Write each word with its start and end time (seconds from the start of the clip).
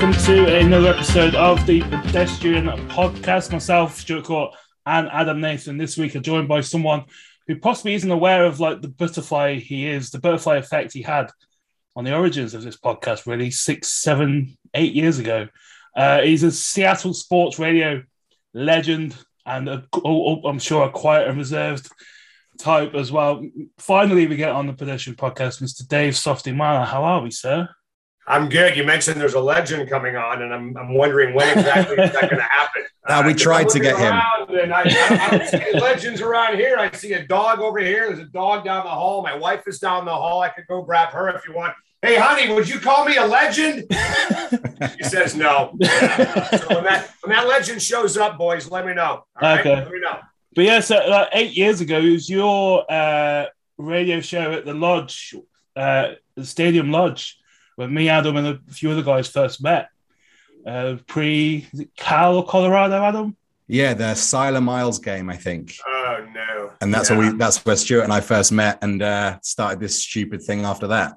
welcome 0.00 0.12
to 0.24 0.56
another 0.58 0.88
episode 0.88 1.34
of 1.34 1.66
the 1.66 1.80
Pedestrian 2.10 2.66
Podcast. 2.88 3.52
Myself, 3.52 3.94
Stuart 3.94 4.24
Court, 4.24 4.52
and 4.84 5.08
Adam 5.12 5.40
Nathan. 5.40 5.78
This 5.78 5.96
week 5.96 6.16
are 6.16 6.20
joined 6.20 6.48
by 6.48 6.60
someone 6.60 7.04
who 7.46 7.56
possibly 7.60 7.94
isn't 7.94 8.10
aware 8.10 8.46
of 8.46 8.58
like 8.58 8.82
the 8.82 8.88
butterfly 8.88 9.60
he 9.60 9.86
is, 9.86 10.10
the 10.10 10.18
butterfly 10.18 10.56
effect 10.56 10.92
he 10.92 11.02
had 11.02 11.30
on 11.94 12.02
the 12.02 12.12
origins 12.12 12.52
of 12.52 12.64
this 12.64 12.76
podcast, 12.76 13.26
really 13.26 13.52
six, 13.52 13.92
seven, 13.92 14.58
eight 14.74 14.92
years 14.92 15.20
ago. 15.20 15.46
Uh, 15.94 16.22
he's 16.22 16.42
a 16.42 16.50
Seattle 16.50 17.14
sports 17.14 17.60
radio 17.60 18.02
legend 18.54 19.14
and 19.46 19.68
a, 19.68 19.84
oh, 19.92 20.02
oh, 20.42 20.48
I'm 20.48 20.58
sure 20.58 20.82
a 20.82 20.90
quiet 20.90 21.28
and 21.28 21.38
reserved 21.38 21.88
type 22.58 22.92
as 22.96 23.12
well. 23.12 23.40
Finally, 23.78 24.26
we 24.26 24.34
get 24.34 24.50
on 24.50 24.66
the 24.66 24.72
Pedestrian 24.72 25.14
Podcast, 25.16 25.62
Mr. 25.62 25.86
Dave 25.86 26.16
Softy 26.16 26.50
Mahler. 26.50 26.86
How 26.86 27.04
are 27.04 27.22
we, 27.22 27.30
sir? 27.30 27.68
I'm 28.30 28.48
good. 28.48 28.76
You 28.76 28.84
mentioned 28.84 29.20
there's 29.20 29.34
a 29.34 29.40
legend 29.40 29.90
coming 29.90 30.14
on, 30.14 30.42
and 30.42 30.54
I'm, 30.54 30.76
I'm 30.76 30.94
wondering 30.94 31.34
when 31.34 31.58
exactly 31.58 31.96
is 31.96 32.12
that 32.12 32.30
going 32.30 32.36
to 32.36 32.42
happen. 32.42 32.82
Uh, 33.04 33.24
we 33.26 33.34
tried 33.34 33.68
to 33.70 33.80
get 33.80 33.98
him. 33.98 34.14
And 34.56 34.72
I, 34.72 34.82
I, 34.82 35.26
I 35.26 35.30
don't 35.36 35.48
see 35.48 35.56
any 35.56 35.80
legends 35.80 36.20
around 36.20 36.54
here. 36.54 36.76
I 36.78 36.92
see 36.92 37.14
a 37.14 37.26
dog 37.26 37.58
over 37.58 37.80
here. 37.80 38.06
There's 38.06 38.20
a 38.20 38.30
dog 38.30 38.64
down 38.64 38.84
the 38.84 38.90
hall. 38.90 39.22
My 39.22 39.34
wife 39.36 39.64
is 39.66 39.80
down 39.80 40.04
the 40.04 40.12
hall. 40.12 40.42
I 40.42 40.48
could 40.48 40.68
go 40.68 40.80
grab 40.82 41.08
her 41.08 41.28
if 41.30 41.46
you 41.46 41.54
want. 41.54 41.74
Hey, 42.02 42.16
honey, 42.16 42.52
would 42.54 42.68
you 42.68 42.78
call 42.78 43.04
me 43.04 43.16
a 43.16 43.26
legend? 43.26 43.84
she 44.96 45.02
says 45.02 45.34
no. 45.34 45.74
Yeah. 45.78 46.48
So 46.56 46.74
when 46.76 46.84
that 46.84 47.10
when 47.22 47.36
that 47.36 47.48
legend 47.48 47.82
shows 47.82 48.16
up, 48.16 48.38
boys, 48.38 48.70
let 48.70 48.86
me 48.86 48.94
know. 48.94 49.24
All 49.40 49.58
okay. 49.58 49.74
Right? 49.74 49.84
Let 49.84 49.90
me 49.90 50.00
know. 50.00 50.18
But 50.54 50.64
yeah, 50.64 50.80
so 50.80 50.96
like 51.08 51.28
eight 51.32 51.56
years 51.56 51.80
ago, 51.80 51.98
it 51.98 52.10
was 52.10 52.30
your 52.30 52.90
uh, 52.90 53.46
radio 53.76 54.20
show 54.20 54.52
at 54.52 54.64
the 54.64 54.74
lodge, 54.74 55.34
uh, 55.74 56.12
the 56.36 56.44
Stadium 56.44 56.90
Lodge 56.90 57.39
when 57.80 57.94
me, 57.94 58.10
Adam, 58.10 58.36
and 58.36 58.46
a 58.46 58.72
few 58.72 58.90
other 58.90 59.02
guys 59.02 59.26
first 59.26 59.62
met. 59.62 59.88
Uh, 60.66 60.96
pre 61.06 61.66
Cal, 61.96 62.42
Colorado, 62.42 63.02
Adam. 63.02 63.34
Yeah, 63.66 63.94
the 63.94 64.14
Cyler 64.14 64.60
Miles 64.60 64.98
game, 64.98 65.30
I 65.30 65.36
think. 65.36 65.74
Oh 65.86 66.26
no! 66.34 66.72
And 66.82 66.92
that's 66.92 67.08
yeah. 67.08 67.16
where 67.16 67.32
we 67.32 67.38
that's 67.38 67.64
where 67.64 67.76
Stuart 67.76 68.02
and 68.02 68.12
I 68.12 68.20
first 68.20 68.52
met 68.52 68.78
and 68.82 69.00
uh, 69.00 69.38
started 69.40 69.80
this 69.80 70.02
stupid 70.02 70.42
thing 70.42 70.66
after 70.66 70.88
that. 70.88 71.14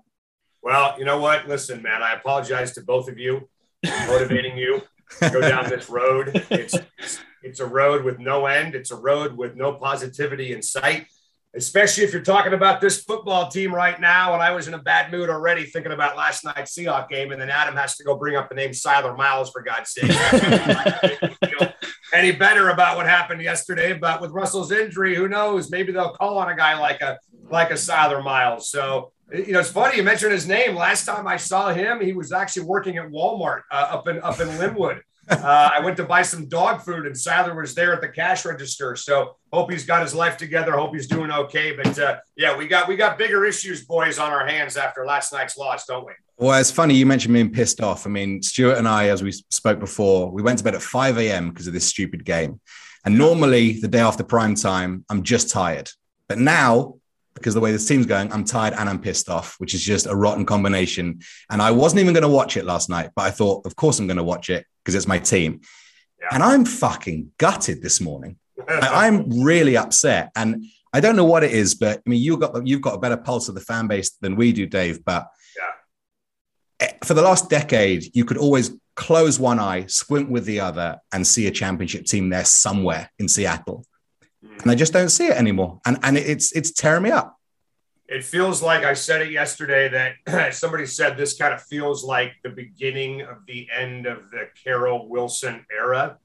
Well, 0.62 0.96
you 0.98 1.04
know 1.04 1.20
what? 1.20 1.50
Listen, 1.50 1.82
man, 1.82 2.02
I 2.02 2.14
apologize 2.14 2.72
to 2.76 2.82
both 2.82 3.10
of 3.10 3.20
you 3.20 3.50
for 3.86 4.08
motivating 4.08 4.58
you 4.58 4.82
to 5.20 5.30
go 5.30 5.42
down 5.42 5.70
this 5.70 5.90
road. 5.90 6.46
It's, 6.50 6.76
it's 6.98 7.20
it's 7.42 7.60
a 7.60 7.66
road 7.66 8.06
with 8.06 8.20
no 8.20 8.46
end. 8.46 8.74
It's 8.74 8.92
a 8.92 8.96
road 8.96 9.36
with 9.36 9.58
no 9.58 9.74
positivity 9.74 10.54
in 10.54 10.62
sight 10.62 11.08
especially 11.56 12.04
if 12.04 12.12
you're 12.12 12.22
talking 12.22 12.54
about 12.54 12.82
this 12.82 13.04
football 13.04 13.48
team 13.48 13.74
right 13.74 14.00
now. 14.00 14.34
And 14.34 14.42
I 14.42 14.52
was 14.52 14.68
in 14.68 14.74
a 14.74 14.80
bad 14.80 15.12
mood 15.12 15.30
already 15.30 15.66
thinking 15.66 15.92
about 15.92 16.18
last 16.18 16.44
night's 16.44 16.76
Seahawks 16.76 17.10
game. 17.10 17.32
And 17.32 17.40
then 17.40 17.50
Adam 17.50 17.76
has 17.76 17.96
to 17.98 18.04
go 18.04 18.18
bring 18.18 18.36
up 18.36 18.50
the 18.50 18.56
name 18.56 18.74
Cyler 18.74 19.16
Miles, 19.16 19.52
for 19.52 19.62
God's 19.62 19.92
sake. 19.92 20.12
any 22.14 22.32
better 22.32 22.70
about 22.70 22.98
what 22.98 23.06
happened 23.06 23.42
yesterday. 23.42 23.94
But 23.94 24.22
with 24.22 24.32
Russell's 24.32 24.72
injury, 24.72 25.16
who 25.16 25.28
knows? 25.28 25.70
Maybe 25.70 25.92
they'll 25.92 26.14
call 26.14 26.40
on 26.40 26.50
a 26.50 26.56
guy 26.56 26.80
like 26.80 27.02
a 27.02 27.20
like 27.50 27.70
a 27.72 27.78
Cyler 27.78 28.24
Miles. 28.24 28.70
So 28.70 29.12
you 29.32 29.54
know, 29.54 29.60
it's 29.60 29.72
funny 29.72 29.98
you 29.98 30.04
mentioned 30.04 30.32
his 30.32 30.48
name. 30.48 30.76
Last 30.76 31.06
time 31.06 31.28
I 31.28 31.38
saw 31.38 31.74
him, 31.74 32.02
he 32.02 32.14
was 32.14 32.32
actually 32.32 32.66
working 32.66 32.98
at 32.98 33.10
Walmart 33.10 33.62
uh, 33.72 33.88
up 33.92 34.08
in 34.08 34.22
up 34.22 34.40
in 34.40 34.48
Lynnwood 34.50 35.02
uh, 35.30 35.70
I 35.74 35.80
went 35.80 35.98
to 35.98 36.04
buy 36.04 36.22
some 36.22 36.48
dog 36.48 36.82
food, 36.82 37.06
and 37.06 37.18
Sadler 37.18 37.56
was 37.56 37.76
there 37.76 37.94
at 37.94 38.02
the 38.02 38.10
cash 38.10 38.46
register. 38.46 38.96
So 38.96 39.38
hope 39.52 39.72
he's 39.72 39.86
got 39.86 40.02
his 40.02 40.14
life 40.14 40.38
together. 40.38 40.74
Hope 40.74 40.94
he's 40.94 41.08
doing 41.08 41.32
okay. 41.32 41.76
But 41.76 41.98
uh, 41.98 42.18
yeah, 42.36 42.58
we 42.58 42.68
got 42.68 42.88
we 42.88 42.96
got 42.96 43.18
bigger 43.18 43.46
issues, 43.46 43.86
boys, 43.86 44.20
on 44.20 44.32
our 44.32 44.46
hands 44.46 44.76
after 44.76 45.06
last 45.06 45.32
night's 45.32 45.58
loss, 45.58 45.86
don't 45.86 46.06
we? 46.06 46.14
Well, 46.38 46.60
it's 46.60 46.72
funny 46.72 46.96
you 46.96 47.06
mentioned 47.06 47.34
being 47.34 47.52
pissed 47.52 47.80
off. 47.80 48.06
I 48.06 48.10
mean, 48.10 48.42
Stuart 48.42 48.78
and 48.78 48.88
I, 48.88 49.10
as 49.10 49.24
we 49.24 49.32
spoke 49.32 49.80
before, 49.80 50.32
we 50.32 50.42
went 50.42 50.58
to 50.58 50.64
bed 50.64 50.76
at 50.76 50.82
5 50.82 51.18
a.m. 51.20 51.50
because 51.50 51.68
of 51.68 51.74
this 51.74 51.86
stupid 51.86 52.26
game. 52.26 52.60
And 53.06 53.18
normally, 53.18 53.80
the 53.80 53.88
day 53.88 54.00
after 54.00 54.24
prime 54.24 54.56
time, 54.56 55.06
I'm 55.10 55.24
just 55.24 55.50
tired. 55.50 55.90
But 56.28 56.40
now, 56.40 56.96
because 57.36 57.54
the 57.54 57.60
way 57.60 57.72
this 57.72 57.88
team's 57.88 58.06
going, 58.06 58.32
I'm 58.32 58.46
tired 58.46 58.74
and 58.74 58.90
I'm 58.90 59.00
pissed 59.00 59.30
off, 59.30 59.56
which 59.60 59.74
is 59.74 59.84
just 59.84 60.06
a 60.06 60.16
rotten 60.16 60.46
combination. 60.46 61.20
And 61.50 61.62
I 61.62 61.72
wasn't 61.72 62.02
even 62.02 62.14
going 62.14 62.24
to 62.24 62.30
watch 62.30 62.58
it 62.58 62.66
last 62.66 62.90
night, 62.90 63.12
but 63.16 63.24
I 63.24 63.32
thought, 63.32 63.66
of 63.66 63.76
course, 63.76 64.00
I'm 64.00 64.08
going 64.08 64.18
to 64.18 64.24
watch 64.24 64.50
it 64.50 64.66
because 64.84 64.96
it's 64.96 65.08
my 65.08 65.20
team. 65.20 65.62
Yeah. 66.22 66.28
And 66.32 66.44
I'm 66.44 66.66
fucking 66.66 67.32
gutted 67.38 67.82
this 67.82 68.02
morning. 68.02 68.38
I, 68.68 69.08
am 69.08 69.44
really 69.44 69.78
upset. 69.78 70.32
And 70.36 70.66
I 70.94 71.00
don't 71.00 71.16
know 71.16 71.26
what 71.26 71.44
it 71.44 71.52
is, 71.52 71.76
but 71.76 72.02
I 72.06 72.10
mean, 72.10 72.22
you've 72.22 72.40
got 72.40 72.66
you've 72.66 72.82
got 72.82 72.96
a 72.96 73.00
better 73.00 73.18
pulse 73.18 73.50
of 73.50 73.56
the 73.56 73.62
fan 73.62 73.88
base 73.88 74.12
than 74.22 74.36
we 74.36 74.54
do, 74.54 74.66
Dave. 74.66 75.04
But 75.04 75.28
yeah. 76.80 76.94
for 77.04 77.14
the 77.14 77.22
last 77.22 77.50
decade, 77.50 78.16
you 78.16 78.26
could 78.26 78.38
always 78.38 78.72
close 78.96 79.40
one 79.40 79.60
eye, 79.60 79.86
squint 79.88 80.30
with 80.30 80.46
the 80.46 80.60
other, 80.60 81.00
and 81.12 81.26
see 81.26 81.48
a 81.48 81.52
championship 81.52 82.06
team 82.06 82.30
there 82.30 82.46
somewhere 82.46 83.10
in 83.18 83.28
Seattle. 83.28 83.86
Mm. 84.46 84.62
And 84.62 84.72
I 84.72 84.76
just 84.76 84.94
don't 84.94 85.10
see 85.10 85.28
it 85.28 85.38
anymore. 85.38 85.80
And 85.86 85.98
and 86.04 86.18
it's 86.18 86.52
it's 86.52 86.72
tearing 86.72 87.04
me 87.04 87.12
up 87.12 87.38
it 88.08 88.24
feels 88.24 88.62
like 88.62 88.84
I 88.84 88.94
said 88.94 89.22
it 89.22 89.32
yesterday 89.32 90.16
that 90.26 90.54
somebody 90.56 90.86
said 90.86 91.18
this 91.18 91.38
kind 91.38 91.54
of 91.54 91.62
feels 91.64 92.04
like 92.04 92.34
the 92.44 92.50
beginning 92.50 93.22
of 93.22 93.46
the 93.48 93.68
end 93.76 94.06
of 94.06 94.30
the 94.30 94.50
Carroll 94.62 95.08
Wilson 95.08 95.66
era. 95.76 96.18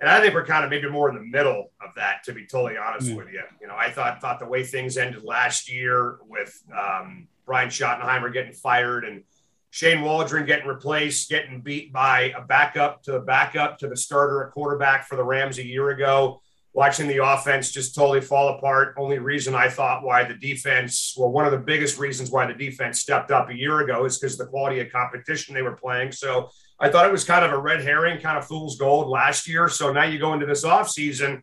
And 0.00 0.08
I 0.08 0.20
think 0.20 0.32
we're 0.32 0.46
kind 0.46 0.64
of 0.64 0.70
maybe 0.70 0.88
more 0.88 1.10
in 1.10 1.14
the 1.14 1.22
middle 1.22 1.72
of 1.82 1.90
that, 1.96 2.24
to 2.24 2.32
be 2.32 2.46
totally 2.46 2.78
honest 2.78 3.10
mm. 3.10 3.16
with 3.16 3.28
you. 3.30 3.42
You 3.60 3.66
know, 3.66 3.76
I 3.76 3.90
thought 3.90 4.20
thought 4.20 4.38
the 4.38 4.46
way 4.46 4.64
things 4.64 4.96
ended 4.96 5.22
last 5.22 5.70
year 5.70 6.18
with 6.26 6.58
um, 6.76 7.28
Brian 7.44 7.68
Schottenheimer 7.68 8.32
getting 8.32 8.52
fired 8.52 9.04
and 9.04 9.22
Shane 9.68 10.00
Waldron 10.00 10.46
getting 10.46 10.66
replaced, 10.66 11.28
getting 11.28 11.60
beat 11.60 11.92
by 11.92 12.32
a 12.36 12.40
backup 12.40 13.02
to 13.04 13.12
the 13.12 13.20
backup 13.20 13.78
to 13.80 13.88
the 13.88 13.96
starter 13.96 14.46
at 14.46 14.52
quarterback 14.52 15.06
for 15.06 15.16
the 15.16 15.22
Rams 15.22 15.58
a 15.58 15.66
year 15.66 15.90
ago 15.90 16.40
watching 16.72 17.08
the 17.08 17.18
offense 17.18 17.72
just 17.72 17.94
totally 17.94 18.20
fall 18.20 18.56
apart. 18.56 18.94
Only 18.96 19.18
reason 19.18 19.54
I 19.54 19.68
thought 19.68 20.04
why 20.04 20.24
the 20.24 20.34
defense, 20.34 21.14
well, 21.18 21.30
one 21.30 21.44
of 21.44 21.50
the 21.52 21.58
biggest 21.58 21.98
reasons 21.98 22.30
why 22.30 22.46
the 22.46 22.54
defense 22.54 23.00
stepped 23.00 23.30
up 23.30 23.50
a 23.50 23.56
year 23.56 23.80
ago 23.80 24.04
is 24.04 24.18
because 24.18 24.38
the 24.38 24.46
quality 24.46 24.80
of 24.80 24.92
competition 24.92 25.54
they 25.54 25.62
were 25.62 25.76
playing. 25.76 26.12
So 26.12 26.50
I 26.78 26.88
thought 26.88 27.06
it 27.06 27.12
was 27.12 27.24
kind 27.24 27.44
of 27.44 27.52
a 27.52 27.58
red 27.58 27.82
herring, 27.82 28.20
kind 28.20 28.38
of 28.38 28.46
fool's 28.46 28.78
gold 28.78 29.08
last 29.08 29.48
year. 29.48 29.68
So 29.68 29.92
now 29.92 30.04
you 30.04 30.18
go 30.18 30.32
into 30.32 30.46
this 30.46 30.64
offseason. 30.64 31.42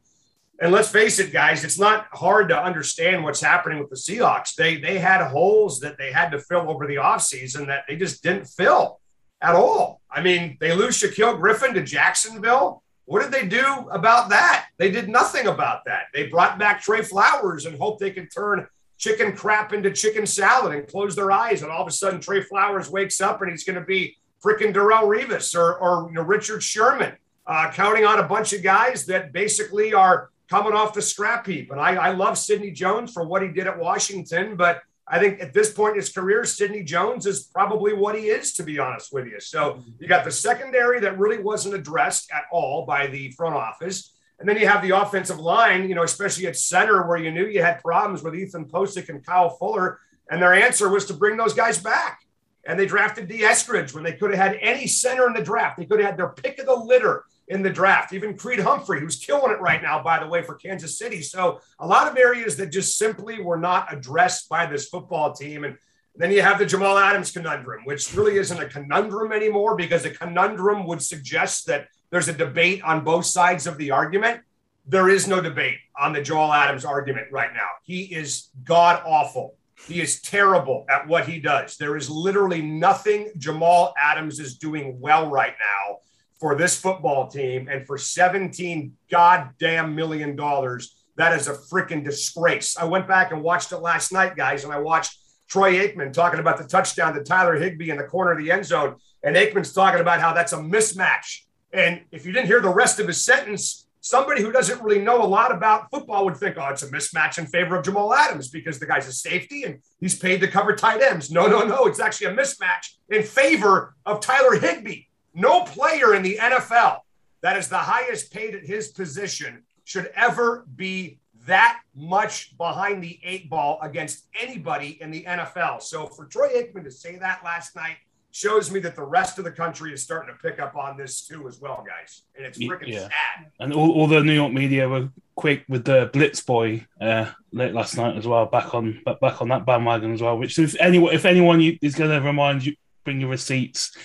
And 0.60 0.72
let's 0.72 0.90
face 0.90 1.20
it, 1.20 1.32
guys, 1.32 1.64
it's 1.64 1.78
not 1.78 2.08
hard 2.14 2.50
to 2.50 2.60
understand 2.60 3.24
what's 3.24 3.42
happening 3.42 3.80
with 3.80 3.90
the 3.90 3.96
Seahawks. 3.96 4.56
They 4.56 4.78
they 4.78 4.98
had 4.98 5.28
holes 5.28 5.80
that 5.82 6.00
they 6.00 6.12
had 6.12 6.30
to 6.30 6.40
fill 6.40 6.72
over 6.72 6.88
the 6.88 6.96
offseason 6.96 7.68
that 7.68 7.84
they 7.88 7.96
just 7.96 8.24
didn't 8.24 8.46
fill 8.46 9.00
at 9.40 9.54
all. 9.54 10.02
I 10.10 10.24
mean, 10.24 10.58
they 10.60 10.74
lose 10.74 11.00
Shaquill 11.00 11.40
Griffin 11.40 11.76
to 11.76 11.84
Jacksonville 11.84 12.82
what 13.08 13.24
did 13.24 13.32
they 13.32 13.48
do 13.48 13.66
about 13.90 14.30
that? 14.30 14.68
They 14.78 14.92
did 14.92 15.08
nothing 15.08 15.48
about 15.48 15.86
that. 15.86 16.08
They 16.14 16.28
brought 16.28 16.60
back 16.60 16.82
Trey 16.82 17.02
Flowers 17.02 17.66
and 17.66 17.78
hope 17.78 18.00
they 18.00 18.12
can 18.12 18.28
turn 18.28 18.68
chicken 18.98 19.34
crap 19.34 19.72
into 19.72 19.92
chicken 19.92 20.26
salad 20.26 20.76
and 20.76 20.86
close 20.86 21.16
their 21.16 21.32
eyes. 21.32 21.62
And 21.64 21.72
all 21.72 21.82
of 21.82 21.88
a 21.88 21.92
sudden, 21.92 22.20
Trey 22.20 22.42
Flowers 22.42 22.90
wakes 22.90 23.22
up 23.22 23.42
and 23.42 23.50
he's 23.50 23.64
going 23.64 23.80
to 23.80 23.86
be 23.86 24.18
freaking 24.44 24.74
Darrelle 24.74 25.08
Revis 25.08 25.56
or, 25.56 25.78
or 25.78 26.10
you 26.10 26.16
know, 26.16 26.22
Richard 26.24 26.62
Sherman, 26.62 27.14
uh, 27.46 27.72
counting 27.72 28.06
on 28.06 28.20
a 28.20 28.28
bunch 28.28 28.52
of 28.52 28.62
guys 28.62 29.06
that 29.06 29.32
basically 29.32 29.94
are 29.94 30.30
coming 30.50 30.74
off 30.74 30.94
the 30.94 31.02
scrap 31.02 31.48
heap. 31.48 31.72
And 31.72 31.80
I, 31.80 31.96
I 31.96 32.12
love 32.12 32.38
Sidney 32.38 32.72
Jones 32.72 33.14
for 33.14 33.26
what 33.26 33.42
he 33.42 33.48
did 33.48 33.68
at 33.68 33.80
Washington, 33.80 34.58
but 34.58 34.82
I 35.10 35.20
think 35.20 35.42
at 35.42 35.54
this 35.54 35.72
point 35.72 35.92
in 35.92 36.02
his 36.02 36.12
career, 36.12 36.44
Sidney 36.44 36.84
Jones 36.84 37.26
is 37.26 37.44
probably 37.46 37.94
what 37.94 38.18
he 38.18 38.26
is, 38.28 38.54
to 38.54 38.64
be 38.64 38.78
honest 38.78 39.14
with 39.14 39.26
you. 39.26 39.40
So 39.40 39.74
mm-hmm. 39.74 39.92
you 40.00 40.08
got 40.08 40.26
the 40.26 40.32
secondary 40.32 41.00
that 41.00 41.18
really 41.18 41.42
wasn't 41.42 41.76
addressed 41.76 42.30
at 42.34 42.44
all 42.52 42.86
by 42.86 43.08
the 43.08 43.32
front 43.32 43.56
office. 43.56 44.14
And 44.40 44.48
then 44.48 44.58
you 44.58 44.68
have 44.68 44.82
the 44.82 44.92
offensive 44.92 45.40
line, 45.40 45.88
you 45.88 45.96
know, 45.96 46.04
especially 46.04 46.46
at 46.48 46.58
center 46.58 47.08
where 47.08 47.18
you 47.18 47.32
knew 47.32 47.46
you 47.46 47.62
had 47.62 47.82
problems 47.82 48.22
with 48.22 48.36
Ethan 48.36 48.66
Pocic 48.66 49.10
and 49.10 49.26
Kyle 49.26 49.50
Fuller. 49.50 50.00
And 50.30 50.42
their 50.42 50.54
answer 50.54 50.90
was 50.90 51.06
to 51.06 51.14
bring 51.14 51.38
those 51.38 51.54
guys 51.54 51.78
back. 51.78 52.20
And 52.66 52.78
they 52.78 52.86
drafted 52.86 53.30
Dee 53.30 53.44
Eskridge 53.44 53.94
when 53.94 54.04
they 54.04 54.14
could 54.14 54.32
have 54.32 54.40
had 54.40 54.60
any 54.62 54.88
center 54.88 55.26
in 55.26 55.34
the 55.34 55.42
draft. 55.42 55.78
They 55.78 55.86
could 55.86 56.00
have 56.00 56.10
had 56.10 56.18
their 56.18 56.30
pick 56.30 56.60
of 56.60 56.66
the 56.66 56.76
litter 56.76 57.24
in 57.48 57.64
the 57.64 57.70
draft. 57.70 58.14
Even 58.14 58.38
Creed 58.38 58.60
Humphrey, 58.60 59.00
who's 59.00 59.18
killing 59.18 59.52
it 59.52 59.62
right 59.62 59.82
now, 59.82 60.02
by 60.04 60.20
the 60.20 60.28
way, 60.28 60.42
for 60.42 60.56
Kansas 60.56 60.98
City. 60.98 61.22
So 61.22 61.62
a 61.80 61.88
lot 61.88 62.12
of 62.12 62.18
areas 62.18 62.58
that 62.58 62.68
just 62.68 62.98
simply 62.98 63.42
were 63.42 63.58
not 63.58 63.94
addressed 63.94 64.50
by 64.50 64.66
this 64.66 64.90
football 64.90 65.34
team. 65.34 65.64
And 65.64 65.78
then 66.16 66.32
you 66.32 66.42
have 66.42 66.60
the 66.60 66.66
Jamal 66.66 66.98
Adams 66.98 67.32
conundrum, 67.32 67.86
which 67.86 68.14
really 68.14 68.38
isn't 68.38 68.60
a 68.60 68.68
conundrum 68.68 69.32
anymore 69.32 69.76
because 69.76 70.04
a 70.06 70.10
conundrum 70.10 70.86
would 70.88 71.02
suggest 71.02 71.68
that 71.68 71.88
there's 72.10 72.28
a 72.28 72.34
debate 72.34 72.82
on 72.84 73.04
both 73.04 73.26
sides 73.26 73.68
of 73.68 73.78
the 73.78 73.92
argument. 73.92 74.42
There 74.86 75.10
is 75.10 75.28
no 75.28 75.42
debate 75.42 75.80
on 76.00 76.14
the 76.14 76.22
Jamal 76.22 76.54
Adams 76.54 76.86
argument 76.86 77.28
right 77.32 77.54
now. 77.54 77.68
He 77.84 78.04
is 78.04 78.50
god 78.64 79.04
awful. 79.06 79.56
He 79.86 80.02
is 80.02 80.22
terrible 80.22 80.86
at 80.90 81.08
what 81.08 81.28
he 81.28 81.40
does. 81.40 81.78
There 81.78 81.98
is 81.98 82.10
literally 82.10 82.62
nothing 82.62 83.32
Jamal 83.38 83.94
Adams 84.02 84.40
is 84.40 84.58
doing 84.58 85.00
well 85.00 85.30
right 85.30 85.54
now 85.60 85.98
for 86.40 86.56
this 86.56 86.80
football 86.80 87.28
team. 87.28 87.68
And 87.68 87.86
for 87.86 87.98
17 87.98 88.94
goddamn 89.10 89.96
million 89.96 90.36
dollars, 90.36 91.06
that 91.18 91.34
is 91.34 91.48
a 91.48 91.54
freaking 91.54 92.04
disgrace. 92.04 92.78
I 92.78 92.86
went 92.86 93.08
back 93.08 93.32
and 93.32 93.42
watched 93.42 93.72
it 93.72 93.78
last 93.78 94.12
night, 94.12 94.36
guys, 94.36 94.64
and 94.64 94.72
I 94.72 94.80
watched 94.80 95.18
Troy 95.48 95.76
Aikman 95.76 96.14
talking 96.14 96.40
about 96.40 96.58
the 96.58 96.68
touchdown 96.68 97.14
to 97.16 97.24
Tyler 97.24 97.56
Higbee 97.56 97.90
in 97.90 97.98
the 97.98 98.04
corner 98.04 98.32
of 98.32 98.38
the 98.38 98.52
end 98.52 98.66
zone. 98.66 98.96
And 99.24 99.36
Aikman's 99.36 99.74
talking 99.74 100.02
about 100.02 100.20
how 100.20 100.34
that's 100.34 100.54
a 100.54 100.58
mismatch. 100.58 101.42
And 101.74 102.02
if 102.12 102.26
you 102.26 102.32
didn't 102.32 102.48
hear 102.48 102.62
the 102.62 102.74
rest 102.74 103.00
of 103.00 103.08
his 103.08 103.24
sentence, 103.24 103.88
somebody 104.02 104.42
who 104.42 104.52
doesn't 104.52 104.82
really 104.82 105.02
know 105.02 105.24
a 105.24 105.26
lot 105.26 105.52
about 105.52 105.90
football 105.90 106.26
would 106.26 106.38
think, 106.38 106.56
oh, 106.58 106.68
it's 106.68 106.84
a 106.84 106.90
mismatch 106.90 107.38
in 107.38 107.46
favor 107.46 107.76
of 107.76 107.84
Jamal 107.84 108.14
Adams 108.14 108.50
because 108.50 108.80
the 108.80 108.86
guy's 108.86 109.08
a 109.08 109.12
safety 109.12 109.64
and 109.64 109.80
he's 110.00 110.18
paid 110.18 110.40
to 110.42 110.48
cover 110.48 110.76
tight 110.76 111.02
ends. 111.02 111.32
No, 111.32 111.48
no, 111.48 111.66
no. 111.66 111.88
It's 111.88 112.00
actually 112.00 112.28
a 112.28 112.36
mismatch 112.36 112.96
in 113.10 113.24
favor 113.24 113.96
of 114.06 114.20
Tyler 114.20 114.60
Higbee. 114.60 115.07
No 115.38 115.62
player 115.62 116.16
in 116.16 116.24
the 116.24 116.40
NFL 116.42 117.02
that 117.42 117.58
is 117.58 117.70
the 117.70 117.78
highest 117.78 118.34
paid 118.34 118.56
at 118.56 118.66
his 118.66 118.88
position 118.88 119.62
should 119.84 120.12
ever 120.16 120.66
be 120.76 121.20
that 121.46 121.80
much 121.96 122.58
behind 122.58 123.04
the 123.04 123.20
eight 123.24 123.48
ball 123.48 123.78
against 123.84 124.26
anybody 124.42 124.98
in 125.00 125.12
the 125.12 125.24
NFL. 125.26 125.84
So 125.84 126.08
for 126.08 126.26
Troy 126.26 126.50
Aikman 126.50 126.84
to 126.86 126.92
say 126.92 127.18
that 127.18 127.44
last 127.44 127.76
night 127.76 127.98
shows 128.32 128.72
me 128.72 128.80
that 128.80 128.96
the 128.96 129.04
rest 129.04 129.38
of 129.38 129.46
the 129.46 129.52
country 129.52 129.94
is 129.94 130.02
starting 130.02 130.34
to 130.34 130.42
pick 130.42 130.60
up 130.60 130.76
on 130.76 130.98
this 130.98 131.28
too 131.28 131.48
as 131.48 131.62
well, 131.62 131.86
guys. 131.88 132.24
And 132.36 132.44
it's 132.44 132.58
freaking 132.58 132.88
yeah. 132.88 133.02
sad. 133.02 133.52
And 133.60 133.74
all, 133.74 133.92
all, 133.92 134.08
the 134.08 134.24
New 134.24 134.34
York 134.34 134.52
media 134.52 134.90
were 134.90 135.10
quick 135.36 135.66
with 135.70 135.86
the 135.86 136.10
Blitz 136.12 136.42
boy 136.42 136.88
uh, 137.00 137.32
late 137.52 137.76
last 137.76 137.96
night 137.96 138.18
as 138.18 138.26
well, 138.26 138.48
back 138.48 138.74
on 138.74 139.04
back 139.22 139.40
on 139.40 139.50
that 139.50 139.68
bandwagon 139.68 140.14
as 140.14 140.22
well. 140.24 140.38
Which 140.38 140.58
if 140.58 140.76
anyone 140.80 141.14
if 141.14 141.26
anyone 141.26 141.62
is 141.62 141.94
going 141.94 142.10
to 142.10 142.26
remind 142.26 142.66
you, 142.66 142.76
bring 143.04 143.22
your 143.22 143.30
receipts, 143.30 143.96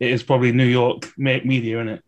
it 0.00 0.10
is 0.10 0.22
probably 0.22 0.52
New 0.52 0.66
York 0.66 1.12
media, 1.16 1.80
isn't 1.80 1.88
it? 1.88 2.04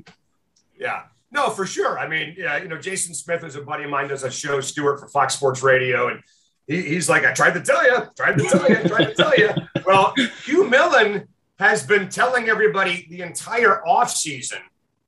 Yeah. 0.78 1.02
No, 1.30 1.50
for 1.50 1.66
sure. 1.66 1.98
I 1.98 2.06
mean, 2.06 2.34
yeah, 2.38 2.58
you 2.58 2.68
know, 2.68 2.78
Jason 2.78 3.12
Smith 3.12 3.42
is 3.42 3.56
a 3.56 3.60
buddy 3.60 3.84
of 3.84 3.90
mine, 3.90 4.08
does 4.08 4.22
a 4.22 4.30
show, 4.30 4.60
Stewart 4.60 5.00
for 5.00 5.08
Fox 5.08 5.34
Sports 5.34 5.62
Radio, 5.64 6.08
and 6.08 6.20
he, 6.68 6.80
he's 6.80 7.08
like, 7.08 7.24
I 7.24 7.32
tried 7.32 7.54
to 7.54 7.60
tell 7.60 7.84
you, 7.84 8.06
tried 8.16 8.38
to 8.38 8.44
tell 8.44 8.68
you, 8.68 8.88
tried 8.88 9.04
to 9.06 9.14
tell 9.14 9.36
you. 9.36 9.50
Well, 9.84 10.14
Hugh 10.46 10.66
Millen 10.66 11.28
has 11.58 11.86
been 11.86 12.08
telling 12.08 12.48
everybody 12.48 13.06
the 13.10 13.20
entire 13.20 13.82
offseason 13.86 14.60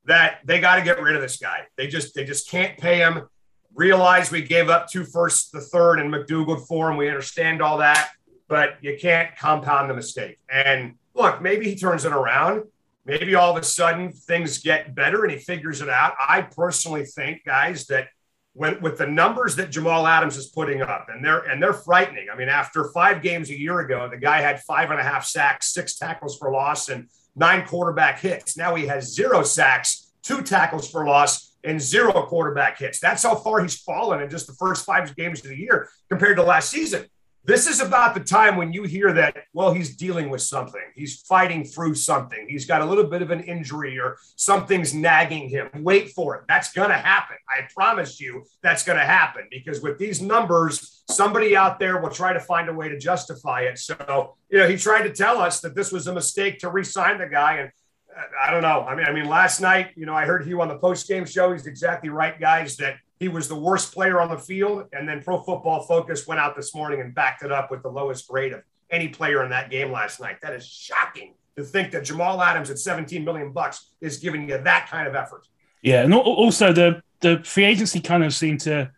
that 0.04 0.40
they 0.44 0.60
got 0.60 0.76
to 0.76 0.82
get 0.82 1.00
rid 1.00 1.16
of 1.16 1.22
this 1.22 1.38
guy. 1.38 1.62
They 1.76 1.86
just 1.86 2.14
they 2.14 2.24
just 2.24 2.50
can't 2.50 2.76
pay 2.76 2.98
him. 2.98 3.26
Realize 3.74 4.30
we 4.30 4.42
gave 4.42 4.68
up 4.68 4.90
two 4.90 5.04
first, 5.04 5.52
the 5.52 5.62
third, 5.62 5.98
and 5.98 6.12
McDougald 6.12 6.66
for 6.66 6.90
him. 6.90 6.98
We 6.98 7.08
understand 7.08 7.62
all 7.62 7.78
that, 7.78 8.10
but 8.48 8.76
you 8.82 8.98
can't 9.00 9.34
compound 9.36 9.88
the 9.88 9.94
mistake. 9.94 10.38
And 10.50 10.96
look, 11.16 11.42
maybe 11.42 11.68
he 11.68 11.76
turns 11.76 12.04
it 12.04 12.12
around 12.12 12.64
maybe 13.06 13.36
all 13.36 13.56
of 13.56 13.62
a 13.62 13.64
sudden 13.64 14.12
things 14.12 14.58
get 14.58 14.94
better 14.94 15.22
and 15.24 15.32
he 15.32 15.38
figures 15.38 15.80
it 15.80 15.88
out. 15.88 16.14
I 16.18 16.42
personally 16.42 17.04
think, 17.04 17.44
guys, 17.44 17.86
that 17.86 18.08
when 18.52 18.80
with 18.80 18.98
the 18.98 19.06
numbers 19.06 19.56
that 19.56 19.70
Jamal 19.70 20.06
Adams 20.06 20.36
is 20.36 20.46
putting 20.46 20.82
up, 20.82 21.06
and 21.08 21.24
they're 21.24 21.40
and 21.40 21.62
they're 21.62 21.72
frightening. 21.72 22.28
I 22.32 22.36
mean, 22.36 22.48
after 22.48 22.90
five 22.92 23.22
games 23.22 23.50
a 23.50 23.58
year 23.58 23.80
ago, 23.80 24.08
the 24.10 24.16
guy 24.16 24.40
had 24.40 24.62
five 24.62 24.90
and 24.90 24.98
a 24.98 25.02
half 25.02 25.24
sacks, 25.24 25.72
six 25.72 25.96
tackles 25.96 26.38
for 26.38 26.50
loss, 26.50 26.88
and 26.88 27.08
nine 27.34 27.66
quarterback 27.66 28.18
hits. 28.18 28.56
Now 28.56 28.74
he 28.74 28.86
has 28.86 29.14
zero 29.14 29.42
sacks, 29.42 30.12
two 30.22 30.42
tackles 30.42 30.90
for 30.90 31.06
loss, 31.06 31.54
and 31.64 31.80
zero 31.80 32.12
quarterback 32.26 32.78
hits. 32.78 32.98
That's 32.98 33.22
how 33.22 33.34
far 33.34 33.60
he's 33.60 33.76
fallen 33.76 34.22
in 34.22 34.30
just 34.30 34.46
the 34.46 34.54
first 34.54 34.86
five 34.86 35.14
games 35.16 35.40
of 35.44 35.50
the 35.50 35.58
year 35.58 35.90
compared 36.08 36.38
to 36.38 36.42
last 36.42 36.70
season. 36.70 37.04
This 37.46 37.68
is 37.68 37.80
about 37.80 38.14
the 38.14 38.20
time 38.20 38.56
when 38.56 38.72
you 38.72 38.82
hear 38.82 39.12
that, 39.12 39.44
well, 39.52 39.72
he's 39.72 39.96
dealing 39.96 40.30
with 40.30 40.42
something. 40.42 40.82
He's 40.96 41.20
fighting 41.20 41.64
through 41.64 41.94
something. 41.94 42.44
He's 42.48 42.66
got 42.66 42.82
a 42.82 42.84
little 42.84 43.04
bit 43.04 43.22
of 43.22 43.30
an 43.30 43.40
injury 43.44 44.00
or 44.00 44.18
something's 44.34 44.92
nagging 44.92 45.48
him. 45.48 45.70
Wait 45.76 46.10
for 46.10 46.34
it. 46.34 46.42
That's 46.48 46.72
going 46.72 46.88
to 46.88 46.96
happen. 46.96 47.36
I 47.48 47.68
promise 47.72 48.20
you 48.20 48.44
that's 48.62 48.82
going 48.82 48.98
to 48.98 49.04
happen 49.04 49.46
because 49.48 49.80
with 49.80 49.96
these 49.96 50.20
numbers, 50.20 51.04
somebody 51.08 51.56
out 51.56 51.78
there 51.78 52.00
will 52.00 52.10
try 52.10 52.32
to 52.32 52.40
find 52.40 52.68
a 52.68 52.74
way 52.74 52.88
to 52.88 52.98
justify 52.98 53.60
it. 53.60 53.78
So, 53.78 54.34
you 54.50 54.58
know, 54.58 54.68
he 54.68 54.76
tried 54.76 55.04
to 55.04 55.12
tell 55.12 55.38
us 55.38 55.60
that 55.60 55.76
this 55.76 55.92
was 55.92 56.08
a 56.08 56.12
mistake 56.12 56.58
to 56.60 56.68
re 56.68 56.82
sign 56.82 57.18
the 57.18 57.28
guy. 57.28 57.58
And 57.58 57.70
uh, 58.16 58.22
I 58.44 58.50
don't 58.50 58.62
know. 58.62 58.80
I 58.80 58.96
mean, 58.96 59.06
I 59.06 59.12
mean, 59.12 59.28
last 59.28 59.60
night, 59.60 59.90
you 59.94 60.04
know, 60.04 60.14
I 60.14 60.24
heard 60.24 60.44
Hugh 60.44 60.60
on 60.62 60.68
the 60.68 60.78
post 60.78 61.06
game 61.06 61.24
show. 61.24 61.52
He's 61.52 61.68
exactly 61.68 62.08
right, 62.08 62.40
guys, 62.40 62.76
that 62.78 62.96
he 63.18 63.28
was 63.28 63.48
the 63.48 63.56
worst 63.56 63.92
player 63.92 64.20
on 64.20 64.30
the 64.30 64.38
field. 64.38 64.88
And 64.92 65.08
then 65.08 65.22
Pro 65.22 65.40
Football 65.40 65.82
Focus 65.82 66.26
went 66.26 66.40
out 66.40 66.56
this 66.56 66.74
morning 66.74 67.00
and 67.00 67.14
backed 67.14 67.42
it 67.42 67.52
up 67.52 67.70
with 67.70 67.82
the 67.82 67.88
lowest 67.88 68.28
grade 68.28 68.52
of 68.52 68.62
any 68.90 69.08
player 69.08 69.42
in 69.42 69.50
that 69.50 69.70
game 69.70 69.90
last 69.90 70.20
night. 70.20 70.40
That 70.42 70.52
is 70.52 70.66
shocking 70.66 71.34
to 71.56 71.64
think 71.64 71.92
that 71.92 72.04
Jamal 72.04 72.42
Adams 72.42 72.70
at 72.70 72.78
17 72.78 73.24
million 73.24 73.52
bucks 73.52 73.90
is 74.00 74.18
giving 74.18 74.48
you 74.48 74.58
that 74.58 74.88
kind 74.90 75.08
of 75.08 75.14
effort. 75.14 75.46
Yeah, 75.82 76.02
and 76.02 76.14
also 76.14 76.72
the 76.72 77.02
the 77.20 77.40
free 77.44 77.64
agency 77.64 78.00
kind 78.00 78.24
of 78.24 78.34
seemed 78.34 78.60
to 78.60 78.90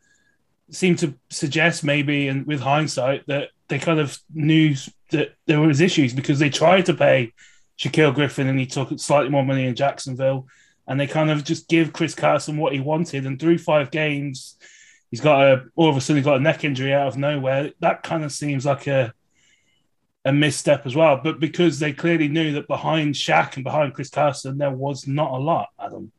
seem 0.70 0.96
to 0.96 1.14
suggest 1.30 1.84
maybe, 1.84 2.28
and 2.28 2.46
with 2.46 2.60
hindsight, 2.60 3.26
that 3.26 3.50
they 3.68 3.78
kind 3.78 4.00
of 4.00 4.18
knew 4.32 4.74
that 5.10 5.34
there 5.46 5.60
was 5.60 5.80
issues 5.80 6.12
because 6.12 6.38
they 6.38 6.50
tried 6.50 6.86
to 6.86 6.94
pay 6.94 7.32
Shaquill 7.78 8.14
Griffin 8.14 8.48
and 8.48 8.58
he 8.58 8.66
took 8.66 8.98
slightly 8.98 9.30
more 9.30 9.44
money 9.44 9.66
in 9.66 9.74
Jacksonville 9.74 10.46
and 10.88 10.98
they 10.98 11.06
kind 11.06 11.30
of 11.30 11.44
just 11.44 11.68
give 11.68 11.92
Chris 11.92 12.14
Carson 12.14 12.56
what 12.56 12.72
he 12.72 12.80
wanted. 12.80 13.26
And 13.26 13.38
through 13.38 13.58
five 13.58 13.90
games, 13.90 14.56
he's 15.10 15.20
got 15.20 15.42
a 15.42 15.64
all 15.76 15.90
of 15.90 15.96
a 15.96 16.00
sudden 16.00 16.16
he's 16.16 16.24
got 16.24 16.38
a 16.38 16.42
neck 16.42 16.64
injury 16.64 16.94
out 16.94 17.08
of 17.08 17.18
nowhere. 17.18 17.72
That 17.80 18.02
kind 18.02 18.24
of 18.24 18.32
seems 18.32 18.64
like 18.64 18.86
a 18.86 19.12
a 20.24 20.32
misstep 20.32 20.86
as 20.86 20.96
well. 20.96 21.20
But 21.22 21.40
because 21.40 21.78
they 21.78 21.92
clearly 21.92 22.28
knew 22.28 22.52
that 22.52 22.66
behind 22.66 23.14
Shaq 23.14 23.56
and 23.56 23.64
behind 23.64 23.94
Chris 23.94 24.10
Carson, 24.10 24.58
there 24.58 24.70
was 24.70 25.06
not 25.06 25.30
a 25.30 25.36
lot, 25.36 25.68
Adam. 25.78 26.10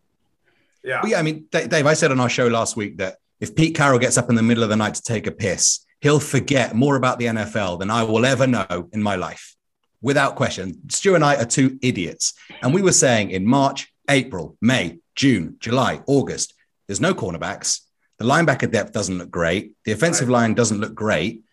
Yeah. 0.83 1.01
Well, 1.01 1.11
yeah, 1.11 1.19
I 1.19 1.23
mean, 1.23 1.47
Dave, 1.51 1.85
I 1.85 1.93
said 1.93 2.11
on 2.11 2.19
our 2.19 2.29
show 2.29 2.47
last 2.47 2.77
week 2.77 2.97
that 2.97 3.17
if 3.39 3.55
Pete 3.55 3.75
Carroll 3.75 3.99
gets 3.99 4.17
up 4.17 4.29
in 4.29 4.35
the 4.35 4.43
middle 4.43 4.63
of 4.63 4.69
the 4.69 4.75
night 4.75 4.93
to 4.95 5.01
take 5.01 5.27
a 5.27 5.31
piss, 5.31 5.85
he'll 5.99 6.19
forget 6.19 6.75
more 6.75 6.95
about 6.95 7.19
the 7.19 7.25
NFL 7.25 7.79
than 7.79 7.89
I 7.89 8.03
will 8.03 8.25
ever 8.25 8.47
know 8.47 8.89
in 8.93 9.01
my 9.01 9.15
life. 9.15 9.55
Without 10.01 10.35
question. 10.35 10.89
Stu 10.89 11.15
and 11.15 11.25
I 11.25 11.35
are 11.35 11.45
two 11.45 11.77
idiots. 11.81 12.33
And 12.61 12.73
we 12.73 12.81
were 12.81 12.93
saying 12.93 13.31
in 13.31 13.45
March, 13.45 13.91
April, 14.09 14.57
May, 14.61 14.99
June, 15.15 15.57
July, 15.59 16.01
August. 16.07 16.53
There's 16.87 17.01
no 17.01 17.13
cornerbacks. 17.13 17.81
The 18.17 18.25
linebacker 18.25 18.69
depth 18.71 18.91
doesn't 18.91 19.17
look 19.17 19.31
great. 19.31 19.73
The 19.85 19.91
offensive 19.91 20.27
right. 20.27 20.41
line 20.41 20.53
doesn't 20.53 20.79
look 20.79 20.95
great. 20.95 21.43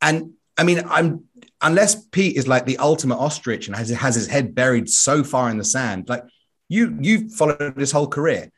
And 0.00 0.34
I 0.56 0.64
mean, 0.64 0.82
I'm 0.88 1.24
unless 1.60 1.94
Pete 1.94 2.36
is 2.36 2.48
like 2.48 2.66
the 2.66 2.78
ultimate 2.78 3.16
ostrich 3.16 3.66
and 3.66 3.76
has, 3.76 3.90
has 3.90 4.14
his 4.14 4.26
head 4.26 4.54
buried 4.54 4.88
so 4.88 5.22
far 5.24 5.50
in 5.50 5.58
the 5.58 5.64
sand, 5.64 6.08
like 6.08 6.24
you 6.68 6.96
you've 7.00 7.32
followed 7.32 7.74
his 7.76 7.92
whole 7.92 8.06
career. 8.06 8.50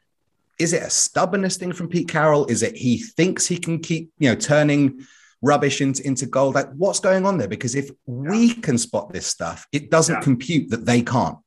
Is 0.58 0.72
it 0.72 0.82
a 0.82 0.90
stubbornness 0.90 1.56
thing 1.56 1.72
from 1.72 1.88
Pete 1.88 2.08
Carroll? 2.08 2.46
Is 2.46 2.62
it 2.62 2.76
he 2.76 2.98
thinks 2.98 3.46
he 3.46 3.56
can 3.56 3.80
keep, 3.80 4.12
you 4.18 4.28
know, 4.28 4.36
turning 4.36 5.06
rubbish 5.40 5.80
into, 5.80 6.06
into 6.06 6.26
gold? 6.26 6.54
Like 6.54 6.70
what's 6.72 7.00
going 7.00 7.26
on 7.26 7.38
there? 7.38 7.48
Because 7.48 7.74
if 7.74 7.90
we 8.06 8.54
can 8.54 8.78
spot 8.78 9.12
this 9.12 9.26
stuff, 9.26 9.66
it 9.72 9.90
doesn't 9.90 10.16
yeah. 10.16 10.20
compute 10.20 10.70
that 10.70 10.84
they 10.84 11.02
can't. 11.02 11.38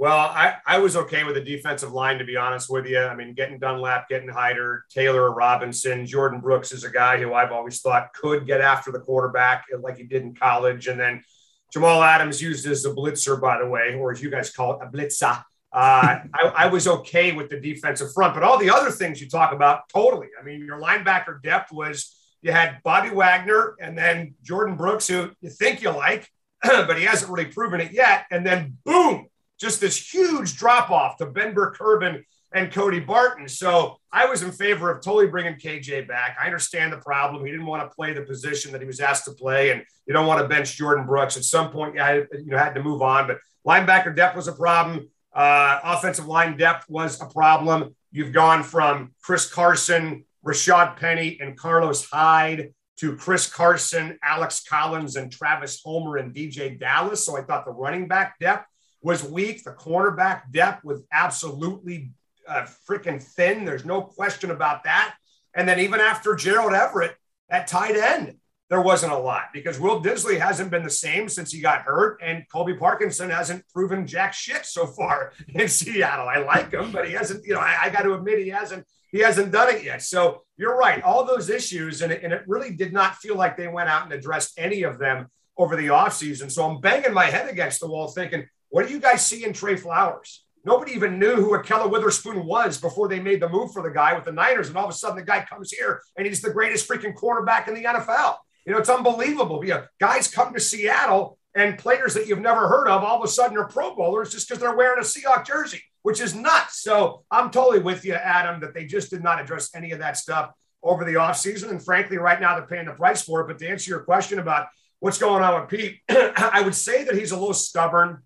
Well, 0.00 0.16
I, 0.16 0.54
I 0.64 0.78
was 0.78 0.94
okay 0.94 1.24
with 1.24 1.34
the 1.34 1.40
defensive 1.40 1.92
line, 1.92 2.18
to 2.18 2.24
be 2.24 2.36
honest 2.36 2.70
with 2.70 2.86
you. 2.86 3.00
I 3.00 3.16
mean, 3.16 3.34
getting 3.34 3.58
Dunlap, 3.58 4.08
getting 4.08 4.28
Hyder, 4.28 4.84
Taylor 4.90 5.32
Robinson, 5.32 6.06
Jordyn 6.06 6.40
Brooks 6.40 6.70
is 6.70 6.84
a 6.84 6.90
guy 6.90 7.18
who 7.18 7.34
I've 7.34 7.50
always 7.50 7.80
thought 7.80 8.12
could 8.14 8.46
get 8.46 8.60
after 8.60 8.92
the 8.92 9.00
quarterback 9.00 9.64
like 9.82 9.96
he 9.96 10.04
did 10.04 10.22
in 10.22 10.36
college. 10.36 10.86
And 10.86 11.00
then 11.00 11.24
Jamal 11.72 12.00
Adams 12.00 12.40
used 12.40 12.64
as 12.68 12.84
a 12.84 12.94
blitzer, 12.94 13.40
by 13.40 13.58
the 13.58 13.66
way, 13.66 13.94
or 13.94 14.12
as 14.12 14.22
you 14.22 14.30
guys 14.30 14.50
call 14.50 14.74
it, 14.74 14.86
a 14.86 14.88
blitzer. 14.88 15.42
Uh, 15.72 16.20
I, 16.32 16.52
I, 16.56 16.66
was 16.68 16.86
okay 16.86 17.32
with 17.32 17.50
the 17.50 17.58
defensive 17.58 18.12
front, 18.12 18.34
but 18.34 18.44
all 18.44 18.56
the 18.56 18.70
other 18.70 18.92
things 18.92 19.20
you 19.20 19.28
talk 19.28 19.52
about, 19.52 19.88
totally. 19.88 20.28
I 20.40 20.44
mean, 20.44 20.64
your 20.64 20.80
linebacker 20.80 21.42
depth 21.42 21.72
was 21.72 22.16
you 22.40 22.52
had 22.52 22.78
Bobby 22.84 23.10
Wagner 23.10 23.74
and 23.80 23.98
then 23.98 24.34
Jordyn 24.44 24.76
Brooks, 24.76 25.08
who 25.08 25.32
you 25.40 25.50
think 25.50 25.82
you 25.82 25.90
like, 25.90 26.30
but 26.62 26.96
he 26.96 27.04
hasn't 27.04 27.32
really 27.32 27.50
proven 27.50 27.80
it 27.80 27.90
yet. 27.90 28.26
And 28.30 28.46
then 28.46 28.78
boom, 28.84 29.26
just 29.58 29.80
this 29.80 30.12
huge 30.12 30.56
drop 30.56 30.90
off 30.90 31.16
to 31.18 31.26
Ben 31.26 31.54
Burr-Kirven 31.54 32.22
and 32.52 32.72
Cody 32.72 33.00
Barton. 33.00 33.48
So 33.48 33.96
I 34.10 34.26
was 34.26 34.42
in 34.42 34.52
favor 34.52 34.90
of 34.90 35.02
totally 35.02 35.26
bringing 35.26 35.54
KJ 35.54 36.08
back. 36.08 36.36
I 36.40 36.46
understand 36.46 36.92
the 36.92 36.98
problem. 36.98 37.44
He 37.44 37.50
didn't 37.50 37.66
want 37.66 37.88
to 37.88 37.94
play 37.94 38.12
the 38.12 38.22
position 38.22 38.72
that 38.72 38.80
he 38.80 38.86
was 38.86 39.00
asked 39.00 39.26
to 39.26 39.32
play, 39.32 39.70
and 39.70 39.82
you 40.06 40.14
don't 40.14 40.26
want 40.26 40.40
to 40.40 40.48
bench 40.48 40.78
Jordyn 40.78 41.06
Brooks. 41.06 41.36
At 41.36 41.44
some 41.44 41.70
point, 41.70 41.94
you 41.94 42.00
had, 42.00 42.26
you 42.44 42.56
had 42.56 42.74
to 42.74 42.82
move 42.82 43.02
on. 43.02 43.26
But 43.26 43.38
linebacker 43.66 44.14
depth 44.16 44.36
was 44.36 44.48
a 44.48 44.52
problem. 44.52 45.08
Uh, 45.34 45.80
offensive 45.84 46.26
line 46.26 46.56
depth 46.56 46.88
was 46.88 47.20
a 47.20 47.26
problem. 47.26 47.94
You've 48.10 48.32
gone 48.32 48.62
from 48.62 49.12
Chris 49.22 49.52
Carson, 49.52 50.24
Rashad 50.44 50.96
Penny, 50.96 51.38
and 51.40 51.56
Carlos 51.56 52.08
Hyde 52.08 52.72
to 52.96 53.14
Chris 53.16 53.48
Carson, 53.52 54.18
Alex 54.22 54.64
Collins, 54.68 55.16
and 55.16 55.30
Travis 55.30 55.80
Homer 55.84 56.16
and 56.16 56.34
DJ 56.34 56.80
Dallas. 56.80 57.24
So 57.24 57.36
I 57.36 57.42
thought 57.42 57.66
the 57.66 57.72
running 57.72 58.08
back 58.08 58.38
depth 58.40 58.66
was 59.02 59.22
weak. 59.22 59.64
The 59.64 59.72
cornerback 59.72 60.50
depth 60.50 60.84
was 60.84 61.02
absolutely 61.12 62.12
uh, 62.48 62.66
freaking 62.88 63.22
thin. 63.22 63.64
There's 63.64 63.84
no 63.84 64.02
question 64.02 64.50
about 64.50 64.84
that. 64.84 65.14
And 65.54 65.68
then 65.68 65.80
even 65.80 66.00
after 66.00 66.34
Gerald 66.34 66.72
Everett 66.72 67.16
at 67.50 67.66
tight 67.66 67.96
end, 67.96 68.36
there 68.70 68.82
wasn't 68.82 69.12
a 69.12 69.18
lot 69.18 69.46
because 69.52 69.80
Will 69.80 70.02
Dissly 70.02 70.38
hasn't 70.38 70.70
been 70.70 70.82
the 70.82 70.90
same 70.90 71.28
since 71.28 71.50
he 71.50 71.60
got 71.60 71.82
hurt, 71.82 72.20
and 72.22 72.44
Colby 72.52 72.74
Parkinson 72.74 73.30
hasn't 73.30 73.66
proven 73.72 74.06
jack 74.06 74.34
shit 74.34 74.66
so 74.66 74.86
far 74.86 75.32
in 75.48 75.68
Seattle. 75.68 76.28
I 76.28 76.38
like 76.38 76.72
him, 76.72 76.92
but 76.92 77.06
he 77.06 77.14
hasn't. 77.14 77.44
You 77.46 77.54
know, 77.54 77.60
I, 77.60 77.84
I 77.84 77.90
got 77.90 78.02
to 78.02 78.14
admit 78.14 78.40
he 78.40 78.50
hasn't. 78.50 78.86
He 79.10 79.20
hasn't 79.20 79.52
done 79.52 79.74
it 79.74 79.84
yet. 79.84 80.02
So 80.02 80.42
you're 80.58 80.76
right. 80.76 81.02
All 81.02 81.24
those 81.24 81.48
issues, 81.48 82.02
and 82.02 82.12
it, 82.12 82.22
and 82.22 82.32
it 82.32 82.42
really 82.46 82.74
did 82.74 82.92
not 82.92 83.16
feel 83.16 83.36
like 83.36 83.56
they 83.56 83.68
went 83.68 83.88
out 83.88 84.04
and 84.04 84.12
addressed 84.12 84.58
any 84.58 84.82
of 84.82 84.98
them 84.98 85.28
over 85.56 85.74
the 85.74 85.86
offseason. 85.86 86.50
So 86.50 86.68
I'm 86.68 86.80
banging 86.82 87.14
my 87.14 87.24
head 87.24 87.48
against 87.48 87.80
the 87.80 87.88
wall, 87.88 88.08
thinking, 88.08 88.46
what 88.70 88.86
do 88.86 88.92
you 88.92 89.00
guys 89.00 89.26
see 89.26 89.44
in 89.44 89.52
Trey 89.52 89.76
Flowers? 89.76 90.44
Nobody 90.64 90.92
even 90.92 91.18
knew 91.18 91.36
who 91.36 91.56
Ahkello 91.56 91.90
Witherspoon 91.90 92.44
was 92.44 92.78
before 92.78 93.08
they 93.08 93.20
made 93.20 93.40
the 93.40 93.48
move 93.48 93.72
for 93.72 93.82
the 93.82 93.90
guy 93.90 94.14
with 94.14 94.24
the 94.24 94.32
Niners. 94.32 94.68
And 94.68 94.76
all 94.76 94.84
of 94.84 94.90
a 94.90 94.94
sudden, 94.94 95.16
the 95.16 95.22
guy 95.22 95.44
comes 95.48 95.72
here 95.72 96.02
and 96.16 96.26
he's 96.26 96.42
the 96.42 96.52
greatest 96.52 96.88
freaking 96.88 97.14
quarterback 97.14 97.68
in 97.68 97.74
the 97.74 97.84
NFL. 97.84 98.36
You 98.66 98.72
know, 98.72 98.78
it's 98.78 98.90
unbelievable. 98.90 99.64
Yeah, 99.64 99.84
guys 99.98 100.28
come 100.28 100.52
to 100.52 100.60
Seattle 100.60 101.38
and 101.54 101.78
players 101.78 102.14
that 102.14 102.26
you've 102.26 102.40
never 102.40 102.68
heard 102.68 102.88
of 102.88 103.02
all 103.02 103.16
of 103.16 103.24
a 103.24 103.28
sudden 103.28 103.56
are 103.56 103.66
Pro 103.66 103.94
Bowlers 103.94 104.30
just 104.30 104.48
because 104.48 104.60
they're 104.60 104.76
wearing 104.76 104.98
a 104.98 105.02
Seahawk 105.02 105.46
jersey, 105.46 105.82
which 106.02 106.20
is 106.20 106.34
nuts. 106.34 106.82
So 106.82 107.24
I'm 107.30 107.50
totally 107.50 107.80
with 107.80 108.04
you, 108.04 108.12
Adam, 108.12 108.60
that 108.60 108.74
they 108.74 108.84
just 108.84 109.10
did 109.10 109.22
not 109.22 109.40
address 109.40 109.70
any 109.74 109.92
of 109.92 110.00
that 110.00 110.16
stuff 110.16 110.50
over 110.82 111.04
the 111.04 111.14
offseason. 111.14 111.70
And 111.70 111.82
frankly, 111.82 112.18
right 112.18 112.40
now 112.40 112.56
they're 112.56 112.66
paying 112.66 112.86
the 112.86 112.92
price 112.92 113.22
for 113.22 113.40
it. 113.40 113.46
But 113.46 113.58
to 113.58 113.68
answer 113.68 113.90
your 113.90 114.00
question 114.00 114.38
about 114.38 114.68
what's 115.00 115.18
going 115.18 115.42
on 115.42 115.60
with 115.60 115.70
Pete, 115.70 116.00
I 116.08 116.62
would 116.62 116.74
say 116.74 117.04
that 117.04 117.14
he's 117.14 117.32
a 117.32 117.38
little 117.38 117.54
stubborn. 117.54 118.22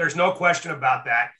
There's 0.00 0.16
no 0.16 0.32
question 0.32 0.70
about 0.70 1.04
that. 1.04 1.32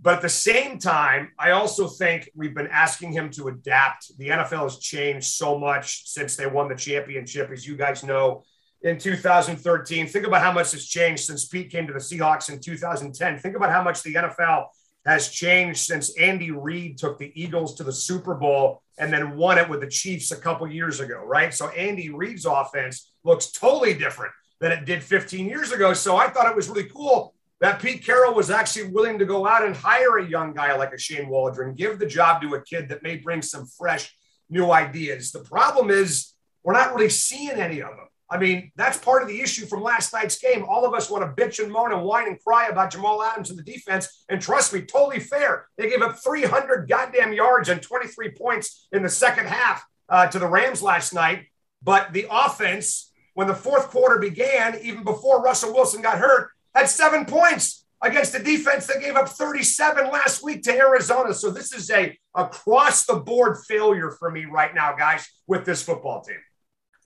But 0.00 0.14
at 0.14 0.22
the 0.22 0.28
same 0.28 0.78
time, 0.78 1.32
I 1.36 1.50
also 1.50 1.88
think 1.88 2.30
we've 2.36 2.54
been 2.54 2.68
asking 2.68 3.10
him 3.10 3.28
to 3.30 3.48
adapt. 3.48 4.16
The 4.18 4.28
NFL 4.28 4.62
has 4.62 4.78
changed 4.78 5.26
so 5.26 5.58
much 5.58 6.08
since 6.08 6.36
they 6.36 6.46
won 6.46 6.68
the 6.68 6.76
championship, 6.76 7.50
as 7.50 7.66
you 7.66 7.76
guys 7.76 8.04
know, 8.04 8.44
in 8.82 8.98
2013. 8.98 10.06
Think 10.06 10.26
about 10.28 10.42
how 10.42 10.52
much 10.52 10.70
has 10.70 10.86
changed 10.86 11.24
since 11.24 11.46
Pete 11.46 11.72
came 11.72 11.88
to 11.88 11.92
the 11.92 11.98
Seahawks 11.98 12.50
in 12.50 12.60
2010. 12.60 13.40
Think 13.40 13.56
about 13.56 13.72
how 13.72 13.82
much 13.82 14.04
the 14.04 14.14
NFL 14.14 14.66
has 15.04 15.30
changed 15.30 15.80
since 15.80 16.16
Andy 16.16 16.52
Reid 16.52 16.98
took 16.98 17.18
the 17.18 17.32
Eagles 17.34 17.74
to 17.78 17.82
the 17.82 17.92
Super 17.92 18.36
Bowl 18.36 18.80
and 18.96 19.12
then 19.12 19.36
won 19.36 19.58
it 19.58 19.68
with 19.68 19.80
the 19.80 19.88
Chiefs 19.88 20.30
a 20.30 20.36
couple 20.36 20.70
years 20.70 21.00
ago, 21.00 21.20
right? 21.24 21.52
So 21.52 21.66
Andy 21.70 22.10
Reid's 22.10 22.46
offense 22.46 23.10
looks 23.24 23.50
totally 23.50 23.94
different 23.94 24.30
than 24.60 24.70
it 24.70 24.84
did 24.84 25.02
15 25.02 25.48
years 25.48 25.72
ago. 25.72 25.94
So 25.94 26.16
I 26.16 26.28
thought 26.28 26.48
it 26.48 26.54
was 26.54 26.68
really 26.68 26.88
cool 26.88 27.34
that 27.60 27.80
Pete 27.80 28.04
Carroll 28.04 28.34
was 28.34 28.50
actually 28.50 28.90
willing 28.90 29.18
to 29.18 29.24
go 29.24 29.46
out 29.46 29.64
and 29.64 29.74
hire 29.74 30.18
a 30.18 30.28
young 30.28 30.52
guy 30.52 30.76
like 30.76 30.92
a 30.92 30.98
Shane 30.98 31.28
Waldron, 31.28 31.74
give 31.74 31.98
the 31.98 32.06
job 32.06 32.40
to 32.42 32.54
a 32.54 32.62
kid 32.62 32.88
that 32.88 33.02
may 33.02 33.16
bring 33.16 33.42
some 33.42 33.66
fresh 33.66 34.14
new 34.48 34.70
ideas. 34.70 35.32
The 35.32 35.40
problem 35.40 35.90
is 35.90 36.34
we're 36.62 36.74
not 36.74 36.94
really 36.94 37.08
seeing 37.08 37.50
any 37.50 37.80
of 37.80 37.90
them. 37.90 38.08
I 38.30 38.36
mean, 38.36 38.72
that's 38.76 38.98
part 38.98 39.22
of 39.22 39.28
the 39.28 39.40
issue 39.40 39.64
from 39.66 39.82
last 39.82 40.12
night's 40.12 40.38
game. 40.38 40.64
All 40.68 40.84
of 40.84 40.92
us 40.92 41.08
want 41.08 41.24
to 41.24 41.42
bitch 41.42 41.62
and 41.62 41.72
moan 41.72 41.92
and 41.92 42.02
whine 42.02 42.28
and 42.28 42.38
cry 42.38 42.68
about 42.68 42.92
Jamal 42.92 43.22
Adams 43.22 43.48
and 43.48 43.58
the 43.58 43.62
defense. 43.62 44.24
And 44.28 44.40
trust 44.40 44.74
me, 44.74 44.82
totally 44.82 45.18
fair. 45.18 45.66
They 45.78 45.88
gave 45.88 46.02
up 46.02 46.18
300 46.18 46.88
goddamn 46.88 47.32
yards 47.32 47.70
and 47.70 47.80
23 47.80 48.32
points 48.32 48.86
in 48.92 49.02
the 49.02 49.08
second 49.08 49.46
half 49.46 49.82
uh, 50.10 50.26
to 50.26 50.38
the 50.38 50.46
Rams 50.46 50.82
last 50.82 51.14
night. 51.14 51.46
But 51.82 52.12
the 52.12 52.26
offense, 52.30 53.10
when 53.32 53.46
the 53.46 53.54
fourth 53.54 53.88
quarter 53.88 54.18
began, 54.18 54.78
even 54.82 55.04
before 55.04 55.40
Russell 55.42 55.72
Wilson 55.72 56.02
got 56.02 56.18
hurt, 56.18 56.50
had 56.74 56.88
seven 56.88 57.24
points 57.24 57.84
against 58.02 58.32
the 58.32 58.38
defense 58.38 58.86
that 58.86 59.00
gave 59.00 59.16
up 59.16 59.28
37 59.28 60.10
last 60.10 60.42
week 60.42 60.62
to 60.62 60.72
Arizona. 60.72 61.34
So 61.34 61.50
this 61.50 61.72
is 61.72 61.90
a 61.90 62.16
across 62.34 63.06
the 63.06 63.16
board 63.16 63.58
failure 63.66 64.12
for 64.12 64.30
me 64.30 64.44
right 64.44 64.74
now, 64.74 64.94
guys, 64.94 65.26
with 65.46 65.64
this 65.64 65.82
football 65.82 66.22
team. 66.22 66.38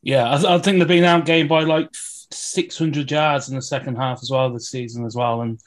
Yeah, 0.02 0.28
I, 0.28 0.56
I 0.56 0.58
think 0.58 0.78
they've 0.78 0.88
been 0.88 1.04
outgained 1.04 1.48
by 1.48 1.62
like 1.62 1.88
600 1.92 3.10
yards 3.10 3.48
in 3.48 3.56
the 3.56 3.62
second 3.62 3.96
half 3.96 4.18
as 4.22 4.30
well 4.30 4.52
this 4.52 4.70
season 4.70 5.06
as 5.06 5.16
well. 5.16 5.42
And 5.42 5.60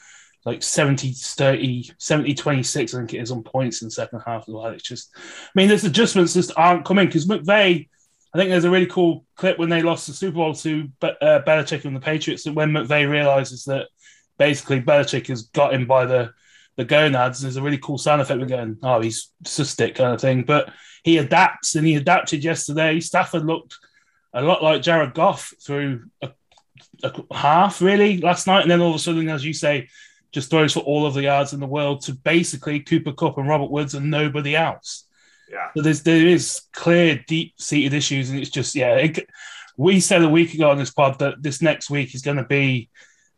like 0.46 0.62
70 0.62 1.14
30, 1.14 1.92
70 1.98 2.34
26, 2.36 2.94
I 2.94 2.98
think 2.98 3.14
it 3.14 3.22
is 3.22 3.32
on 3.32 3.44
points 3.44 3.82
in 3.82 3.88
the 3.88 3.92
second 3.92 4.22
half 4.26 4.48
as. 4.48 4.74
It's 4.76 4.84
just, 4.84 5.12
I 5.18 5.50
mean, 5.56 5.68
there's 5.68 5.86
adjustments 5.86 6.36
just 6.36 6.52
aren't 6.56 6.86
coming 6.86 7.08
because 7.08 7.26
McVay, 7.26 7.90
I 8.36 8.38
think 8.38 8.50
there's 8.50 8.66
a 8.66 8.70
really 8.70 8.86
cool 8.86 9.26
clip 9.38 9.58
when 9.58 9.70
they 9.70 9.82
lost 9.82 10.08
the 10.08 10.14
Super 10.14 10.36
Bowl 10.36 10.54
to 10.56 10.90
uh, 11.02 11.40
Belichick 11.48 11.86
and 11.86 11.96
the 11.96 12.02
Patriots. 12.02 12.46
And 12.46 12.56
when 12.56 12.72
McVay 12.72 13.10
realizes 13.10 13.64
that 13.64 13.88
basically 14.38 14.82
Belichick 14.82 15.28
has 15.28 15.44
got 15.44 15.74
him 15.74 15.88
by 15.88 16.06
the 16.06 16.34
the 16.76 16.86
gonads. 16.86 17.42
There's 17.42 17.56
a 17.56 17.62
really 17.62 17.78
cool 17.78 17.98
sound 17.98 18.22
effect. 18.22 18.40
We're 18.40 18.48
going, 18.48 18.78
oh, 18.84 19.02
he's 19.02 19.32
cystic 19.44 19.96
kind 19.96 20.14
of 20.14 20.22
thing. 20.22 20.44
But 20.44 20.72
he 21.04 21.18
adapts, 21.18 21.76
and 21.76 21.86
he 21.86 21.96
adapted 21.96 22.44
yesterday. 22.44 23.00
Stafford 23.00 23.46
looked 23.46 23.78
a 24.34 24.42
lot 24.42 24.64
like 24.64 24.82
Jared 24.82 25.14
Goff 25.14 25.54
through 25.66 26.06
a, 26.22 26.32
a 27.04 27.14
half, 27.34 27.82
really, 27.82 28.18
last 28.18 28.48
night, 28.48 28.64
and 28.64 28.72
then 28.72 28.82
all 28.82 28.90
of 28.90 28.96
a 28.96 29.00
sudden, 29.00 29.30
as 29.30 29.46
you 29.46 29.54
say, 29.54 29.88
just 30.32 30.50
throws 30.50 30.74
for 30.74 30.82
all 30.82 31.06
of 31.06 31.14
the 31.14 31.24
yards 31.24 31.54
in 31.54 31.62
the 31.62 31.66
world 31.66 32.02
to 32.02 32.14
basically 32.14 32.82
Cooper 32.82 33.14
Kupp 33.14 33.38
and 33.38 33.48
Robert 33.48 33.72
Woods 33.72 33.94
and 33.94 34.12
nobody 34.12 34.56
else. 34.56 35.05
Yeah. 35.52 35.70
So 35.76 35.84
there's 35.84 36.04
there 36.04 36.28
is 36.28 36.62
clear, 36.74 37.24
deep 37.28 37.54
seated 37.60 37.94
issues, 37.94 38.30
and 38.30 38.40
it's 38.40 38.50
just 38.50 38.76
yeah. 38.76 38.96
It, 38.96 39.28
we 39.78 40.00
said 40.00 40.24
a 40.24 40.30
week 40.30 40.54
ago 40.54 40.70
on 40.70 40.78
this 40.78 40.92
pod 40.92 41.20
that 41.20 41.42
this 41.42 41.62
next 41.62 41.90
week 41.90 42.16
is 42.16 42.22
going 42.22 42.38
to 42.38 42.46
be 42.46 42.90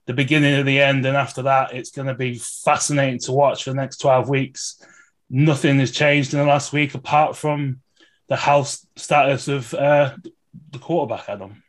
the 0.06 0.14
beginning 0.14 0.56
of 0.60 0.66
the 0.66 0.80
end, 0.80 1.06
and 1.06 1.18
after 1.18 1.42
that, 1.44 1.74
it's 1.74 1.92
going 1.92 2.08
to 2.08 2.14
be 2.14 2.36
fascinating 2.38 3.20
to 3.20 3.32
watch 3.32 3.64
for 3.64 3.72
the 3.72 3.76
next 3.76 3.98
twelve 3.98 4.30
weeks. 4.30 4.82
Nothing 5.30 5.80
has 5.80 5.92
changed 5.92 6.34
in 6.34 6.40
the 6.40 6.46
last 6.46 6.72
week 6.72 6.96
apart 6.96 7.36
from 7.36 7.82
the 8.30 8.38
health 8.38 8.80
status 8.96 9.48
of 9.48 9.74
uh, 9.74 10.16
the 10.72 10.80
quarterback, 10.80 11.28
Adam. 11.28 11.64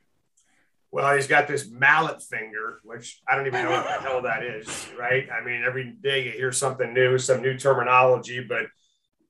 Well, 0.90 1.14
he's 1.14 1.26
got 1.26 1.48
this 1.48 1.68
mallet 1.68 2.22
finger, 2.22 2.80
which 2.82 3.20
I 3.28 3.36
don't 3.36 3.46
even 3.46 3.64
know 3.64 3.70
what 3.70 3.84
the 3.84 4.08
hell 4.08 4.22
that 4.22 4.42
is, 4.42 4.88
right? 4.98 5.28
I 5.30 5.44
mean, 5.44 5.62
every 5.66 5.90
day 5.90 6.24
you 6.24 6.30
hear 6.30 6.50
something 6.50 6.94
new, 6.94 7.18
some 7.18 7.42
new 7.42 7.58
terminology, 7.58 8.40
but 8.40 8.66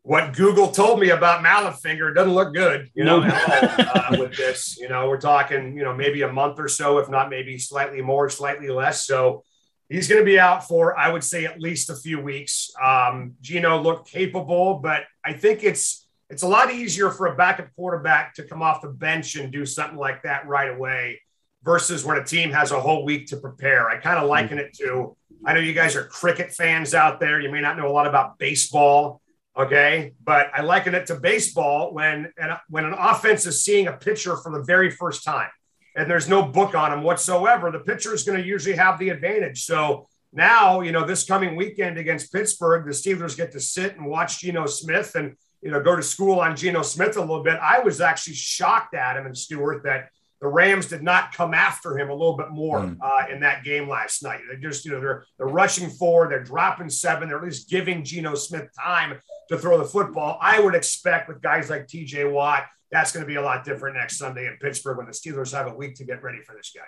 what 0.09 0.33
Google 0.33 0.69
told 0.69 1.00
me 1.00 1.11
about 1.11 1.43
mallet 1.43 1.77
finger 1.83 2.15
doesn't 2.15 2.33
look 2.33 2.55
good, 2.55 2.88
you 2.95 3.05
know, 3.05 3.21
uh, 3.23 4.17
with 4.19 4.35
this. 4.38 4.79
You 4.81 4.88
know, 4.88 5.07
we're 5.07 5.21
talking, 5.21 5.77
you 5.77 5.85
know, 5.85 5.95
maybe 5.95 6.23
a 6.23 6.33
month 6.33 6.59
or 6.59 6.67
so, 6.67 6.97
if 6.97 7.11
not 7.11 7.29
maybe 7.29 7.59
slightly 7.59 8.00
more, 8.00 8.31
slightly 8.31 8.71
less. 8.71 9.07
So 9.07 9.45
he's 9.91 10.09
going 10.09 10.23
to 10.23 10.25
be 10.25 10.38
out 10.38 10.67
for, 10.67 10.99
I 10.99 11.12
would 11.12 11.23
say, 11.23 11.45
at 11.45 11.61
least 11.61 11.91
a 11.91 11.95
few 11.95 12.23
weeks. 12.23 12.71
Um, 12.83 13.35
Geno 13.43 13.83
looked 13.83 14.11
capable, 14.11 14.79
but 14.79 15.03
I 15.23 15.35
think 15.35 15.62
it's 15.62 16.09
it's 16.31 16.43
a 16.43 16.49
lot 16.49 16.73
easier 16.73 17.11
for 17.11 17.27
a 17.27 17.37
backup 17.37 17.69
quarterback 17.77 18.33
to 18.37 18.45
come 18.45 18.62
off 18.62 18.81
the 18.81 18.88
bench 18.88 19.37
and 19.37 19.53
do 19.53 19.67
something 19.67 19.99
like 19.99 20.23
that 20.23 20.47
right 20.47 20.71
away 20.71 21.21
versus 21.65 22.03
when 22.03 22.17
a 22.17 22.25
team 22.25 22.50
has 22.50 22.71
a 22.71 22.81
whole 22.81 23.05
week 23.05 23.27
to 23.27 23.37
prepare. 23.37 23.91
I 23.91 23.99
kind 23.99 24.19
of 24.19 24.27
liken 24.27 24.57
it 24.57 24.73
to 24.79 25.19
I 25.45 25.53
know 25.53 25.61
you 25.61 25.73
guys 25.73 25.97
are 25.97 26.05
cricket 26.05 26.53
fans 26.53 26.95
out 26.95 27.21
there. 27.21 27.41
You 27.41 27.50
may 27.50 27.61
not 27.61 27.77
know 27.77 27.88
a 27.88 27.93
lot 27.93 28.07
about 28.07 28.38
baseball. 28.38 29.21
Okay. 29.59 30.12
But 30.23 30.50
I 30.55 30.62
liken 30.62 30.95
it 30.95 31.07
to 31.07 31.17
baseball 31.17 31.93
when, 31.93 32.33
an, 32.38 32.57
when 32.69 32.85
an 32.85 32.95
offense 32.97 33.45
is 33.45 33.65
seeing 33.65 33.88
a 33.88 33.93
pitcher 33.93 34.37
for 34.37 34.53
the 34.53 34.62
very 34.62 34.91
first 34.91 35.25
time 35.25 35.50
and 35.97 36.09
there's 36.09 36.29
no 36.29 36.43
book 36.43 36.77
on 36.77 36.93
him 36.93 37.03
whatsoever, 37.03 37.73
the 37.73 37.81
pitcher 37.81 38.15
is 38.15 38.23
going 38.23 38.41
to 38.41 38.47
usually 38.47 38.77
have 38.77 38.99
the 39.00 39.09
advantage. 39.09 39.65
So 39.65 40.07
now, 40.33 40.81
you 40.83 40.93
know, 40.93 41.05
this 41.05 41.25
coming 41.25 41.57
weekend 41.57 41.99
against 41.99 42.33
Pittsburgh, 42.33 42.85
the 42.85 42.93
Steelers 42.93 43.37
get 43.37 43.50
to 43.53 43.61
sit 43.61 43.97
and 43.97 44.07
watch 44.07 44.41
Geno 44.41 44.67
Smith 44.67 45.17
and, 45.17 45.35
you 45.61 45.73
know, 45.73 45.83
go 45.83 45.97
to 45.97 46.03
school 46.03 46.38
on 46.38 46.55
Geno 46.55 46.83
Smith 46.83 47.17
a 47.17 47.21
little 47.21 47.43
bit. 47.43 47.59
I 47.61 47.81
was 47.81 48.00
actually 48.00 48.35
shocked, 48.35 48.95
Adam 48.95 49.27
and 49.27 49.37
Stewart 49.37 49.83
that 49.85 50.11
the 50.40 50.47
Rams 50.47 50.87
did 50.87 51.02
not 51.02 51.33
come 51.33 51.52
after 51.52 51.99
him 51.99 52.11
a 52.11 52.14
little 52.14 52.37
bit 52.37 52.50
more 52.50 52.80
mm. 52.80 52.97
uh, 53.00 53.33
in 53.33 53.40
that 53.40 53.64
game 53.64 53.88
last 53.88 54.23
night. 54.23 54.40
They 54.49 54.57
just, 54.57 54.85
you 54.85 54.92
know, 54.92 55.00
they're 55.00 55.25
they're 55.37 55.49
rushing 55.49 55.90
forward, 55.90 56.30
they're 56.30 56.45
dropping 56.45 56.90
seven, 56.90 57.28
they're 57.28 57.38
at 57.38 57.45
least 57.45 57.68
giving 57.68 58.04
Geno 58.04 58.35
Smith 58.35 58.68
time 58.78 59.18
to 59.49 59.59
throw 59.59 59.78
the 59.78 59.85
football. 59.85 60.38
I 60.40 60.61
would 60.61 60.75
expect 60.75 61.28
with 61.28 61.42
guys 61.42 61.71
like 61.71 61.87
TJ 61.87 62.30
Watt, 62.30 62.66
that's 62.90 63.12
going 63.12 63.25
to 63.25 63.26
be 63.26 63.35
a 63.35 63.42
lot 63.42 63.64
different 63.64 63.97
next 63.97 64.18
Sunday 64.18 64.47
in 64.47 64.57
Pittsburgh 64.61 64.99
when 64.99 65.07
the 65.07 65.12
Steelers 65.12 65.52
have 65.52 65.66
a 65.66 65.75
week 65.75 65.97
to 65.97 66.04
get 66.04 66.23
ready 66.23 66.40
for 66.40 66.54
this 66.54 66.73
guy. 66.75 66.87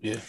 Yeah. 0.00 0.20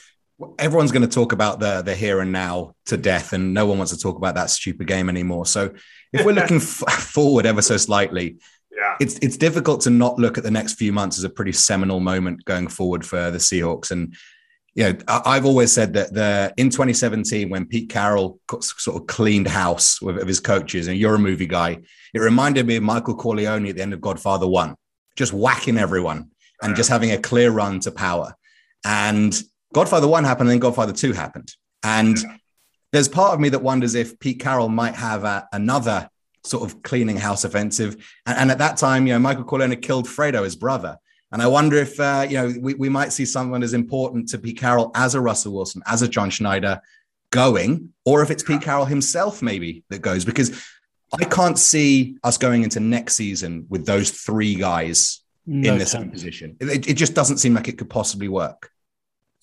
Everyone's 0.60 0.92
going 0.92 1.02
to 1.02 1.08
talk 1.08 1.32
about 1.32 1.60
the 1.60 1.82
the 1.82 1.96
here 1.96 2.20
and 2.20 2.32
now 2.32 2.76
to 2.86 2.98
death, 2.98 3.34
and 3.34 3.56
no 3.56 3.66
one 3.66 3.80
wants 3.80 3.92
to 3.92 3.98
talk 3.98 4.18
about 4.18 4.36
that 4.36 4.52
stupid 4.52 4.86
game 4.86 5.10
anymore. 5.10 5.48
So, 5.48 5.74
if 6.14 6.24
we're 6.24 6.34
looking 6.34 6.58
f- 6.58 6.84
forward 6.94 7.48
ever 7.48 7.64
so 7.64 7.76
slightly, 7.78 8.38
yeah. 8.78 8.96
it's 9.00 9.18
it's 9.20 9.38
difficult 9.38 9.82
to 9.82 9.90
not 9.90 10.20
look 10.20 10.38
at 10.38 10.44
the 10.44 10.52
next 10.52 10.74
few 10.74 10.94
months 10.94 11.18
as 11.18 11.24
a 11.24 11.30
pretty 11.30 11.52
seminal 11.52 12.00
moment 12.00 12.46
going 12.46 12.68
forward 12.68 13.06
for 13.06 13.32
the 13.32 13.40
Seahawks. 13.40 13.92
And 13.92 14.16
you 14.76 14.84
know, 14.84 14.98
I've 15.08 15.46
always 15.46 15.72
said 15.72 15.94
that 15.94 16.14
the 16.14 16.54
in 16.58 16.70
2017 16.70 17.50
when 17.50 17.66
Pete 17.66 17.90
Carroll 17.90 18.40
sort 18.62 19.02
of 19.02 19.08
cleaned 19.08 19.48
house 19.48 20.00
with, 20.00 20.18
with 20.18 20.28
his 20.28 20.40
coaches, 20.40 20.88
and 20.88 20.98
you're 20.98 21.16
a 21.16 21.20
movie 21.20 21.48
guy, 21.48 21.80
it 22.14 22.20
reminded 22.20 22.68
me 22.68 22.76
of 22.76 22.84
Michael 22.84 23.16
Corleone 23.16 23.68
at 23.68 23.76
the 23.76 23.82
end 23.82 23.94
of 23.94 24.02
Godfather 24.02 24.48
One, 24.48 24.76
just 25.16 25.34
whacking 25.34 25.80
everyone 25.80 26.30
and 26.62 26.76
just 26.76 26.90
having 26.90 27.12
a 27.12 27.18
clear 27.18 27.52
run 27.52 27.80
to 27.82 27.92
power. 27.92 28.36
And 28.86 29.36
Godfather 29.74 30.08
One 30.08 30.24
happened, 30.24 30.50
and 30.50 30.56
then 30.56 30.60
Godfather 30.60 30.94
Two 30.94 31.14
happened, 31.14 31.52
and 31.82 32.16
there's 32.92 33.10
part 33.10 33.34
of 33.34 33.40
me 33.40 33.50
that 33.50 33.64
wonders 33.64 33.96
if 33.96 34.20
Pete 34.20 34.40
Carroll 34.40 34.70
might 34.70 34.96
have 34.96 35.24
a, 35.24 35.48
another 35.52 36.10
sort 36.48 36.64
of 36.64 36.82
cleaning 36.84 37.18
house 37.18 37.44
offensive. 37.44 37.96
And, 38.26 38.38
and, 38.38 38.52
at 38.52 38.58
that 38.60 38.78
time, 38.78 39.08
you 39.08 39.14
know, 39.14 39.20
Michael 39.20 39.44
Corleone 39.44 39.76
killed 39.78 40.08
Fredo, 40.08 40.44
his 40.44 40.56
brother. 40.56 40.98
And 41.32 41.42
I 41.42 41.48
wonder 41.48 41.78
if, 41.78 42.00
uh, 42.00 42.26
you 42.28 42.38
know, 42.38 42.54
we, 42.60 42.74
we 42.76 42.90
might 42.90 43.12
see 43.12 43.26
someone 43.26 43.62
as 43.64 43.74
important 43.74 44.30
to 44.30 44.38
Pete 44.38 44.58
Carroll 44.58 44.92
as 44.96 45.14
a 45.14 45.22
Russell 45.22 45.54
Wilson, 45.54 45.82
as 45.86 46.02
a 46.02 46.08
John 46.08 46.30
Schneider 46.30 46.82
going, 47.32 47.94
or 48.06 48.22
if 48.22 48.32
it's 48.32 48.44
Pete 48.44 48.62
Carroll 48.62 48.86
himself 48.86 49.42
maybe 49.42 49.84
that 49.90 50.02
goes, 50.02 50.24
because 50.24 50.64
I 51.14 51.26
can't 51.26 51.58
see 51.58 52.18
us 52.24 52.38
going 52.38 52.64
into 52.64 52.80
next 52.80 53.16
season 53.16 53.66
with 53.70 53.86
those 53.86 54.12
three 54.12 54.56
guys 54.56 55.22
no 55.46 55.74
in 55.74 55.80
this 55.80 55.96
position. 55.96 56.58
It, 56.60 56.88
it 56.88 56.94
just 56.94 57.14
doesn't 57.14 57.38
seem 57.38 57.54
like 57.54 57.68
it 57.68 57.78
could 57.78 57.90
possibly 57.90 58.28
work. 58.28 58.72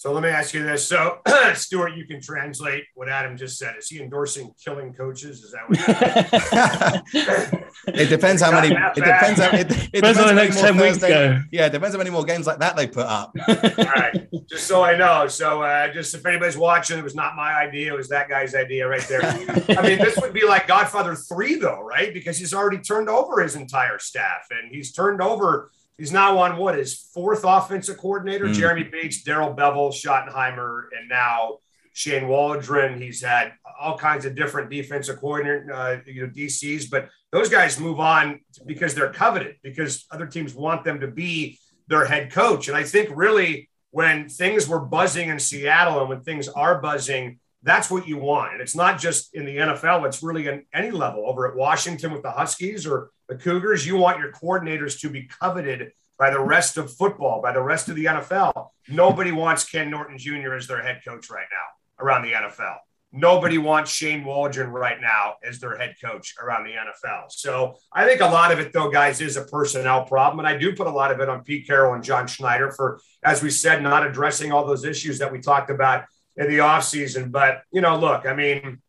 So 0.05 0.13
let 0.13 0.23
me 0.23 0.29
ask 0.29 0.53
you 0.53 0.63
this. 0.63 0.87
So, 0.87 1.21
Stuart, 1.55 1.97
you 1.97 2.05
can 2.05 2.21
translate 2.21 2.85
what 2.95 3.09
Adam 3.09 3.39
just 3.39 3.57
said. 3.57 3.77
Is 3.79 3.89
he 3.89 4.03
endorsing 4.03 4.53
killing 4.63 4.93
coaches? 4.93 5.43
Is 5.43 5.53
that 5.53 5.67
what? 5.67 7.65
it 7.87 8.11
depends 8.11 8.43
how 8.43 8.51
many. 8.51 8.75
It 8.75 8.95
depends 8.95 9.41
how. 9.41 9.57
It, 9.57 9.71
it 9.71 9.93
depends 9.93 10.19
on 10.19 10.27
the 10.27 10.35
next 10.35 10.61
ten 10.61 10.77
weeks 10.77 10.99
go. 10.99 11.41
Yeah, 11.51 11.65
it 11.65 11.73
depends 11.73 11.95
how 11.95 11.99
many 11.99 12.11
more 12.11 12.23
games 12.23 12.47
like 12.47 12.59
that 12.59 12.77
they 12.77 12.87
put 12.87 13.07
up. 13.07 13.35
All 13.49 13.55
right, 13.97 14.29
just 14.47 14.67
so 14.67 14.83
I 14.83 14.95
know. 14.95 15.27
So, 15.27 15.63
uh, 15.63 15.91
just 15.91 16.15
if 16.15 16.27
anybody's 16.27 16.59
watching, 16.59 16.99
it 16.99 17.03
was 17.03 17.15
not 17.15 17.35
my 17.35 17.55
idea. 17.55 17.95
It 17.95 17.97
was 17.97 18.11
that 18.11 18.29
guy's 18.29 18.55
idea 18.55 18.87
right 18.87 19.09
there. 19.09 19.23
I 19.25 19.81
mean, 19.81 20.01
this 20.01 20.19
would 20.21 20.35
be 20.35 20.45
like 20.45 20.67
Godfather 20.67 21.15
three, 21.15 21.55
though, 21.55 21.81
right? 21.81 22.13
Because 22.13 22.37
he's 22.37 22.53
already 22.53 22.77
turned 22.77 23.09
over 23.09 23.41
his 23.41 23.57
entire 23.57 23.99
staff, 23.99 24.49
and 24.51 24.71
he's 24.71 24.93
turned 24.93 25.23
over 25.23 25.71
He's 25.99 26.13
now 26.13 26.39
on 26.39 26.57
what 26.57 26.77
his 26.77 26.95
fourth 27.15 27.45
offensive 27.45 27.99
coordinator, 27.99 28.47
mm. 28.47 28.55
Jeremy 28.55 28.85
Bates, 28.85 29.23
Darrell 29.23 29.55
Bevell, 29.55 29.93
Schottenheimer, 29.93 30.85
and 30.99 31.09
now 31.09 31.59
Shane 31.93 32.27
Waldron. 32.27 33.01
He's 33.01 33.23
had 33.23 33.53
all 33.81 33.97
kinds 33.97 34.25
of 34.25 34.35
different 34.35 34.71
defensive 34.71 35.21
coordinator, 35.21 35.73
uh, 35.73 35.99
you 36.07 36.27
know, 36.27 36.33
DCs, 36.33 36.91
but 36.91 37.09
those 37.31 37.49
guys 37.49 37.79
move 37.79 38.01
on 38.01 38.41
because 38.67 38.95
they're 38.95 39.13
coveted 39.13 39.57
because 39.63 40.05
other 40.11 40.27
teams 40.27 40.55
want 40.55 40.85
them 40.85 41.01
to 41.01 41.07
be 41.09 41.59
their 41.87 42.05
head 42.05 42.33
coach. 42.33 42.69
And 42.69 42.77
I 42.77 42.83
think 42.83 43.11
really 43.15 43.69
when 43.91 44.29
things 44.29 44.69
were 44.69 44.81
buzzing 44.81 45.29
in 45.29 45.39
Seattle 45.39 46.01
and 46.01 46.09
when 46.09 46.23
things 46.23 46.49
are 46.49 46.81
buzzing, 46.81 47.39
that's 47.63 47.91
what 47.91 48.09
you 48.09 48.19
want. 48.19 48.53
And 48.53 48.61
it's 48.61 48.75
not 48.75 48.99
just 48.99 49.35
in 49.35 49.45
the 49.45 49.57
NFL, 49.57 50.05
it's 50.07 50.23
really 50.23 50.49
in 50.49 50.65
any 50.73 50.91
level 50.91 51.25
over 51.27 51.49
at 51.49 51.57
Washington 51.57 52.13
with 52.13 52.23
the 52.23 52.31
Huskies 52.31 52.87
or 52.87 53.11
the 53.29 53.37
Cougars. 53.37 53.87
You 53.87 53.97
want 53.97 54.19
your 54.19 54.33
coordinators 54.33 55.01
to 55.01 55.09
be 55.09 55.25
coveted 55.25 55.93
by 56.19 56.31
the 56.31 56.41
rest 56.41 56.77
of 56.77 56.93
football, 56.93 57.43
by 57.43 57.53
the 57.53 57.63
rest 57.63 57.89
of 57.89 57.97
the 57.97 58.05
NFL. 58.05 58.69
Nobody 58.89 59.33
wants 59.33 59.69
Ken 59.69 59.91
Norton 59.91 60.19
Jr. 60.19 60.55
as 60.55 60.67
their 60.67 60.83
head 60.83 61.01
coach 61.07 61.31
right 61.31 61.47
now 61.51 62.05
around 62.05 62.23
the 62.23 62.33
NFL. 62.33 62.77
Nobody 63.17 63.59
wants 63.59 63.93
Shane 63.93 64.25
Waldron 64.25 64.71
right 64.71 65.01
now 65.01 65.35
as 65.45 65.61
their 65.61 65.77
head 65.77 65.95
coach 66.05 66.35
around 66.43 66.65
the 66.65 66.73
NFL. 66.73 67.31
So 67.31 67.77
I 67.93 68.05
think 68.07 68.21
a 68.21 68.27
lot 68.27 68.51
of 68.51 68.59
it, 68.59 68.73
though, 68.73 68.91
guys, 68.91 69.21
is 69.21 69.37
a 69.37 69.45
personnel 69.45 70.05
problem. 70.05 70.41
And 70.41 70.49
I 70.49 70.59
do 70.59 70.75
put 70.75 70.89
a 70.89 70.91
lot 70.91 71.13
of 71.13 71.21
it 71.21 71.29
on 71.29 71.45
Pete 71.45 71.65
Carroll 71.65 71.95
and 71.95 72.03
John 72.03 72.27
Schneider 72.27 72.73
for, 72.73 73.01
as 73.23 73.41
we 73.41 73.51
said, 73.51 73.85
not 73.85 74.05
addressing 74.05 74.51
all 74.51 74.67
those 74.67 74.85
issues 74.85 75.21
that 75.21 75.31
we 75.31 75.39
talked 75.39 75.71
about 75.71 76.07
in 76.37 76.49
the 76.49 76.59
offseason. 76.59 77.31
But, 77.31 77.63
you 77.71 77.81
know, 77.81 77.97
look, 77.97 78.27
I 78.27 78.35
mean, 78.35 78.83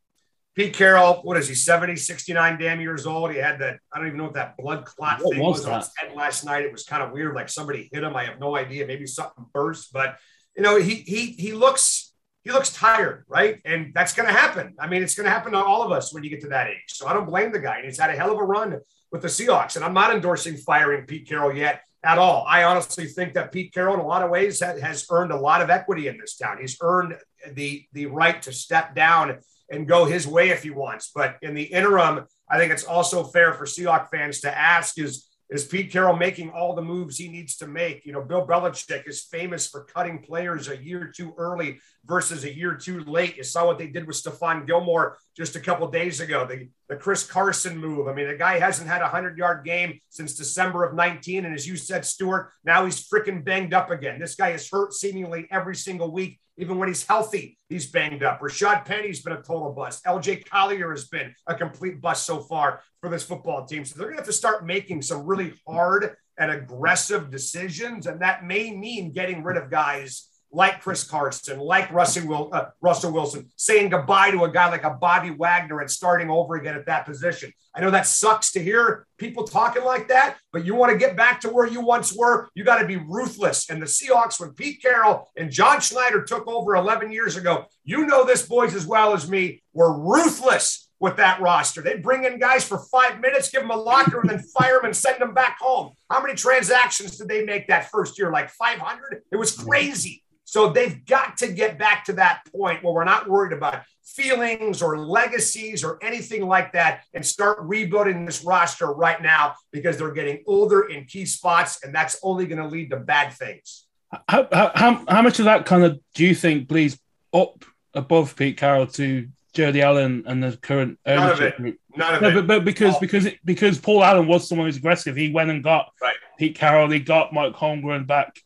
Pete 0.56 0.74
Carroll, 0.74 1.16
what 1.24 1.36
is 1.36 1.50
he, 1.50 1.56
70, 1.56 1.98
69 1.98 2.58
damn 2.58 2.80
years 2.80 3.06
old? 3.06 3.32
He 3.32 3.38
had 3.38 3.60
that, 3.60 3.80
I 3.92 3.98
don't 3.98 4.08
even 4.08 4.18
know 4.18 4.26
what 4.26 4.36
that 4.36 4.56
blood 4.58 4.86
clot 4.86 5.20
what 5.22 5.34
thing 5.34 5.44
was, 5.44 5.60
was 5.60 5.66
on 5.68 5.80
his 5.80 5.92
head 5.98 6.16
last 6.16 6.46
night. 6.46 6.64
It 6.64 6.72
was 6.72 6.86
kind 6.86 7.04
of 7.04 7.12
weird, 7.12 7.36
like 7.36 7.50
somebody 7.50 7.90
hit 7.92 8.04
him. 8.04 8.16
I 8.16 8.24
have 8.24 8.40
no 8.40 8.56
idea. 8.56 8.88
Maybe 8.88 9.06
something 9.06 9.46
burst, 9.54 9.92
but 9.92 10.18
you 10.56 10.64
know, 10.64 10.78
he 10.78 10.96
he 10.96 11.32
he 11.32 11.52
looks 11.52 12.14
he 12.44 12.52
looks 12.52 12.72
tired, 12.72 13.26
right? 13.28 13.60
And 13.66 13.92
that's 13.94 14.14
gonna 14.14 14.32
happen. 14.32 14.76
I 14.80 14.88
mean, 14.88 15.04
it's 15.04 15.16
gonna 15.16 15.30
happen 15.30 15.52
to 15.52 15.58
all 15.58 15.84
of 15.84 15.92
us 15.92 16.14
when 16.14 16.24
you 16.24 16.30
get 16.30 16.42
to 16.42 16.50
that 16.50 16.68
age. 16.68 16.88
So 16.88 17.08
I 17.08 17.14
don't 17.14 17.26
blame 17.26 17.52
the 17.52 17.60
guy. 17.60 17.82
He's 17.84 18.00
had 18.00 18.10
a 18.10 18.16
hell 18.16 18.32
of 18.32 18.40
a 18.40 18.44
run 18.44 18.80
with 19.12 19.22
the 19.22 19.28
Seahawks. 19.28 19.76
And 19.76 19.84
I'm 19.84 19.94
not 19.94 20.14
endorsing 20.14 20.56
firing 20.56 21.06
Pete 21.06 21.28
Carroll 21.28 21.54
yet 21.54 21.82
at 22.04 22.18
all. 22.18 22.46
I 22.48 22.64
honestly 22.64 23.08
think 23.08 23.34
that 23.34 23.52
Pete 23.52 23.74
Carroll, 23.74 23.96
in 23.96 24.00
a 24.00 24.08
lot 24.08 24.22
of 24.22 24.30
ways, 24.30 24.62
has 24.62 25.06
earned 25.12 25.32
a 25.32 25.38
lot 25.38 25.62
of 25.62 25.70
equity 25.70 26.08
in 26.08 26.18
this 26.18 26.38
town. 26.38 26.60
He's 26.62 26.78
earned 26.82 27.16
the 27.54 27.86
the 27.92 28.06
right 28.06 28.42
to 28.44 28.54
step 28.54 28.96
down 28.96 29.40
and 29.70 29.88
go 29.88 30.06
his 30.06 30.28
way 30.28 30.50
if 30.50 30.64
he 30.64 30.70
wants. 30.70 31.12
But 31.14 31.38
in 31.42 31.54
the 31.54 31.64
interim, 31.64 32.26
I 32.50 32.58
think 32.58 32.72
it's 32.72 32.84
also 32.84 33.24
fair 33.24 33.54
for 33.54 33.66
Seahawks 33.66 34.10
fans 34.10 34.42
to 34.42 34.58
ask 34.58 35.00
is 35.00 35.28
is 35.48 35.64
Pete 35.64 35.92
Carroll 35.92 36.16
making 36.16 36.50
all 36.50 36.74
the 36.74 36.82
moves 36.82 37.18
he 37.18 37.28
needs 37.28 37.58
to 37.58 37.68
make? 37.68 38.04
You 38.04 38.14
know, 38.14 38.22
Bill 38.22 38.48
Belichick 38.48 39.08
is 39.08 39.24
famous 39.24 39.68
for 39.68 39.84
cutting 39.84 40.20
players 40.20 40.70
a 40.70 40.84
year 40.84 41.12
too 41.16 41.36
early 41.38 41.80
versus 42.04 42.44
a 42.44 42.56
year 42.56 42.74
too 42.74 43.02
late. 43.02 43.38
You 43.38 43.44
saw 43.44 43.68
what 43.68 43.78
they 43.78 43.88
did 43.88 44.08
with 44.08 44.16
Stephon 44.16 44.66
Gilmore 44.66 45.20
just 45.38 45.56
a 45.56 45.60
couple 45.60 45.88
days 45.88 46.20
ago. 46.20 46.48
The, 46.48 46.70
the 46.90 46.96
Chris 46.96 47.24
Carson 47.24 47.78
move. 47.78 48.08
I 48.08 48.14
mean, 48.14 48.28
the 48.28 48.36
guy 48.36 48.58
hasn't 48.58 48.90
had 48.90 49.02
a 49.02 49.06
100 49.06 49.38
yard 49.38 49.64
game 49.64 50.00
since 50.10 50.34
December 50.34 50.84
of 50.84 50.96
19. 50.96 51.46
And 51.46 51.54
as 51.54 51.68
you 51.68 51.78
said, 51.78 52.06
Stuart, 52.06 52.52
now 52.64 52.84
he's 52.86 53.08
freaking 53.08 53.46
banged 53.46 53.74
up 53.74 53.92
again. 53.92 54.20
This 54.20 54.34
guy 54.34 54.50
is 54.50 54.68
hurt 54.68 54.94
seemingly 54.94 55.48
every 55.52 55.76
single 55.76 56.12
week. 56.12 56.40
Even 56.58 56.78
when 56.78 56.88
he's 56.88 57.06
healthy, 57.06 57.58
he's 57.68 57.92
banged 57.92 58.24
up. 58.24 58.40
Rashad 58.40 58.86
Penny's 58.86 59.22
been 59.22 59.34
a 59.34 59.42
total 59.42 59.74
bust. 59.74 60.04
LJ 60.06 60.48
Collier 60.50 60.92
has 60.92 61.08
been 61.08 61.34
a 61.48 61.56
complete 61.56 62.00
bust 62.00 62.26
so 62.26 62.40
far 62.40 62.82
for 63.02 63.10
this 63.10 63.24
football 63.24 63.66
team. 63.66 63.84
So 63.84 63.98
they're 63.98 64.08
going 64.08 64.18
to 64.18 64.22
have 64.22 64.28
to 64.28 64.34
start 64.34 64.66
making 64.66 65.02
some 65.02 65.26
really 65.26 65.54
hard 65.68 66.16
and 66.38 66.52
aggressive 66.52 67.30
decisions. 67.30 68.08
And 68.08 68.22
that 68.22 68.46
may 68.46 68.76
mean 68.76 69.12
getting 69.12 69.44
rid 69.44 69.58
of 69.58 69.70
guys 69.70 70.30
like 70.56 70.82
Chris 70.82 71.04
Carson, 71.04 71.60
like 71.60 71.92
Russell, 71.92 72.50
uh, 72.54 72.68
Russell 72.80 73.12
Wilson, 73.12 73.52
saying 73.58 73.90
goodbye 73.90 74.32
to 74.32 74.46
a 74.46 74.50
guy 74.50 74.70
like 74.70 74.86
a 74.86 74.92
Bobby 74.92 75.30
Wagner 75.32 75.82
and 75.82 75.92
starting 75.92 76.30
over 76.30 76.56
again 76.56 76.76
at 76.76 76.86
that 76.86 77.06
position. 77.06 77.52
I 77.76 77.82
know 77.82 77.92
that 77.92 78.08
sucks 78.08 78.54
to 78.54 78.64
hear 78.64 79.06
people 79.18 79.44
talking 79.44 79.84
like 79.84 80.08
that, 80.08 80.38
but 80.54 80.66
you 80.66 80.74
want 80.74 80.94
to 80.94 80.98
get 80.98 81.18
back 81.18 81.42
to 81.42 81.50
where 81.50 81.68
you 81.68 81.82
once 81.82 82.16
were, 82.16 82.48
you 82.56 82.64
got 82.64 82.80
to 82.80 82.88
be 82.88 82.96
ruthless. 82.96 83.70
And 83.70 83.82
the 83.82 83.86
Seahawks, 83.86 84.40
when 84.40 84.54
Pete 84.54 84.82
Carroll 84.82 85.30
and 85.36 85.52
John 85.52 85.82
Schneider 85.82 86.24
took 86.24 86.48
over 86.48 86.76
11 86.76 87.12
years 87.12 87.36
ago, 87.36 87.66
you 87.84 88.06
know 88.06 88.24
this, 88.24 88.48
boys, 88.48 88.74
as 88.76 88.88
well 88.88 89.14
as 89.14 89.30
me, 89.30 89.62
were 89.74 90.00
ruthless 90.00 90.90
with 91.02 91.18
that 91.18 91.42
roster. 91.42 91.82
They'd 91.82 92.02
bring 92.02 92.24
in 92.24 92.40
guys 92.40 92.66
for 92.66 92.80
five 92.80 93.20
minutes, 93.20 93.50
give 93.50 93.62
them 93.62 93.72
a 93.72 93.76
locker, 93.76 94.22
and 94.22 94.30
then 94.30 94.40
fire 94.40 94.78
them 94.78 94.86
and 94.86 94.96
send 94.96 95.20
them 95.20 95.34
back 95.34 95.58
home. 95.60 95.92
How 96.10 96.22
many 96.22 96.36
transactions 96.36 97.18
did 97.18 97.28
they 97.28 97.44
make 97.44 97.68
that 97.68 97.92
first 97.92 98.18
year? 98.18 98.32
Like 98.32 98.50
500? 98.50 99.24
It 99.32 99.36
was 99.36 99.52
crazy. 99.52 100.24
So 100.56 100.70
they've 100.70 101.06
got 101.06 101.36
to 101.40 101.52
get 101.52 101.78
back 101.78 102.06
to 102.06 102.14
that 102.14 102.44
point 102.50 102.82
where 102.82 102.94
we're 102.94 103.04
not 103.04 103.28
worried 103.28 103.52
about 103.52 103.82
feelings 104.06 104.82
or 104.82 104.98
legacies 104.98 105.84
or 105.84 106.00
anything 106.02 106.48
like 106.48 106.72
that 106.72 107.04
and 107.14 107.26
start 107.26 107.58
rebuilding 107.60 108.24
this 108.24 108.42
roster 108.42 108.86
right 108.86 109.22
now 109.22 109.56
because 109.74 109.98
they're 109.98 110.14
getting 110.14 110.46
older 110.48 110.84
in 110.84 111.04
key 111.04 111.26
spots 111.26 111.84
and 111.84 111.94
that's 111.94 112.18
only 112.24 112.46
going 112.46 112.62
to 112.62 112.70
lead 112.70 112.90
to 112.92 112.96
bad 112.96 113.34
things. 113.34 113.88
How, 114.30 114.48
how, 114.50 115.04
how 115.06 115.22
much 115.22 115.40
of 115.40 115.46
that 115.46 115.66
kind 115.66 115.84
of 115.84 116.00
do 116.14 116.26
you 116.26 116.34
think 116.34 116.70
bleeds 116.70 116.98
up 117.34 117.66
above 117.94 118.38
Pete 118.38 118.56
Carroll 118.56 118.88
to 118.88 119.28
Jody 119.52 119.82
Allen 119.82 120.24
and 120.26 120.42
the 120.42 120.56
current 120.56 121.00
ownership 121.06 121.60
None 121.60 121.68
of 121.68 121.74
it. 121.74 121.80
None 121.98 122.16
of 122.16 122.22
no, 122.22 122.30
it. 122.30 122.34
But, 122.34 122.48
but 122.48 122.64
because 122.64 122.96
oh. 122.96 123.00
because 123.02 123.26
it, 123.26 123.40
because 123.44 123.78
Paul 123.78 124.06
Allen 124.06 124.26
was 124.26 124.48
someone 124.48 124.68
who's 124.68 124.78
aggressive, 124.78 125.18
he 125.18 125.34
went 125.34 125.50
and 125.50 125.62
got 125.62 125.92
right. 126.02 126.16
Pete 126.40 126.56
Carroll, 126.56 126.90
he 126.90 127.02
got 127.02 127.34
Mike 127.34 127.56
Holmgren 127.56 128.08
back 128.08 128.40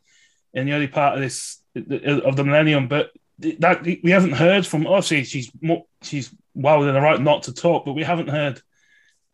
in 0.56 0.66
the 0.66 0.74
early 0.74 0.88
part 0.88 1.14
of 1.14 1.22
this 1.22 1.60
of 1.76 2.36
the 2.36 2.44
millennium, 2.44 2.88
but 2.88 3.12
that 3.60 3.84
we 3.84 4.12
haven't 4.12 4.34
heard 4.34 4.66
from. 4.66 4.86
Obviously, 4.86 5.24
she's 5.24 5.52
more, 5.62 5.86
she's 6.02 6.34
well 6.54 6.80
within 6.80 6.96
the 6.96 7.02
right 7.02 7.22
not 7.22 7.44
to 7.44 7.54
talk, 7.54 7.86
but 7.86 7.94
we 7.94 8.04
haven't 8.04 8.28
heard 8.30 8.62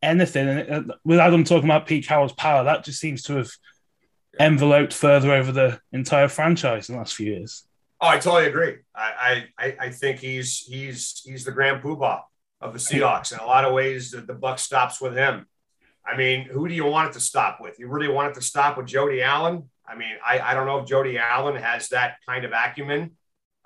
anything. 0.02 0.48
And 0.48 0.92
uh, 0.92 0.96
with 1.04 1.20
Adam 1.20 1.44
talking 1.44 1.66
about 1.66 1.88
Pete 1.88 2.08
Carroll's 2.08 2.34
power, 2.34 2.64
that 2.64 2.84
just 2.84 3.00
seems 3.00 3.24
to 3.24 3.38
have 3.38 3.52
enveloped 4.40 4.94
further 4.94 5.32
over 5.32 5.52
the 5.52 5.80
entire 5.92 6.28
franchise 6.28 6.90
in 6.90 6.96
the 6.96 7.00
last 7.00 7.16
few 7.16 7.34
years. 7.34 7.64
Oh, 8.02 8.08
I 8.08 8.20
totally 8.20 8.48
agree. 8.48 8.76
I 8.94 9.46
I, 9.58 9.76
I 9.80 9.90
think 9.90 10.20
he's 10.20 10.60
he's 10.60 11.22
he's 11.26 11.46
the 11.46 11.52
grand 11.52 11.82
poobah 11.82 12.22
of 12.62 12.74
the 12.74 12.80
Seahawks 12.80 13.32
in 13.32 13.40
a 13.40 13.46
lot 13.46 13.66
of 13.66 13.74
ways. 13.74 14.12
The, 14.12 14.22
the 14.22 14.34
buck 14.34 14.60
stops 14.60 15.02
with 15.02 15.16
him. 15.16 15.48
I 16.06 16.16
mean, 16.16 16.46
who 16.46 16.68
do 16.68 16.74
you 16.76 16.86
want 16.86 17.10
it 17.10 17.14
to 17.14 17.20
stop 17.20 17.60
with? 17.60 17.80
You 17.80 17.88
really 17.88 18.08
want 18.08 18.32
it 18.32 18.36
to 18.36 18.42
stop 18.42 18.78
with 18.78 18.86
Jody 18.86 19.24
Allen? 19.24 19.70
I 19.88 19.96
mean, 19.96 20.16
I, 20.26 20.40
I 20.40 20.54
don't 20.54 20.66
know 20.66 20.80
if 20.80 20.88
Jody 20.88 21.18
Allen 21.18 21.56
has 21.56 21.90
that 21.90 22.18
kind 22.28 22.46
of 22.46 22.52
acumen. 22.52 23.12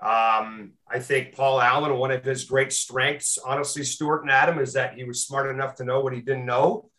Um, 0.01 0.73
I 0.89 0.99
think 0.99 1.36
Paul 1.36 1.62
Allen, 1.62 1.97
one 1.97 2.12
of 2.12 2.23
his 2.23 2.45
great 2.45 2.71
strengths, 2.71 3.38
honestly, 3.38 3.84
Stuart 3.84 4.21
and 4.21 4.32
Adam, 4.32 4.60
is 4.60 4.73
that 4.73 4.93
he 4.93 5.03
was 5.03 5.25
smart 5.25 5.49
enough 5.49 5.75
to 5.75 5.84
know 5.84 5.99
what 6.01 6.13
he 6.13 6.21
didn't 6.21 6.45
know. 6.45 6.89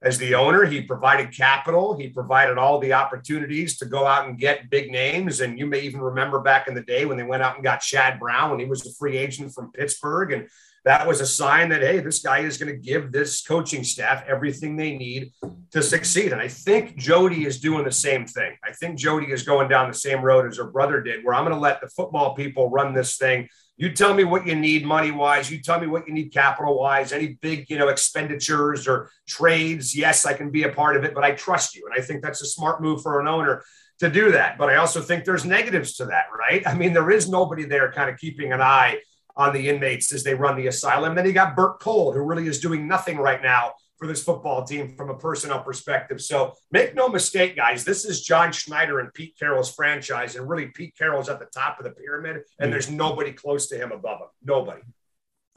As 0.00 0.18
the 0.18 0.36
owner, 0.36 0.64
he 0.64 0.82
provided 0.82 1.36
capital. 1.36 1.96
He 1.96 2.08
provided 2.08 2.56
all 2.56 2.78
the 2.78 2.92
opportunities 2.92 3.78
to 3.78 3.86
go 3.86 4.06
out 4.06 4.28
and 4.28 4.38
get 4.38 4.70
big 4.70 4.92
names. 4.92 5.40
And 5.40 5.58
you 5.58 5.66
may 5.66 5.80
even 5.80 6.00
remember 6.00 6.38
back 6.38 6.68
in 6.68 6.74
the 6.74 6.82
day 6.82 7.04
when 7.04 7.16
they 7.16 7.24
went 7.24 7.42
out 7.42 7.56
and 7.56 7.64
got 7.64 7.80
Chad 7.80 8.20
Brown 8.20 8.50
when 8.50 8.60
he 8.60 8.66
was 8.66 8.86
a 8.86 8.94
free 8.94 9.16
agent 9.16 9.52
from 9.52 9.72
Pittsburgh. 9.72 10.32
And 10.32 10.48
that 10.88 11.06
was 11.06 11.20
a 11.20 11.26
sign 11.26 11.68
that, 11.68 11.82
hey, 11.82 12.00
this 12.00 12.20
guy 12.20 12.38
is 12.38 12.56
going 12.56 12.72
to 12.72 12.78
give 12.78 13.12
this 13.12 13.42
coaching 13.42 13.84
staff 13.84 14.24
everything 14.26 14.74
they 14.74 14.96
need 14.96 15.32
to 15.70 15.82
succeed. 15.82 16.32
And 16.32 16.40
I 16.40 16.48
think 16.48 16.96
Jody 16.96 17.44
is 17.44 17.60
doing 17.60 17.84
the 17.84 17.92
same 17.92 18.24
thing. 18.24 18.56
I 18.64 18.72
think 18.72 18.98
Jody 18.98 19.26
is 19.26 19.42
going 19.42 19.68
down 19.68 19.88
the 19.88 19.98
same 19.98 20.22
road 20.22 20.48
as 20.48 20.56
her 20.56 20.70
brother 20.70 21.02
did, 21.02 21.22
where 21.26 21.34
I'm 21.34 21.44
going 21.44 21.54
to 21.54 21.60
let 21.60 21.82
the 21.82 21.88
football 21.88 22.34
people 22.34 22.70
run 22.70 22.94
this 22.94 23.18
thing. 23.18 23.48
You 23.76 23.92
tell 23.92 24.14
me 24.14 24.24
what 24.24 24.46
you 24.46 24.56
need 24.56 24.86
money 24.86 25.10
wise. 25.10 25.50
You 25.50 25.60
tell 25.60 25.78
me 25.78 25.88
what 25.88 26.08
you 26.08 26.14
need 26.14 26.32
capital 26.32 26.78
wise. 26.78 27.12
Any 27.12 27.38
big, 27.42 27.68
you 27.68 27.76
know, 27.76 27.88
expenditures 27.88 28.88
or 28.88 29.10
trades. 29.28 29.94
Yes, 29.94 30.24
I 30.24 30.32
can 30.32 30.50
be 30.50 30.62
a 30.62 30.72
part 30.72 30.96
of 30.96 31.04
it, 31.04 31.14
but 31.14 31.22
I 31.22 31.32
trust 31.32 31.76
you. 31.76 31.86
And 31.86 32.00
I 32.00 32.02
think 32.02 32.22
that's 32.22 32.40
a 32.40 32.46
smart 32.46 32.80
move 32.80 33.02
for 33.02 33.20
an 33.20 33.28
owner 33.28 33.62
to 34.00 34.08
do 34.08 34.32
that. 34.32 34.56
But 34.56 34.70
I 34.70 34.76
also 34.76 35.02
think 35.02 35.26
there's 35.26 35.44
negatives 35.44 35.96
to 35.96 36.06
that, 36.06 36.24
right? 36.36 36.66
I 36.66 36.72
mean, 36.72 36.94
there 36.94 37.10
is 37.10 37.28
nobody 37.28 37.66
there 37.66 37.92
kind 37.92 38.08
of 38.08 38.16
keeping 38.16 38.54
an 38.54 38.62
eye 38.62 39.00
on 39.38 39.54
the 39.54 39.68
inmates 39.68 40.12
as 40.12 40.24
they 40.24 40.34
run 40.34 40.56
the 40.56 40.66
asylum. 40.66 41.14
Then 41.14 41.24
you 41.24 41.32
got 41.32 41.56
Bert 41.56 41.78
Cole, 41.80 42.12
who 42.12 42.20
really 42.20 42.48
is 42.48 42.58
doing 42.60 42.86
nothing 42.86 43.16
right 43.16 43.40
now 43.40 43.74
for 43.96 44.06
this 44.06 44.22
football 44.22 44.64
team 44.64 44.94
from 44.96 45.10
a 45.10 45.14
personnel 45.14 45.62
perspective. 45.62 46.20
So 46.20 46.54
make 46.70 46.94
no 46.94 47.08
mistake, 47.08 47.56
guys, 47.56 47.84
this 47.84 48.04
is 48.04 48.22
John 48.22 48.52
Schneider 48.52 49.00
and 49.00 49.12
Pete 49.14 49.36
Carroll's 49.38 49.74
franchise. 49.74 50.36
And 50.36 50.48
really, 50.48 50.66
Pete 50.66 50.94
Carroll's 50.96 51.28
at 51.28 51.38
the 51.38 51.46
top 51.46 51.78
of 51.78 51.84
the 51.84 51.90
pyramid, 51.92 52.42
and 52.58 52.68
hmm. 52.68 52.70
there's 52.72 52.90
nobody 52.90 53.32
close 53.32 53.68
to 53.68 53.76
him 53.76 53.92
above 53.92 54.20
him. 54.20 54.28
Nobody. 54.44 54.82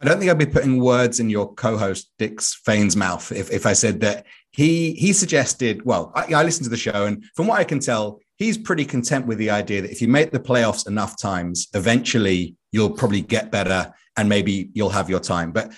I 0.01 0.05
don't 0.05 0.17
think 0.17 0.31
I'd 0.31 0.37
be 0.39 0.47
putting 0.47 0.79
words 0.79 1.19
in 1.19 1.29
your 1.29 1.53
co-host 1.53 2.11
Dick's 2.17 2.55
Fain's 2.65 2.95
mouth 2.95 3.31
if, 3.31 3.51
if 3.51 3.67
I 3.67 3.73
said 3.73 3.99
that 3.99 4.25
he 4.51 4.93
he 4.93 5.13
suggested. 5.13 5.85
Well, 5.85 6.11
I, 6.15 6.33
I 6.33 6.43
listened 6.43 6.63
to 6.63 6.71
the 6.71 6.77
show, 6.77 7.05
and 7.05 7.23
from 7.35 7.45
what 7.45 7.59
I 7.59 7.63
can 7.63 7.79
tell, 7.79 8.19
he's 8.41 8.57
pretty 8.57 8.83
content 8.83 9.27
with 9.27 9.37
the 9.37 9.51
idea 9.51 9.83
that 9.83 9.91
if 9.91 10.01
you 10.01 10.07
make 10.07 10.31
the 10.31 10.39
playoffs 10.39 10.87
enough 10.87 11.15
times, 11.15 11.67
eventually 11.75 12.55
you'll 12.71 12.89
probably 12.89 13.21
get 13.21 13.51
better 13.51 13.93
and 14.17 14.27
maybe 14.27 14.69
you'll 14.73 14.89
have 14.89 15.11
your 15.11 15.19
time. 15.19 15.51
But 15.51 15.71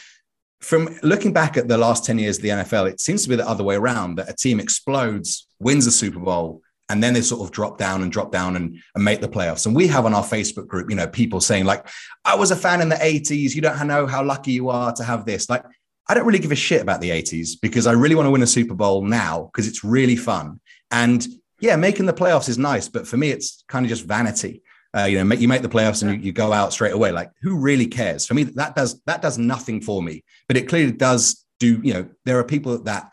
from 0.62 0.98
looking 1.04 1.34
back 1.34 1.58
at 1.58 1.68
the 1.68 1.78
last 1.78 2.06
10 2.06 2.20
years 2.20 2.38
of 2.38 2.44
the 2.44 2.50
NFL, 2.50 2.90
it 2.90 3.02
seems 3.02 3.24
to 3.24 3.30
be 3.30 3.36
the 3.36 3.48
other 3.48 3.66
way 3.66 3.76
around 3.76 4.16
that 4.16 4.30
a 4.30 4.34
team 4.34 4.62
explodes, 4.62 5.46
wins 5.60 5.86
a 5.88 5.92
Super 5.92 6.20
Bowl, 6.20 6.62
and 6.88 7.04
then 7.04 7.14
they 7.14 7.22
sort 7.22 7.42
of 7.42 7.52
drop 7.52 7.78
down 7.78 8.02
and 8.02 8.14
drop 8.14 8.32
down 8.32 8.56
and, 8.56 8.78
and 8.96 9.04
make 9.04 9.20
the 9.20 9.28
playoffs. 9.28 9.66
And 9.66 9.76
we 9.76 9.88
have 9.88 10.06
on 10.06 10.14
our 10.14 10.24
Facebook 10.24 10.68
group, 10.68 10.90
you 10.90 10.96
know, 10.96 11.08
people 11.08 11.42
saying, 11.42 11.66
like, 11.66 11.86
I 12.24 12.36
was 12.36 12.52
a 12.52 12.56
fan 12.56 12.80
in 12.80 12.88
the 12.88 12.96
80s. 12.96 13.56
You 13.56 13.62
don't 13.62 13.88
know 13.88 14.08
how 14.08 14.24
lucky 14.24 14.54
you 14.54 14.70
are 14.70 14.94
to 14.94 15.04
have 15.04 15.26
this. 15.26 15.50
Like, 15.50 15.66
I 16.08 16.14
don't 16.14 16.26
really 16.26 16.40
give 16.40 16.54
a 16.54 16.56
shit 16.56 16.82
about 16.82 17.02
the 17.02 17.10
80s 17.10 17.60
because 17.62 17.88
I 17.88 17.92
really 17.92 18.16
want 18.16 18.28
to 18.28 18.32
win 18.32 18.44
a 18.44 18.48
Super 18.48 18.74
Bowl 18.74 19.04
now 19.04 19.50
because 19.52 19.68
it's 19.68 19.84
really 19.84 20.16
fun. 20.16 20.62
And 20.92 21.26
yeah, 21.64 21.78
making 21.78 22.08
the 22.08 22.14
playoffs 22.14 22.50
is 22.50 22.58
nice, 22.58 22.90
but 22.90 23.08
for 23.08 23.16
me, 23.16 23.30
it's 23.30 23.64
kind 23.70 23.86
of 23.86 23.90
just 23.90 24.04
vanity. 24.04 24.62
Uh, 24.96 25.06
you 25.06 25.18
know, 25.18 25.24
make, 25.24 25.40
you 25.40 25.48
make 25.48 25.62
the 25.62 25.70
playoffs 25.70 26.04
and 26.04 26.12
you, 26.12 26.28
you, 26.28 26.32
go 26.34 26.52
out 26.52 26.74
straight 26.74 26.92
away. 26.92 27.10
Like, 27.14 27.32
who 27.42 27.56
really 27.56 27.88
cares? 27.88 28.28
For 28.28 28.34
me, 28.34 28.44
that 28.44 28.76
does 28.76 29.02
that 29.04 29.22
does 29.22 29.38
nothing 29.38 29.80
for 29.80 30.04
me. 30.04 30.26
But 30.50 30.58
it 30.58 30.68
clearly 30.68 30.92
does 30.92 31.46
do. 31.62 31.80
You 31.82 31.94
know, 31.94 32.10
there 32.26 32.38
are 32.38 32.44
people 32.44 32.78
that 32.80 33.10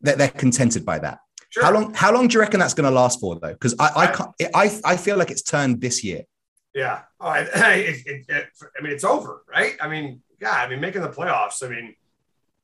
that 0.00 0.16
they're 0.16 0.30
contented 0.30 0.86
by 0.86 1.00
that. 1.00 1.18
Sure. 1.50 1.64
How 1.64 1.70
long? 1.70 1.92
How 1.92 2.14
long 2.14 2.28
do 2.28 2.32
you 2.32 2.40
reckon 2.40 2.60
that's 2.60 2.72
going 2.72 2.88
to 2.88 2.90
last 2.90 3.20
for, 3.20 3.38
though? 3.38 3.52
Because 3.52 3.74
I 3.78 3.90
I, 3.94 4.06
can't, 4.06 4.30
I 4.54 4.80
I 4.84 4.96
feel 4.96 5.18
like 5.18 5.30
it's 5.30 5.42
turned 5.42 5.82
this 5.82 6.02
year. 6.02 6.22
Yeah. 6.74 7.02
Oh, 7.20 7.32
it, 7.36 7.50
it, 8.06 8.24
it, 8.26 8.46
I 8.78 8.82
mean, 8.82 8.92
it's 8.94 9.04
over, 9.04 9.42
right? 9.46 9.76
I 9.82 9.88
mean, 9.88 10.22
yeah. 10.40 10.52
I 10.52 10.66
mean, 10.66 10.80
making 10.80 11.02
the 11.02 11.10
playoffs. 11.10 11.62
I 11.62 11.68
mean, 11.68 11.94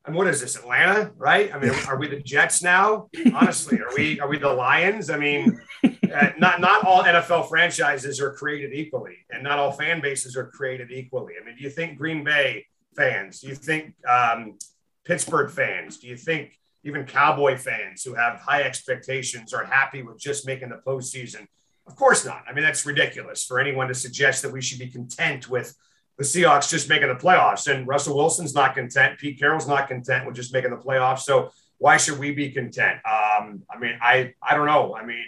and 0.08 0.16
what 0.16 0.26
is 0.26 0.40
this, 0.40 0.56
Atlanta? 0.56 1.12
Right? 1.16 1.54
I 1.54 1.58
mean, 1.58 1.72
are 1.86 1.98
we 1.98 2.08
the 2.08 2.20
Jets 2.20 2.62
now? 2.62 3.08
Honestly, 3.34 3.78
are 3.78 3.94
we 3.94 4.18
are 4.20 4.28
we 4.28 4.38
the 4.38 4.52
Lions? 4.52 5.10
I 5.10 5.18
mean, 5.18 5.60
uh, 5.84 6.30
not 6.38 6.60
not 6.60 6.84
all 6.84 7.04
NFL 7.04 7.48
franchises 7.48 8.20
are 8.20 8.32
created 8.32 8.72
equally, 8.72 9.18
and 9.30 9.42
not 9.42 9.58
all 9.58 9.70
fan 9.70 10.00
bases 10.00 10.36
are 10.36 10.46
created 10.46 10.90
equally. 10.90 11.34
I 11.40 11.44
mean, 11.44 11.56
do 11.56 11.62
you 11.62 11.70
think 11.70 11.98
Green 11.98 12.24
Bay 12.24 12.66
fans? 12.96 13.40
Do 13.40 13.48
you 13.48 13.54
think 13.54 13.94
um, 14.08 14.58
Pittsburgh 15.04 15.50
fans? 15.50 15.98
Do 15.98 16.08
you 16.08 16.16
think 16.16 16.58
even 16.84 17.04
Cowboy 17.04 17.58
fans 17.58 18.02
who 18.02 18.14
have 18.14 18.40
high 18.40 18.62
expectations 18.62 19.52
are 19.52 19.64
happy 19.64 20.02
with 20.02 20.18
just 20.18 20.46
making 20.46 20.70
the 20.70 20.80
postseason? 20.86 21.46
Of 21.86 21.96
course 21.96 22.24
not. 22.24 22.44
I 22.48 22.54
mean, 22.54 22.64
that's 22.64 22.86
ridiculous 22.86 23.44
for 23.44 23.60
anyone 23.60 23.88
to 23.88 23.94
suggest 23.94 24.42
that 24.42 24.52
we 24.52 24.62
should 24.62 24.78
be 24.78 24.88
content 24.88 25.48
with 25.48 25.74
the 26.18 26.24
Seahawks 26.24 26.68
just 26.68 26.88
making 26.88 27.08
the 27.08 27.14
playoffs. 27.14 27.72
And 27.72 27.86
Russell 27.86 28.16
Wilson's 28.16 28.54
not 28.54 28.74
content. 28.74 29.18
Pete 29.18 29.38
Carroll's 29.38 29.68
not 29.68 29.88
content 29.88 30.26
with 30.26 30.34
just 30.34 30.52
making 30.52 30.70
the 30.70 30.76
playoffs. 30.76 31.20
So 31.20 31.52
why 31.78 31.96
should 31.96 32.18
we 32.18 32.32
be 32.32 32.50
content? 32.50 32.98
Um, 33.06 33.62
I 33.70 33.78
mean, 33.78 33.96
I 34.02 34.34
I 34.42 34.56
don't 34.56 34.66
know. 34.66 34.96
I 34.96 35.04
mean, 35.04 35.24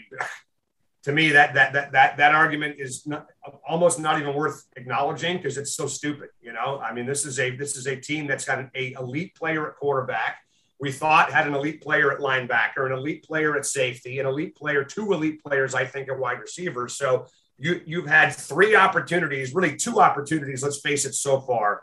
to 1.04 1.12
me, 1.12 1.30
that 1.30 1.54
that 1.54 1.72
that 1.72 1.92
that 1.92 2.16
that 2.16 2.34
argument 2.34 2.76
is 2.78 3.06
not, 3.06 3.28
almost 3.66 4.00
not 4.00 4.20
even 4.20 4.34
worth 4.34 4.66
acknowledging 4.76 5.36
because 5.36 5.56
it's 5.56 5.74
so 5.74 5.86
stupid. 5.86 6.30
You 6.40 6.52
know, 6.52 6.80
I 6.80 6.92
mean, 6.92 7.06
this 7.06 7.24
is 7.24 7.38
a 7.38 7.50
this 7.56 7.76
is 7.76 7.86
a 7.86 7.96
team 7.96 8.26
that's 8.26 8.44
got 8.44 8.58
an 8.58 8.70
a 8.74 8.92
elite 8.92 9.36
player 9.36 9.68
at 9.68 9.76
quarterback. 9.76 10.38
We 10.80 10.90
thought 10.90 11.30
had 11.30 11.46
an 11.46 11.54
elite 11.54 11.82
player 11.82 12.10
at 12.10 12.18
linebacker, 12.18 12.86
an 12.86 12.92
elite 12.92 13.22
player 13.22 13.56
at 13.56 13.66
safety, 13.66 14.18
an 14.18 14.26
elite 14.26 14.56
player, 14.56 14.82
two 14.82 15.12
elite 15.12 15.42
players, 15.44 15.74
I 15.74 15.84
think, 15.84 16.08
at 16.08 16.18
wide 16.18 16.40
receiver. 16.40 16.88
So 16.88 17.26
you 17.60 17.80
you've 17.84 18.06
had 18.06 18.30
three 18.30 18.74
opportunities, 18.74 19.54
really 19.54 19.76
two 19.76 20.00
opportunities, 20.00 20.62
let's 20.62 20.80
face 20.80 21.04
it, 21.04 21.14
so 21.14 21.40
far, 21.40 21.82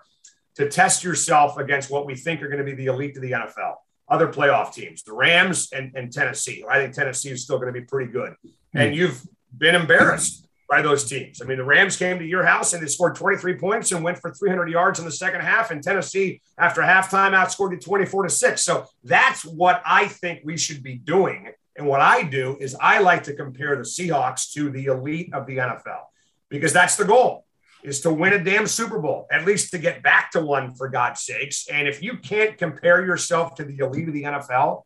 to 0.56 0.68
test 0.68 1.04
yourself 1.04 1.58
against 1.58 1.90
what 1.90 2.06
we 2.06 2.16
think 2.16 2.42
are 2.42 2.48
going 2.48 2.58
to 2.58 2.66
be 2.66 2.74
the 2.74 2.88
elite 2.88 3.16
of 3.16 3.22
the 3.22 3.32
NFL. 3.32 3.76
Other 4.10 4.28
playoff 4.28 4.74
teams, 4.74 5.04
the 5.04 5.14
Rams 5.14 5.70
and, 5.72 5.94
and 5.96 6.12
Tennessee. 6.12 6.64
I 6.70 6.80
think 6.80 6.94
Tennessee 6.94 7.30
is 7.30 7.44
still 7.44 7.58
going 7.60 7.74
to 7.74 7.80
be 7.80 7.86
pretty 7.86 8.12
good. 8.12 8.32
Mm-hmm. 8.32 8.78
And 8.78 8.96
you've 8.96 9.22
been 9.56 9.76
embarrassed 9.76 10.48
by 10.70 10.82
those 10.82 11.08
teams. 11.08 11.42
I 11.42 11.46
mean, 11.46 11.58
the 11.58 11.64
Rams 11.64 11.96
came 11.96 12.20
to 12.20 12.26
your 12.26 12.44
house 12.44 12.74
and 12.74 12.82
they 12.82 12.88
scored 12.88 13.16
23 13.16 13.56
points 13.58 13.92
and 13.92 14.04
went 14.04 14.18
for 14.18 14.34
300 14.34 14.70
yards 14.70 15.00
in 15.00 15.06
the 15.06 15.12
second 15.12 15.42
half. 15.42 15.72
And 15.72 15.82
Tennessee, 15.84 16.42
after 16.58 16.82
halftime, 16.82 17.32
outscored 17.32 17.72
you 17.72 17.80
24 17.80 18.24
to 18.24 18.30
six. 18.30 18.64
So 18.64 18.86
that's 19.04 19.46
what 19.46 19.82
I 19.86 20.08
think 20.08 20.42
we 20.44 20.58
should 20.58 20.84
be 20.84 20.96
doing 20.96 21.50
and 21.78 21.86
what 21.86 22.02
I 22.02 22.24
do 22.24 22.58
is 22.60 22.76
I 22.80 23.00
like 23.00 23.24
to 23.26 23.34
compare 23.34 23.76
the 23.76 23.84
Seahawks 23.84 24.52
to 24.54 24.70
the 24.70 24.86
elite 24.86 25.34
of 25.34 25.46
the 25.46 25.58
NFL 25.58 26.06
because 26.50 26.74
that's 26.74 26.96
the 26.96 27.06
goal 27.06 27.46
is 27.84 28.02
to 28.02 28.12
win 28.12 28.34
a 28.34 28.44
damn 28.44 28.68
Super 28.68 29.00
Bowl, 29.00 29.28
at 29.32 29.46
least 29.46 29.72
to 29.72 29.78
get 29.78 30.02
back 30.02 30.32
to 30.32 30.42
one 30.42 30.74
for 30.74 30.90
God's 30.90 31.22
sakes. 31.22 31.68
And 31.72 31.88
if 31.88 32.02
you 32.02 32.18
can't 32.18 32.58
compare 32.58 33.06
yourself 33.06 33.56
to 33.56 33.64
the 33.64 33.78
elite 33.78 34.08
of 34.08 34.14
the 34.14 34.24
NFL 34.24 34.84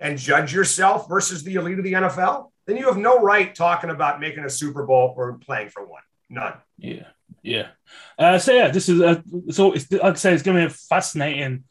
and 0.00 0.18
judge 0.18 0.52
yourself 0.54 1.08
versus 1.08 1.44
the 1.44 1.54
elite 1.54 1.78
of 1.78 1.84
the 1.84 1.92
NFL, 1.92 2.50
then 2.66 2.78
you 2.78 2.86
have 2.86 2.96
no 2.96 3.20
right 3.20 3.54
talking 3.54 3.90
about 3.90 4.20
making 4.20 4.44
a 4.44 4.50
Super 4.50 4.84
Bowl 4.84 5.14
or 5.16 5.34
playing 5.34 5.68
for 5.68 5.84
one. 5.84 6.02
None. 6.30 6.54
Yeah. 6.78 7.06
Yeah. 7.42 7.68
Uh, 8.18 8.38
so, 8.38 8.52
yeah, 8.52 8.68
this 8.68 8.88
is, 8.88 9.00
a, 9.00 9.22
so 9.50 9.72
it's, 9.72 9.90
like 9.92 10.02
I 10.02 10.14
say, 10.14 10.32
it's 10.32 10.42
going 10.42 10.56
to 10.56 10.66
be 10.66 10.72
a 10.72 10.74
fascinating 10.74 11.64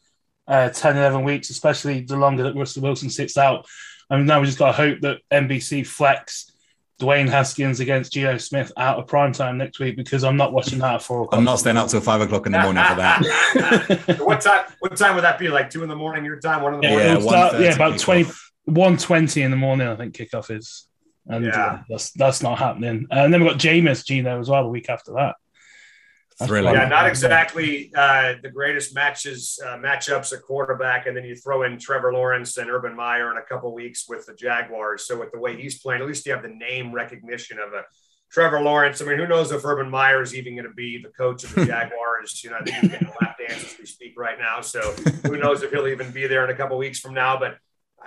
uh, 0.46 0.68
10, 0.68 0.96
11 0.96 1.24
weeks, 1.24 1.50
especially 1.50 2.02
the 2.02 2.16
longer 2.16 2.44
that 2.44 2.56
Russell 2.56 2.82
Wilson 2.82 3.10
sits 3.10 3.36
out. 3.36 3.66
I 4.10 4.16
mean, 4.16 4.26
now 4.26 4.40
we 4.40 4.46
just 4.46 4.58
got 4.58 4.66
to 4.68 4.72
hope 4.72 5.00
that 5.00 5.18
NBC 5.30 5.86
flex 5.86 6.50
Dwayne 7.00 7.28
Haskins 7.28 7.80
against 7.80 8.12
Geno 8.12 8.36
Smith 8.36 8.70
out 8.76 8.98
of 8.98 9.06
prime 9.06 9.32
time 9.32 9.56
next 9.56 9.80
week 9.80 9.96
because 9.96 10.22
I'm 10.22 10.36
not 10.36 10.52
watching 10.52 10.78
that 10.80 10.96
at 10.96 11.02
four 11.02 11.22
o'clock. 11.22 11.38
I'm 11.38 11.44
not 11.44 11.58
staying 11.58 11.78
up 11.78 11.88
till 11.88 12.00
five 12.00 12.20
o'clock 12.20 12.46
in 12.46 12.52
the 12.52 12.60
morning 12.60 12.84
for 12.84 12.94
that. 12.96 14.18
what 14.20 14.42
time? 14.42 14.66
What 14.80 14.96
time 14.96 15.14
would 15.14 15.24
that 15.24 15.38
be? 15.38 15.48
Like 15.48 15.70
two 15.70 15.82
in 15.82 15.88
the 15.88 15.96
morning 15.96 16.24
your 16.24 16.38
time, 16.38 16.62
one 16.62 16.74
in 16.74 16.80
the 16.80 16.88
morning. 16.88 17.08
Yeah, 17.08 17.20
start, 17.20 17.60
yeah 17.60 17.74
about 17.74 17.98
20, 17.98 18.24
120 18.64 19.42
in 19.42 19.50
the 19.50 19.56
morning. 19.56 19.88
I 19.88 19.96
think 19.96 20.14
kickoff 20.14 20.54
is, 20.54 20.86
and 21.26 21.46
yeah. 21.46 21.64
uh, 21.64 21.82
that's 21.88 22.10
that's 22.12 22.42
not 22.42 22.58
happening. 22.58 23.06
And 23.10 23.32
then 23.32 23.42
we've 23.42 23.50
got 23.50 23.58
Jameis 23.58 24.04
Gino 24.04 24.38
as 24.38 24.50
well 24.50 24.64
the 24.64 24.68
week 24.68 24.90
after 24.90 25.12
that. 25.14 25.36
Thrilling. 26.46 26.74
Yeah, 26.74 26.88
not 26.88 27.06
exactly 27.06 27.92
uh, 27.94 28.34
the 28.42 28.50
greatest 28.50 28.94
matches 28.94 29.58
uh, 29.64 29.76
matchups 29.76 30.32
at 30.32 30.42
quarterback, 30.42 31.06
and 31.06 31.16
then 31.16 31.24
you 31.24 31.36
throw 31.36 31.64
in 31.64 31.78
Trevor 31.78 32.12
Lawrence 32.12 32.56
and 32.56 32.70
Urban 32.70 32.96
Meyer 32.96 33.30
in 33.30 33.36
a 33.36 33.42
couple 33.42 33.74
weeks 33.74 34.06
with 34.08 34.26
the 34.26 34.34
Jaguars. 34.34 35.06
So 35.06 35.18
with 35.18 35.32
the 35.32 35.38
way 35.38 35.60
he's 35.60 35.80
playing, 35.80 36.00
at 36.00 36.08
least 36.08 36.26
you 36.26 36.32
have 36.32 36.42
the 36.42 36.48
name 36.48 36.92
recognition 36.92 37.58
of 37.58 37.72
a 37.72 37.84
Trevor 38.30 38.60
Lawrence. 38.60 39.02
I 39.02 39.04
mean, 39.06 39.18
who 39.18 39.26
knows 39.26 39.50
if 39.52 39.64
Urban 39.64 39.90
Meyer 39.90 40.22
is 40.22 40.34
even 40.34 40.54
going 40.54 40.68
to 40.68 40.74
be 40.74 41.02
the 41.02 41.10
coach 41.10 41.44
of 41.44 41.54
the 41.54 41.64
Jaguars? 41.66 42.42
you 42.44 42.50
know, 42.50 42.56
I 42.60 42.64
think 42.64 42.76
he's 42.76 42.90
getting 42.90 43.08
a 43.08 43.14
lap 43.20 43.36
dance 43.38 43.64
as 43.64 43.78
we 43.78 43.86
speak 43.86 44.14
right 44.16 44.38
now. 44.38 44.60
So 44.60 44.80
who 45.26 45.36
knows 45.36 45.62
if 45.62 45.70
he'll 45.70 45.88
even 45.88 46.10
be 46.10 46.26
there 46.26 46.44
in 46.44 46.50
a 46.50 46.54
couple 46.54 46.78
weeks 46.78 47.00
from 47.00 47.14
now? 47.14 47.38
But 47.38 47.56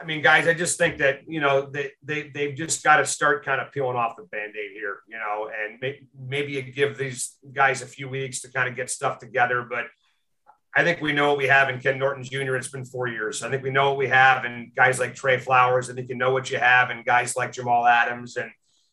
I 0.03 0.05
mean, 0.05 0.21
guys, 0.21 0.49
I 0.49 0.53
just 0.53 0.77
think 0.77 0.97
that 0.97 1.21
you 1.27 1.39
know 1.39 1.69
they 1.71 1.91
they 2.03 2.29
they've 2.29 2.55
just 2.55 2.83
got 2.83 2.97
to 2.97 3.05
start 3.05 3.45
kind 3.45 3.61
of 3.61 3.71
peeling 3.71 3.95
off 3.95 4.17
the 4.17 4.23
band-aid 4.23 4.71
here, 4.73 4.97
you 5.07 5.17
know, 5.17 5.49
and 5.49 5.79
may, 5.81 6.01
maybe 6.27 6.61
give 6.61 6.97
these 6.97 7.37
guys 7.53 7.81
a 7.81 7.85
few 7.85 8.09
weeks 8.09 8.41
to 8.41 8.51
kind 8.51 8.67
of 8.67 8.75
get 8.75 8.89
stuff 8.89 9.17
together. 9.17 9.65
But 9.67 9.85
I 10.75 10.83
think 10.83 10.99
we 10.99 11.13
know 11.13 11.29
what 11.29 11.37
we 11.37 11.47
have 11.47 11.69
in 11.69 11.79
Ken 11.79 11.97
Norton 11.97 12.23
Jr. 12.23 12.55
It's 12.55 12.67
been 12.67 12.83
four 12.83 13.07
years. 13.07 13.43
I 13.43 13.49
think 13.49 13.63
we 13.63 13.69
know 13.69 13.89
what 13.89 13.97
we 13.97 14.09
have 14.09 14.43
in 14.43 14.73
guys 14.75 14.99
like 14.99 15.15
Trey 15.15 15.37
Flowers. 15.37 15.89
I 15.89 15.93
think 15.93 16.09
you 16.09 16.15
know 16.15 16.33
what 16.33 16.51
you 16.51 16.57
have 16.57 16.89
in 16.89 17.03
guys 17.03 17.37
like 17.37 17.53
Jamal 17.53 17.87
Adams. 17.87 18.35
And 18.35 18.51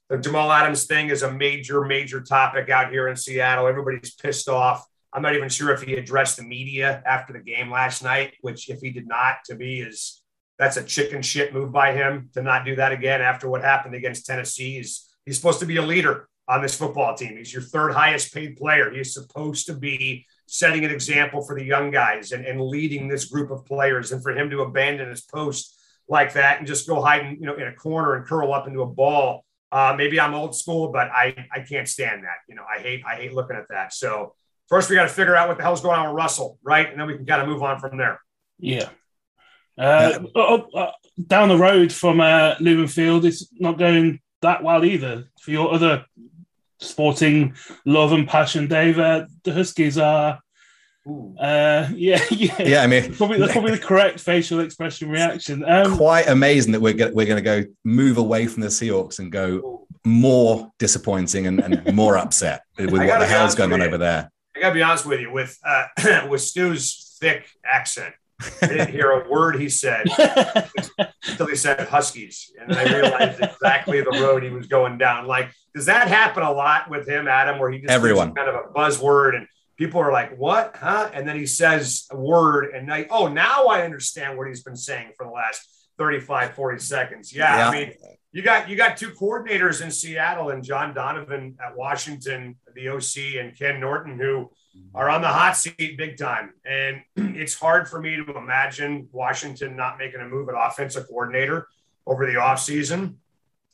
the 0.08 0.18
Jamal 0.18 0.52
Adams 0.52 0.84
thing 0.84 1.08
is 1.08 1.24
a 1.24 1.32
major, 1.32 1.84
major 1.84 2.20
topic 2.20 2.68
out 2.68 2.92
here 2.92 3.08
in 3.08 3.16
Seattle. 3.16 3.66
Everybody's 3.66 4.14
pissed 4.14 4.48
off. 4.48 4.86
I'm 5.12 5.22
not 5.22 5.34
even 5.34 5.48
sure 5.48 5.72
if 5.72 5.82
he 5.82 5.94
addressed 5.94 6.36
the 6.36 6.44
media 6.44 7.02
after 7.04 7.32
the 7.32 7.40
game 7.40 7.68
last 7.68 8.04
night, 8.04 8.34
which 8.42 8.70
if 8.70 8.80
he 8.80 8.90
did 8.90 9.08
not, 9.08 9.38
to 9.46 9.56
me 9.56 9.80
is 9.80 10.19
that's 10.60 10.76
a 10.76 10.84
chicken 10.84 11.22
shit 11.22 11.54
move 11.54 11.72
by 11.72 11.94
him 11.94 12.28
to 12.34 12.42
not 12.42 12.66
do 12.66 12.76
that 12.76 12.92
again 12.92 13.22
after 13.22 13.48
what 13.48 13.62
happened 13.62 13.94
against 13.94 14.26
Tennessee. 14.26 14.76
He's, 14.76 15.08
he's 15.24 15.36
supposed 15.36 15.58
to 15.60 15.66
be 15.66 15.78
a 15.78 15.82
leader 15.82 16.28
on 16.46 16.60
this 16.60 16.76
football 16.76 17.14
team. 17.14 17.38
He's 17.38 17.50
your 17.50 17.62
third 17.62 17.94
highest 17.94 18.34
paid 18.34 18.58
player. 18.58 18.90
He's 18.90 19.14
supposed 19.14 19.64
to 19.68 19.74
be 19.74 20.26
setting 20.44 20.84
an 20.84 20.90
example 20.90 21.40
for 21.40 21.58
the 21.58 21.64
young 21.64 21.90
guys 21.90 22.32
and, 22.32 22.44
and 22.44 22.60
leading 22.60 23.08
this 23.08 23.24
group 23.24 23.50
of 23.50 23.64
players. 23.64 24.12
And 24.12 24.22
for 24.22 24.32
him 24.32 24.50
to 24.50 24.60
abandon 24.60 25.08
his 25.08 25.22
post 25.22 25.80
like 26.08 26.34
that 26.34 26.58
and 26.58 26.66
just 26.66 26.86
go 26.86 27.00
hide 27.00 27.24
in, 27.24 27.36
you 27.36 27.46
know, 27.46 27.54
in 27.54 27.66
a 27.66 27.74
corner 27.74 28.16
and 28.16 28.26
curl 28.26 28.52
up 28.52 28.68
into 28.68 28.82
a 28.82 28.86
ball. 28.86 29.46
Uh, 29.72 29.94
maybe 29.96 30.20
I'm 30.20 30.34
old 30.34 30.54
school, 30.54 30.92
but 30.92 31.08
I, 31.08 31.48
I 31.50 31.60
can't 31.60 31.88
stand 31.88 32.24
that. 32.24 32.36
You 32.50 32.54
know, 32.54 32.64
I 32.70 32.80
hate, 32.80 33.02
I 33.08 33.14
hate 33.14 33.32
looking 33.32 33.56
at 33.56 33.64
that. 33.70 33.94
So 33.94 34.34
first 34.68 34.90
we 34.90 34.96
got 34.96 35.04
to 35.04 35.08
figure 35.08 35.36
out 35.36 35.48
what 35.48 35.56
the 35.56 35.62
hell's 35.62 35.80
going 35.80 35.98
on 35.98 36.08
with 36.08 36.16
Russell, 36.16 36.58
right? 36.62 36.90
And 36.90 37.00
then 37.00 37.06
we 37.06 37.16
can 37.16 37.24
kind 37.24 37.40
of 37.40 37.48
move 37.48 37.62
on 37.62 37.78
from 37.78 37.96
there. 37.96 38.20
Yeah. 38.58 38.90
Uh, 39.78 40.20
yeah. 40.34 40.42
Uh, 40.42 40.92
down 41.26 41.48
the 41.48 41.56
road 41.56 41.92
from 41.92 42.20
uh, 42.20 42.54
Lumen 42.60 42.88
Field, 42.88 43.24
it's 43.24 43.48
not 43.58 43.78
going 43.78 44.20
that 44.42 44.62
well 44.62 44.84
either. 44.84 45.30
For 45.40 45.50
your 45.50 45.72
other 45.72 46.04
sporting 46.78 47.54
love 47.84 48.12
and 48.12 48.28
passion, 48.28 48.66
Dave, 48.68 48.98
uh, 48.98 49.26
the 49.44 49.52
Huskies 49.52 49.98
are 49.98 50.40
uh, 51.38 51.88
yeah, 51.94 52.22
yeah, 52.30 52.62
yeah. 52.62 52.82
I 52.82 52.86
mean, 52.86 53.14
probably 53.14 53.38
that's 53.38 53.52
probably 53.52 53.72
the 53.72 53.78
correct 53.82 54.20
facial 54.20 54.60
expression 54.60 55.08
reaction. 55.08 55.64
Um, 55.64 55.96
quite 55.96 56.28
amazing 56.28 56.72
that 56.72 56.80
we're 56.80 56.92
gonna, 56.92 57.12
we're 57.12 57.26
going 57.26 57.42
to 57.42 57.64
go 57.64 57.64
move 57.84 58.18
away 58.18 58.46
from 58.46 58.62
the 58.62 58.68
Seahawks 58.68 59.18
and 59.18 59.32
go 59.32 59.86
more 60.04 60.70
disappointing 60.78 61.46
and, 61.46 61.60
and 61.60 61.94
more 61.94 62.16
upset 62.16 62.62
with 62.78 62.90
what 62.90 63.18
the 63.20 63.26
hell's 63.26 63.54
going 63.54 63.72
on 63.72 63.82
over 63.82 63.98
there. 63.98 64.30
I 64.56 64.60
gotta 64.60 64.74
be 64.74 64.82
honest 64.82 65.06
with 65.06 65.20
you 65.20 65.32
with 65.32 65.58
uh, 65.64 65.86
with 66.28 66.42
Stu's 66.42 67.16
thick 67.20 67.48
accent. 67.64 68.14
I 68.62 68.66
didn't 68.66 68.90
hear 68.90 69.10
a 69.10 69.28
word 69.28 69.60
he 69.60 69.68
said 69.68 70.06
until 71.28 71.46
he 71.46 71.56
said 71.56 71.88
Huskies, 71.88 72.52
and 72.60 72.72
I 72.72 72.84
realized 72.84 73.40
exactly 73.40 74.00
the 74.00 74.18
road 74.20 74.42
he 74.42 74.50
was 74.50 74.66
going 74.66 74.98
down. 74.98 75.26
Like, 75.26 75.50
does 75.74 75.86
that 75.86 76.08
happen 76.08 76.42
a 76.42 76.52
lot 76.52 76.90
with 76.90 77.08
him, 77.08 77.28
Adam? 77.28 77.58
Where 77.58 77.70
he 77.70 77.80
just 77.80 77.90
everyone 77.90 78.34
kind 78.34 78.48
of 78.48 78.54
a 78.54 78.68
buzzword 78.72 79.36
and 79.36 79.46
people 79.80 80.00
are 80.00 80.12
like, 80.12 80.36
what? 80.36 80.76
Huh? 80.76 81.10
And 81.14 81.26
then 81.26 81.36
he 81.36 81.46
says 81.46 82.06
a 82.10 82.16
word 82.16 82.74
and 82.74 82.86
like, 82.86 83.08
oh, 83.10 83.28
now 83.28 83.66
I 83.66 83.82
understand 83.82 84.36
what 84.36 84.46
he's 84.46 84.62
been 84.62 84.76
saying 84.76 85.12
for 85.16 85.24
the 85.24 85.32
last 85.32 85.66
35, 85.96 86.54
40 86.54 86.78
seconds. 86.78 87.34
Yeah, 87.34 87.56
yeah. 87.56 87.68
I 87.68 87.72
mean, 87.72 87.94
you 88.32 88.42
got 88.42 88.68
you 88.68 88.76
got 88.76 88.96
two 88.98 89.10
coordinators 89.10 89.82
in 89.82 89.90
Seattle 89.90 90.50
and 90.50 90.62
John 90.62 90.94
Donovan 90.94 91.56
at 91.64 91.76
Washington, 91.76 92.56
the 92.74 92.88
OC, 92.90 93.40
and 93.40 93.58
Ken 93.58 93.80
Norton, 93.80 94.18
who 94.18 94.50
are 94.94 95.08
on 95.08 95.22
the 95.22 95.28
hot 95.28 95.56
seat 95.56 95.96
big 95.96 96.16
time. 96.16 96.52
And 96.64 97.02
it's 97.36 97.54
hard 97.54 97.88
for 97.88 98.00
me 98.00 98.16
to 98.16 98.36
imagine 98.36 99.08
Washington 99.12 99.76
not 99.76 99.98
making 99.98 100.20
a 100.20 100.26
move 100.26 100.48
at 100.48 100.54
offensive 100.56 101.06
coordinator 101.08 101.68
over 102.06 102.26
the 102.26 102.34
offseason 102.34 103.14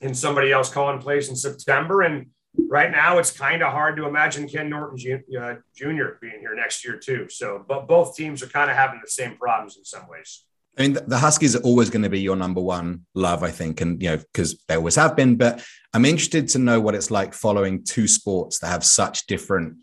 and 0.01 0.17
somebody 0.17 0.53
else 0.53 0.71
calling 0.71 1.01
plays 1.01 1.29
in 1.29 1.37
September. 1.37 2.03
And 2.03 2.27
right 2.69 2.91
now 2.91 3.19
it's 3.19 3.31
kind 3.31 3.63
of 3.63 3.73
hard 3.73 3.97
to 3.97 4.07
imagine 4.07 4.49
Ken 4.49 4.69
Norton 4.69 5.23
uh, 5.39 5.55
Jr. 5.75 6.19
being 6.21 6.41
here 6.41 6.55
next 6.55 6.85
year 6.85 6.99
too. 6.99 7.29
So, 7.31 7.65
but 7.67 7.89
both 7.89 8.17
teams 8.17 8.43
are 8.43 8.49
kind 8.49 8.71
of 8.71 8.77
having 8.77 9.01
the 9.03 9.11
same 9.11 9.37
problems 9.37 9.77
in 9.77 9.85
some 9.85 10.09
ways. 10.09 10.45
I 10.79 10.83
mean, 10.83 10.99
the 11.07 11.19
Huskies 11.19 11.57
are 11.57 11.63
always 11.63 11.89
going 11.89 12.03
to 12.03 12.11
be 12.11 12.21
your 12.21 12.37
number 12.37 12.61
one 12.61 13.07
love, 13.15 13.43
I 13.43 13.51
think, 13.51 13.81
and 13.81 14.03
you 14.03 14.11
know 14.11 14.17
because 14.19 14.63
they 14.69 14.75
always 14.75 14.97
have 14.97 15.17
been. 15.17 15.37
But 15.37 15.65
I'm 15.95 16.05
interested 16.05 16.49
to 16.51 16.59
know 16.59 16.81
what 16.81 16.95
it's 16.95 17.11
like 17.11 17.33
following 17.33 17.83
two 17.83 18.07
sports 18.07 18.59
that 18.59 18.67
have 18.67 18.85
such 18.85 19.27
different 19.27 19.79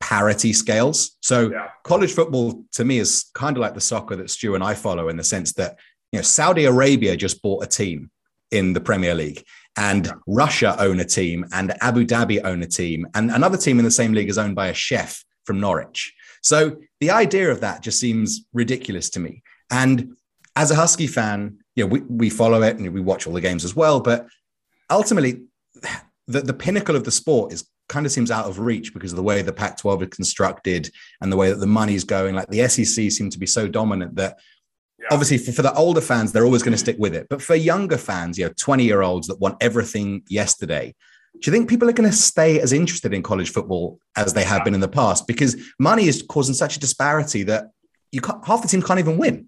parity 0.00 0.52
scales. 0.52 1.16
So, 1.20 1.50
yeah. 1.50 1.68
college 1.84 2.12
football 2.12 2.64
to 2.72 2.84
me 2.84 2.98
is 2.98 3.30
kind 3.34 3.56
of 3.56 3.60
like 3.60 3.74
the 3.74 3.80
soccer 3.80 4.16
that 4.16 4.30
Stu 4.30 4.54
and 4.54 4.64
I 4.64 4.74
follow 4.74 5.08
in 5.08 5.16
the 5.16 5.24
sense 5.24 5.52
that 5.54 5.78
you 6.12 6.18
know 6.18 6.22
Saudi 6.22 6.64
Arabia 6.64 7.16
just 7.16 7.42
bought 7.42 7.64
a 7.64 7.66
team 7.66 8.10
in 8.50 8.72
the 8.72 8.80
Premier 8.80 9.14
League, 9.14 9.44
and 9.76 10.06
yeah. 10.06 10.12
Russia 10.26 10.76
own 10.78 11.00
a 11.00 11.04
team, 11.04 11.44
and 11.52 11.74
Abu 11.82 12.06
Dhabi 12.06 12.40
own 12.44 12.62
a 12.62 12.66
team, 12.66 13.06
and 13.14 13.30
another 13.30 13.58
team 13.58 13.78
in 13.78 13.84
the 13.84 13.90
same 13.90 14.12
league 14.12 14.30
is 14.30 14.38
owned 14.38 14.56
by 14.56 14.68
a 14.68 14.74
chef 14.74 15.24
from 15.44 15.60
Norwich. 15.60 16.14
So 16.42 16.76
the 17.00 17.10
idea 17.10 17.50
of 17.50 17.60
that 17.60 17.82
just 17.82 18.00
seems 18.00 18.46
ridiculous 18.52 19.10
to 19.10 19.20
me. 19.20 19.42
And 19.70 20.16
as 20.56 20.70
a 20.70 20.74
Husky 20.74 21.06
fan, 21.06 21.58
you 21.74 21.84
know, 21.84 21.88
we, 21.88 22.00
we 22.00 22.30
follow 22.30 22.62
it 22.62 22.76
and 22.76 22.92
we 22.92 23.00
watch 23.00 23.26
all 23.26 23.32
the 23.32 23.40
games 23.40 23.64
as 23.64 23.76
well. 23.76 24.00
But 24.00 24.26
ultimately, 24.90 25.42
the, 26.26 26.40
the 26.40 26.54
pinnacle 26.54 26.96
of 26.96 27.04
the 27.04 27.10
sport 27.10 27.52
is 27.52 27.68
kind 27.88 28.06
of 28.06 28.12
seems 28.12 28.30
out 28.30 28.46
of 28.46 28.58
reach 28.58 28.92
because 28.92 29.12
of 29.12 29.16
the 29.16 29.22
way 29.22 29.42
the 29.42 29.52
Pac 29.52 29.78
12 29.78 30.02
is 30.02 30.08
constructed 30.10 30.90
and 31.20 31.32
the 31.32 31.36
way 31.36 31.50
that 31.50 31.58
the 31.58 31.66
money's 31.66 32.04
going. 32.04 32.34
Like 32.34 32.48
the 32.48 32.68
SEC 32.68 33.10
seem 33.10 33.30
to 33.30 33.38
be 33.38 33.46
so 33.46 33.68
dominant 33.68 34.16
that 34.16 34.38
yeah. 35.00 35.06
Obviously, 35.12 35.38
for, 35.38 35.52
for 35.52 35.62
the 35.62 35.72
older 35.74 36.00
fans, 36.00 36.32
they're 36.32 36.44
always 36.44 36.64
going 36.64 36.72
to 36.72 36.78
stick 36.78 36.96
with 36.98 37.14
it. 37.14 37.28
But 37.30 37.40
for 37.40 37.54
younger 37.54 37.96
fans, 37.96 38.36
you 38.36 38.46
know, 38.46 38.52
20 38.56 38.82
year 38.82 39.02
olds 39.02 39.28
that 39.28 39.38
want 39.38 39.56
everything 39.60 40.24
yesterday, 40.28 40.92
do 41.34 41.48
you 41.48 41.56
think 41.56 41.68
people 41.68 41.88
are 41.88 41.92
going 41.92 42.10
to 42.10 42.16
stay 42.16 42.58
as 42.58 42.72
interested 42.72 43.14
in 43.14 43.22
college 43.22 43.52
football 43.52 44.00
as 44.16 44.32
they 44.32 44.42
have 44.42 44.64
been 44.64 44.74
in 44.74 44.80
the 44.80 44.88
past? 44.88 45.28
Because 45.28 45.54
money 45.78 46.08
is 46.08 46.24
causing 46.28 46.54
such 46.54 46.76
a 46.76 46.80
disparity 46.80 47.44
that 47.44 47.70
you 48.10 48.20
can't, 48.20 48.44
half 48.44 48.60
the 48.60 48.66
team 48.66 48.82
can't 48.82 48.98
even 48.98 49.18
win. 49.18 49.46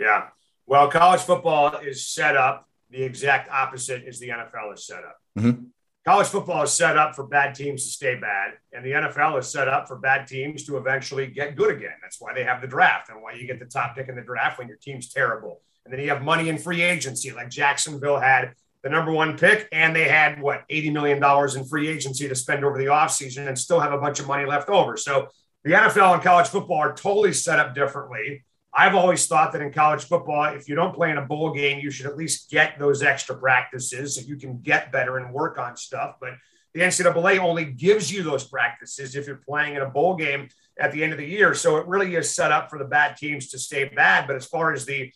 Yeah. 0.00 0.28
Well, 0.66 0.88
college 0.88 1.20
football 1.20 1.76
is 1.76 2.04
set 2.04 2.36
up 2.36 2.68
the 2.90 3.04
exact 3.04 3.48
opposite 3.50 4.02
as 4.04 4.18
the 4.18 4.30
NFL 4.30 4.74
is 4.74 4.84
set 4.84 5.04
up. 5.04 5.18
Mm-hmm 5.38 5.66
college 6.08 6.28
football 6.28 6.62
is 6.62 6.72
set 6.72 6.96
up 6.96 7.14
for 7.14 7.26
bad 7.26 7.54
teams 7.54 7.84
to 7.84 7.90
stay 7.90 8.14
bad, 8.14 8.52
and 8.72 8.82
the 8.82 8.92
NFL 8.92 9.38
is 9.38 9.46
set 9.46 9.68
up 9.68 9.86
for 9.86 9.96
bad 9.96 10.26
teams 10.26 10.64
to 10.64 10.78
eventually 10.78 11.26
get 11.26 11.54
good 11.54 11.70
again. 11.70 11.92
That's 12.00 12.18
why 12.18 12.32
they 12.32 12.44
have 12.44 12.62
the 12.62 12.66
draft 12.66 13.10
and 13.10 13.20
why 13.20 13.34
you 13.34 13.46
get 13.46 13.58
the 13.58 13.66
top 13.66 13.94
pick 13.94 14.08
in 14.08 14.16
the 14.16 14.22
draft 14.22 14.58
when 14.58 14.68
your 14.68 14.78
team's 14.78 15.12
terrible. 15.12 15.60
And 15.84 15.92
then 15.92 16.00
you 16.00 16.08
have 16.08 16.22
money 16.22 16.48
in 16.48 16.56
free 16.56 16.80
agency, 16.80 17.30
like 17.30 17.50
Jacksonville 17.50 18.18
had 18.18 18.54
the 18.82 18.88
number 18.88 19.12
one 19.12 19.36
pick, 19.36 19.68
and 19.70 19.94
they 19.94 20.08
had 20.08 20.40
what 20.40 20.66
$80 20.70 20.94
million 20.94 21.22
in 21.58 21.68
free 21.68 21.88
agency 21.88 22.26
to 22.26 22.34
spend 22.34 22.64
over 22.64 22.78
the 22.78 22.86
offseason 22.86 23.46
and 23.46 23.58
still 23.58 23.78
have 23.78 23.92
a 23.92 23.98
bunch 23.98 24.18
of 24.18 24.26
money 24.26 24.46
left 24.46 24.70
over. 24.70 24.96
So 24.96 25.28
the 25.62 25.72
NFL 25.72 26.14
and 26.14 26.22
college 26.22 26.48
football 26.48 26.78
are 26.78 26.94
totally 26.94 27.34
set 27.34 27.58
up 27.58 27.74
differently. 27.74 28.44
I've 28.78 28.94
always 28.94 29.26
thought 29.26 29.50
that 29.52 29.60
in 29.60 29.72
college 29.72 30.04
football, 30.04 30.44
if 30.54 30.68
you 30.68 30.76
don't 30.76 30.94
play 30.94 31.10
in 31.10 31.18
a 31.18 31.26
bowl 31.26 31.52
game, 31.52 31.80
you 31.80 31.90
should 31.90 32.06
at 32.06 32.16
least 32.16 32.48
get 32.48 32.78
those 32.78 33.02
extra 33.02 33.36
practices 33.36 34.14
so 34.14 34.20
you 34.20 34.36
can 34.36 34.60
get 34.60 34.92
better 34.92 35.18
and 35.18 35.34
work 35.34 35.58
on 35.58 35.76
stuff. 35.76 36.14
But 36.20 36.34
the 36.74 36.82
NCAA 36.82 37.38
only 37.40 37.64
gives 37.64 38.12
you 38.12 38.22
those 38.22 38.44
practices 38.44 39.16
if 39.16 39.26
you're 39.26 39.42
playing 39.44 39.74
in 39.74 39.82
a 39.82 39.90
bowl 39.90 40.14
game 40.14 40.48
at 40.78 40.92
the 40.92 41.02
end 41.02 41.12
of 41.12 41.18
the 41.18 41.26
year. 41.26 41.54
So 41.54 41.78
it 41.78 41.88
really 41.88 42.14
is 42.14 42.32
set 42.32 42.52
up 42.52 42.70
for 42.70 42.78
the 42.78 42.84
bad 42.84 43.16
teams 43.16 43.48
to 43.48 43.58
stay 43.58 43.86
bad. 43.86 44.28
But 44.28 44.36
as 44.36 44.46
far 44.46 44.72
as 44.72 44.86
the 44.86 45.12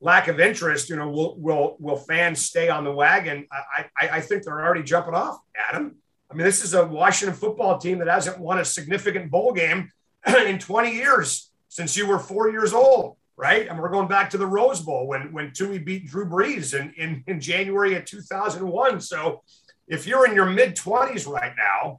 lack 0.00 0.26
of 0.26 0.40
interest, 0.40 0.88
you 0.88 0.96
know, 0.96 1.08
will 1.08 1.38
will 1.38 1.76
will 1.78 1.96
fans 1.96 2.44
stay 2.44 2.68
on 2.68 2.82
the 2.82 2.92
wagon? 2.92 3.46
I, 3.52 3.84
I, 3.96 4.08
I 4.08 4.20
think 4.22 4.42
they're 4.42 4.60
already 4.60 4.82
jumping 4.82 5.14
off, 5.14 5.38
Adam. 5.70 5.94
I 6.32 6.34
mean, 6.34 6.44
this 6.44 6.64
is 6.64 6.74
a 6.74 6.84
Washington 6.84 7.36
football 7.36 7.78
team 7.78 7.98
that 7.98 8.08
hasn't 8.08 8.40
won 8.40 8.58
a 8.58 8.64
significant 8.64 9.30
bowl 9.30 9.52
game 9.52 9.92
in 10.26 10.58
20 10.58 10.92
years 10.92 11.52
since 11.74 11.96
you 11.96 12.06
were 12.06 12.20
four 12.20 12.52
years 12.52 12.72
old, 12.72 13.16
right? 13.36 13.66
And 13.66 13.80
we're 13.80 13.88
going 13.88 14.06
back 14.06 14.30
to 14.30 14.38
the 14.38 14.46
Rose 14.46 14.80
Bowl 14.80 15.08
when 15.08 15.32
when 15.32 15.50
Tui 15.50 15.78
beat 15.80 16.06
Drew 16.06 16.24
Brees 16.24 16.72
in, 16.72 16.92
in, 16.96 17.24
in 17.26 17.40
January 17.40 17.96
of 17.96 18.04
2001. 18.04 19.00
So 19.00 19.42
if 19.88 20.06
you're 20.06 20.24
in 20.24 20.36
your 20.36 20.46
mid 20.46 20.76
20s 20.76 21.26
right 21.26 21.52
now, 21.58 21.98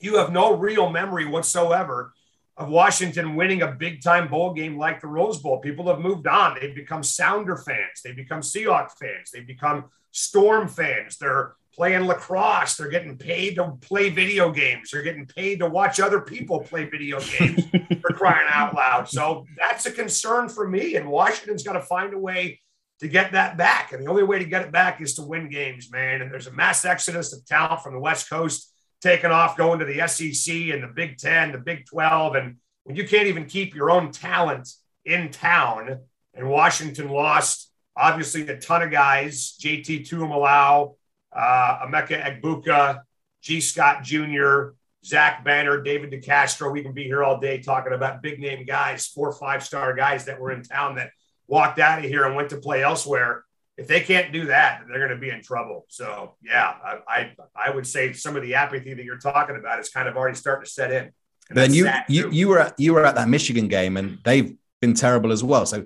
you 0.00 0.16
have 0.16 0.32
no 0.32 0.56
real 0.56 0.90
memory 0.90 1.26
whatsoever 1.26 2.12
of 2.56 2.68
Washington 2.68 3.36
winning 3.36 3.62
a 3.62 3.70
big 3.70 4.02
time 4.02 4.26
bowl 4.26 4.52
game 4.52 4.76
like 4.76 5.00
the 5.00 5.06
Rose 5.06 5.38
Bowl. 5.38 5.60
People 5.60 5.86
have 5.86 6.00
moved 6.00 6.26
on. 6.26 6.58
They've 6.60 6.74
become 6.74 7.04
Sounder 7.04 7.56
fans. 7.56 8.02
They've 8.02 8.16
become 8.16 8.40
Seahawks 8.40 8.98
fans. 8.98 9.30
They've 9.32 9.46
become 9.46 9.84
Storm 10.10 10.66
fans. 10.66 11.18
They're 11.18 11.54
playing 11.74 12.06
lacrosse. 12.06 12.76
They're 12.76 12.88
getting 12.88 13.18
paid 13.18 13.56
to 13.56 13.72
play 13.80 14.10
video 14.10 14.50
games. 14.50 14.90
They're 14.90 15.02
getting 15.02 15.26
paid 15.26 15.58
to 15.58 15.68
watch 15.68 16.00
other 16.00 16.20
people 16.20 16.60
play 16.60 16.84
video 16.84 17.20
games 17.20 17.64
for 18.00 18.14
crying 18.14 18.46
out 18.48 18.74
loud. 18.74 19.08
So 19.08 19.46
that's 19.56 19.86
a 19.86 19.92
concern 19.92 20.48
for 20.48 20.68
me. 20.68 20.96
And 20.96 21.08
Washington's 21.08 21.62
got 21.62 21.72
to 21.74 21.82
find 21.82 22.14
a 22.14 22.18
way 22.18 22.60
to 23.00 23.08
get 23.08 23.32
that 23.32 23.56
back. 23.56 23.92
And 23.92 24.04
the 24.04 24.10
only 24.10 24.22
way 24.22 24.38
to 24.38 24.44
get 24.44 24.62
it 24.62 24.72
back 24.72 25.00
is 25.00 25.14
to 25.14 25.22
win 25.22 25.48
games, 25.48 25.90
man. 25.90 26.22
And 26.22 26.30
there's 26.30 26.46
a 26.46 26.52
mass 26.52 26.84
exodus 26.84 27.32
of 27.32 27.44
talent 27.46 27.82
from 27.82 27.94
the 27.94 28.00
West 28.00 28.30
Coast 28.30 28.72
taking 29.02 29.30
off, 29.30 29.56
going 29.56 29.80
to 29.80 29.84
the 29.84 30.06
SEC 30.08 30.54
and 30.72 30.82
the 30.82 30.92
Big 30.94 31.18
10, 31.18 31.52
the 31.52 31.58
Big 31.58 31.86
12. 31.86 32.36
And 32.36 32.56
when 32.84 32.96
you 32.96 33.06
can't 33.06 33.26
even 33.26 33.46
keep 33.46 33.74
your 33.74 33.90
own 33.90 34.12
talent 34.12 34.68
in 35.04 35.30
town, 35.30 35.98
and 36.34 36.48
Washington 36.48 37.08
lost 37.08 37.70
obviously 37.96 38.46
a 38.48 38.58
ton 38.58 38.82
of 38.82 38.90
guys, 38.90 39.56
JT 39.60 40.08
Tuimoloau, 40.08 40.94
uh, 41.34 41.86
Emeka 41.86 42.40
Egbuka, 42.40 43.00
Gee 43.42 43.60
Scott 43.60 44.02
Jr., 44.02 44.70
Zach 45.04 45.44
Banner, 45.44 45.82
David 45.82 46.10
DeCastro. 46.10 46.72
We 46.72 46.82
can 46.82 46.92
be 46.92 47.04
here 47.04 47.22
all 47.22 47.38
day 47.38 47.58
talking 47.58 47.92
about 47.92 48.22
big 48.22 48.40
name 48.40 48.64
guys, 48.64 49.06
four 49.06 49.32
five 49.32 49.62
star 49.62 49.94
guys 49.94 50.24
that 50.24 50.40
were 50.40 50.50
in 50.50 50.62
town 50.62 50.96
that 50.96 51.10
walked 51.46 51.78
out 51.78 51.98
of 51.98 52.04
here 52.06 52.24
and 52.24 52.34
went 52.34 52.50
to 52.50 52.56
play 52.56 52.82
elsewhere. 52.82 53.44
If 53.76 53.88
they 53.88 54.00
can't 54.00 54.32
do 54.32 54.46
that, 54.46 54.82
they're 54.88 54.98
going 54.98 55.10
to 55.10 55.16
be 55.16 55.30
in 55.30 55.42
trouble. 55.42 55.84
So, 55.88 56.36
yeah, 56.42 56.74
I, 56.82 56.98
I, 57.08 57.36
I 57.54 57.70
would 57.70 57.86
say 57.86 58.12
some 58.12 58.36
of 58.36 58.42
the 58.42 58.54
apathy 58.54 58.94
that 58.94 59.04
you're 59.04 59.18
talking 59.18 59.56
about 59.56 59.80
is 59.80 59.88
kind 59.88 60.08
of 60.08 60.16
already 60.16 60.36
starting 60.36 60.64
to 60.64 60.70
set 60.70 60.92
in. 60.92 61.10
then 61.50 61.74
you 61.74 61.90
you, 62.08 62.30
you 62.30 62.48
were 62.48 62.60
at, 62.60 62.78
you 62.78 62.94
were 62.94 63.04
at 63.04 63.16
that 63.16 63.28
Michigan 63.28 63.68
game 63.68 63.96
and 63.96 64.18
they've 64.24 64.56
been 64.80 64.94
terrible 64.94 65.32
as 65.32 65.42
well. 65.42 65.66
So 65.66 65.84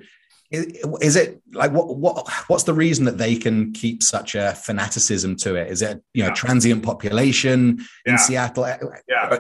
is 0.50 1.16
it 1.16 1.42
like 1.52 1.72
what 1.72 1.94
what 1.96 2.26
what's 2.46 2.64
the 2.64 2.72
reason 2.72 3.04
that 3.04 3.18
they 3.18 3.36
can 3.36 3.70
keep 3.72 4.02
such 4.02 4.34
a 4.34 4.54
fanaticism 4.54 5.36
to 5.36 5.56
it 5.56 5.70
is 5.70 5.82
it 5.82 6.02
you 6.14 6.22
know 6.22 6.30
yeah. 6.30 6.34
transient 6.34 6.82
population 6.82 7.78
yeah. 8.06 8.12
in 8.12 8.18
seattle 8.18 8.66
yeah 9.08 9.38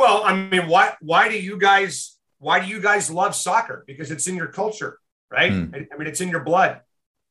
Well, 0.00 0.22
I 0.24 0.34
mean, 0.34 0.66
why 0.66 0.94
why 1.02 1.28
do 1.28 1.38
you 1.38 1.58
guys 1.58 2.16
why 2.38 2.58
do 2.60 2.66
you 2.66 2.80
guys 2.80 3.10
love 3.10 3.34
soccer? 3.34 3.84
Because 3.86 4.10
it's 4.10 4.26
in 4.26 4.34
your 4.34 4.46
culture, 4.46 4.98
right? 5.30 5.52
Hmm. 5.52 5.74
I, 5.74 5.86
I 5.92 5.98
mean, 5.98 6.08
it's 6.08 6.22
in 6.22 6.30
your 6.30 6.40
blood. 6.40 6.80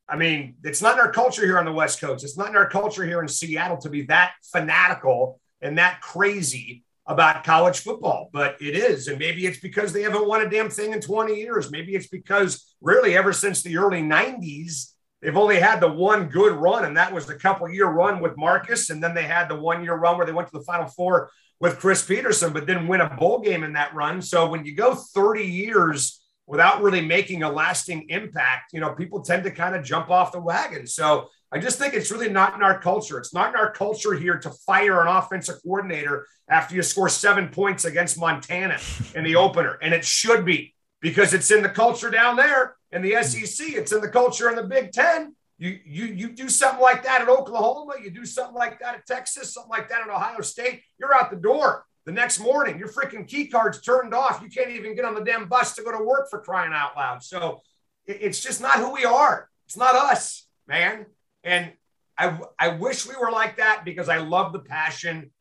I 0.08 0.16
mean, 0.16 0.56
it's 0.64 0.80
not 0.80 0.94
in 0.94 1.00
our 1.00 1.12
culture 1.12 1.44
here 1.44 1.58
on 1.58 1.66
the 1.66 1.74
West 1.74 2.00
Coast. 2.00 2.24
It's 2.24 2.38
not 2.38 2.50
in 2.50 2.56
our 2.56 2.70
culture 2.70 3.04
here 3.04 3.22
in 3.24 3.28
Seattle 3.28 3.78
to 3.78 3.90
be 3.90 4.04
that 4.04 4.34
fanatical 4.44 5.40
and 5.62 5.80
that 5.80 6.02
crazy 6.02 6.84
about 7.10 7.44
college 7.44 7.80
football, 7.80 8.30
but 8.32 8.56
it 8.62 8.76
is. 8.76 9.08
And 9.08 9.18
maybe 9.18 9.48
it's 9.48 9.60
because 9.60 9.92
they 9.92 10.04
haven't 10.04 10.28
won 10.28 10.46
a 10.46 10.50
damn 10.50 10.70
thing 10.70 10.94
in 10.94 11.02
20 11.02 11.36
years. 11.36 11.72
Maybe 11.72 11.96
it's 11.96 12.08
because 12.08 12.76
really 12.82 13.18
ever 13.18 13.34
since 13.34 13.64
the 13.64 13.78
early 13.78 14.04
90s, 14.04 14.94
they've 15.20 15.36
only 15.36 15.60
had 15.60 15.82
the 15.82 15.92
one 15.92 16.30
good 16.30 16.54
run, 16.54 16.86
and 16.86 16.96
that 16.98 17.12
was 17.12 17.26
the 17.26 17.34
couple 17.34 17.68
year 17.68 17.88
run 17.88 18.22
with 18.22 18.38
Marcus. 18.38 18.92
And 18.92 19.04
then 19.04 19.16
they 19.16 19.24
had 19.24 19.50
the 19.50 19.60
one 19.60 19.84
year 19.84 19.96
run 19.96 20.18
where 20.18 20.26
they 20.28 20.32
went 20.32 20.50
to 20.50 20.58
the 20.58 20.64
Final 20.64 20.86
Four 20.86 21.32
with 21.60 21.80
Chris 21.80 22.06
Petersen, 22.06 22.54
but 22.54 22.68
didn't 22.68 22.88
win 22.88 23.02
a 23.02 23.10
bowl 23.10 23.40
game 23.40 23.64
in 23.64 23.74
that 23.74 23.96
run. 23.96 24.22
So 24.22 24.48
when 24.48 24.64
you 24.64 24.76
go 24.76 24.94
30 24.94 25.44
years 25.44 26.22
without 26.46 26.84
really 26.84 27.02
making 27.02 27.42
a 27.42 27.52
lasting 27.52 28.06
impact, 28.10 28.72
you 28.72 28.80
know, 28.80 28.94
people 28.94 29.22
tend 29.24 29.44
to 29.46 29.52
kind 29.52 29.76
of 29.76 29.84
jump 29.84 30.12
off 30.12 30.32
the 30.32 30.40
wagon. 30.40 30.86
So 30.86 31.30
I 31.52 31.58
just 31.58 31.80
think 31.80 31.94
it's 31.94 32.12
really 32.12 32.30
not 32.30 32.54
in 32.54 32.62
our 32.62 32.80
culture. 32.80 33.18
It's 33.18 33.34
not 33.34 33.50
in 33.50 33.56
our 33.56 33.72
culture 33.72 34.14
here 34.14 34.38
to 34.38 34.52
fire 34.52 35.02
an 35.02 35.08
offensive 35.08 35.56
coordinator 35.64 36.28
after 36.48 36.76
you 36.76 36.84
score 36.84 37.10
seven 37.10 37.50
points 37.50 37.86
against 37.86 38.20
Montana 38.20 38.78
in 39.16 39.24
the 39.24 39.36
opener. 39.36 39.78
And 39.82 39.94
it 39.94 40.06
should 40.06 40.46
be 40.46 40.76
because 41.02 41.34
it's 41.34 41.50
in 41.50 41.64
the 41.64 41.70
culture 41.70 42.12
down 42.12 42.36
there 42.36 42.76
in 42.92 43.02
the 43.02 43.22
SEC. 43.24 43.70
It's 43.70 43.92
in 43.92 44.02
the 44.02 44.10
culture 44.10 44.50
in 44.50 44.56
the 44.56 44.64
Big 44.64 44.92
Ten. 44.92 45.36
You, 45.58 45.78
you, 45.86 46.06
you 46.06 46.30
do 46.30 46.50
something 46.50 46.82
like 46.82 47.04
that 47.04 47.22
at 47.22 47.28
Oklahoma, 47.28 47.96
you 48.02 48.12
do 48.12 48.26
something 48.26 48.56
like 48.56 48.80
that 48.80 48.96
at 48.96 49.06
Texas, 49.06 49.54
something 49.54 49.70
like 49.70 49.90
that 49.90 50.02
at 50.02 50.10
Ohio 50.10 50.40
State, 50.40 50.84
you're 50.98 51.14
out 51.14 51.32
the 51.32 51.36
door 51.36 51.86
the 52.06 52.14
next 52.14 52.40
morning. 52.40 52.80
Your 52.80 52.88
freaking 52.88 53.28
key 53.28 53.48
card's 53.48 53.82
turned 53.82 54.14
off. 54.14 54.42
You 54.42 54.50
can't 54.50 54.70
even 54.70 54.96
get 54.96 55.04
on 55.04 55.16
the 55.16 55.24
damn 55.24 55.50
bus 55.50 55.76
to 55.76 55.84
go 55.84 55.92
to 55.92 56.04
work 56.04 56.30
for 56.30 56.40
crying 56.40 56.72
out 56.74 56.96
loud. 56.96 57.24
So 57.24 57.62
it's 58.06 58.42
just 58.42 58.62
not 58.62 58.78
who 58.78 58.94
we 58.94 59.04
are. 59.04 59.50
It's 59.68 59.76
not 59.76 59.96
us, 59.96 60.48
man. 60.66 61.06
And 61.44 61.72
I, 62.18 62.38
I 62.58 62.70
wish 62.70 63.08
we 63.08 63.16
were 63.16 63.32
like 63.32 63.58
that 63.58 63.84
because 63.86 64.10
I 64.10 64.18
love 64.18 64.54
the 64.54 64.60
passion. 64.60 65.32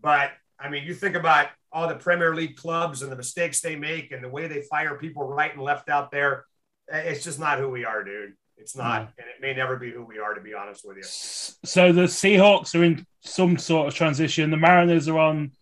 But 0.00 0.30
I 0.58 0.68
mean, 0.70 0.84
you 0.84 0.94
think 0.94 1.14
about 1.16 1.48
all 1.70 1.88
the 1.88 1.94
Premier 1.94 2.34
League 2.34 2.56
clubs 2.56 3.02
and 3.02 3.10
the 3.10 3.16
mistakes 3.16 3.60
they 3.60 3.76
make 3.76 4.12
and 4.12 4.22
the 4.22 4.28
way 4.28 4.46
they 4.46 4.62
fire 4.62 4.94
people 4.96 5.24
right 5.24 5.52
and 5.52 5.62
left 5.62 5.88
out 5.88 6.10
there. 6.10 6.44
It's 6.88 7.24
just 7.24 7.38
not 7.38 7.58
who 7.58 7.68
we 7.70 7.84
are, 7.84 8.02
dude. 8.04 8.34
It's 8.58 8.76
not, 8.76 9.00
and 9.18 9.26
it 9.26 9.40
may 9.40 9.54
never 9.54 9.76
be 9.76 9.90
who 9.90 10.04
we 10.04 10.18
are, 10.18 10.34
to 10.34 10.40
be 10.40 10.54
honest 10.54 10.86
with 10.86 10.98
you. 10.98 11.02
So 11.02 11.90
the 11.92 12.02
Seahawks 12.02 12.78
are 12.78 12.84
in 12.84 13.04
some 13.20 13.58
sort 13.58 13.88
of 13.88 13.94
transition. 13.94 14.50
The 14.50 14.56
Mariners 14.56 15.08
are 15.08 15.18
on 15.18 15.52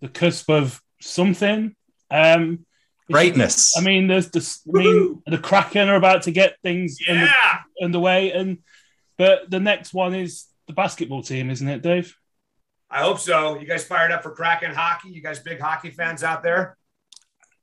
the 0.00 0.08
cusp 0.08 0.48
of 0.48 0.80
something. 1.00 1.74
Um, 2.10 2.64
Greatness. 3.10 3.76
I 3.76 3.80
mean, 3.82 4.06
there's 4.06 4.30
the. 4.30 4.40
I 4.68 4.78
mean, 4.78 5.22
the 5.26 5.38
Kraken 5.38 5.88
are 5.88 5.96
about 5.96 6.22
to 6.22 6.30
get 6.30 6.56
things 6.62 6.98
Yeah. 7.06 7.14
under, 7.14 7.30
underway, 7.82 8.32
and 8.32 8.58
but 9.18 9.50
the 9.50 9.60
next 9.60 9.92
one 9.92 10.14
is 10.14 10.46
the 10.66 10.72
basketball 10.72 11.22
team, 11.22 11.50
isn't 11.50 11.68
it, 11.68 11.82
Dave? 11.82 12.16
I 12.90 13.02
hope 13.02 13.18
so. 13.18 13.58
You 13.58 13.66
guys 13.66 13.84
fired 13.84 14.10
up 14.12 14.22
for 14.22 14.30
Kraken 14.30 14.72
hockey? 14.72 15.10
You 15.10 15.20
guys 15.22 15.38
big 15.40 15.60
hockey 15.60 15.90
fans 15.90 16.22
out 16.24 16.42
there? 16.42 16.78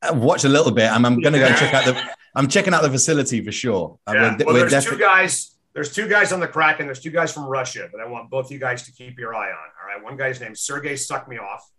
I 0.01 0.11
watched 0.11 0.45
a 0.45 0.49
little 0.49 0.71
bit. 0.71 0.91
I'm, 0.91 1.03
I'm 1.05 1.19
going 1.19 1.33
to 1.33 1.39
go 1.39 1.45
and 1.47 1.57
check 1.57 1.73
out 1.73 1.85
the. 1.85 1.99
I'm 2.35 2.47
checking 2.47 2.73
out 2.73 2.81
the 2.83 2.91
facility 2.91 3.41
for 3.43 3.51
sure. 3.51 3.97
Uh, 4.05 4.11
Yeah. 4.13 4.21
we're- 4.21 4.43
Well, 4.45 4.53
we're 4.55 4.59
there's 4.69 4.83
defi- 4.85 4.95
two 4.97 4.99
guys. 5.01 5.55
There's 5.73 5.93
two 5.93 6.07
guys 6.07 6.31
on 6.31 6.39
the 6.39 6.47
Kraken. 6.47 6.85
There's 6.85 6.99
two 6.99 7.09
guys 7.09 7.33
from 7.33 7.45
Russia, 7.45 7.87
but 7.91 7.99
I 8.01 8.05
want 8.07 8.29
both 8.29 8.51
you 8.51 8.59
guys 8.59 8.83
to 8.83 8.91
keep 8.91 9.17
your 9.17 9.33
eye 9.35 9.49
on. 9.49 9.55
All 9.81 9.87
right. 9.87 10.03
One 10.03 10.15
guy's 10.15 10.39
named 10.39 10.57
Sergey 10.57 10.95
Suck 10.95 11.27
Me 11.27 11.37
Off, 11.39 11.69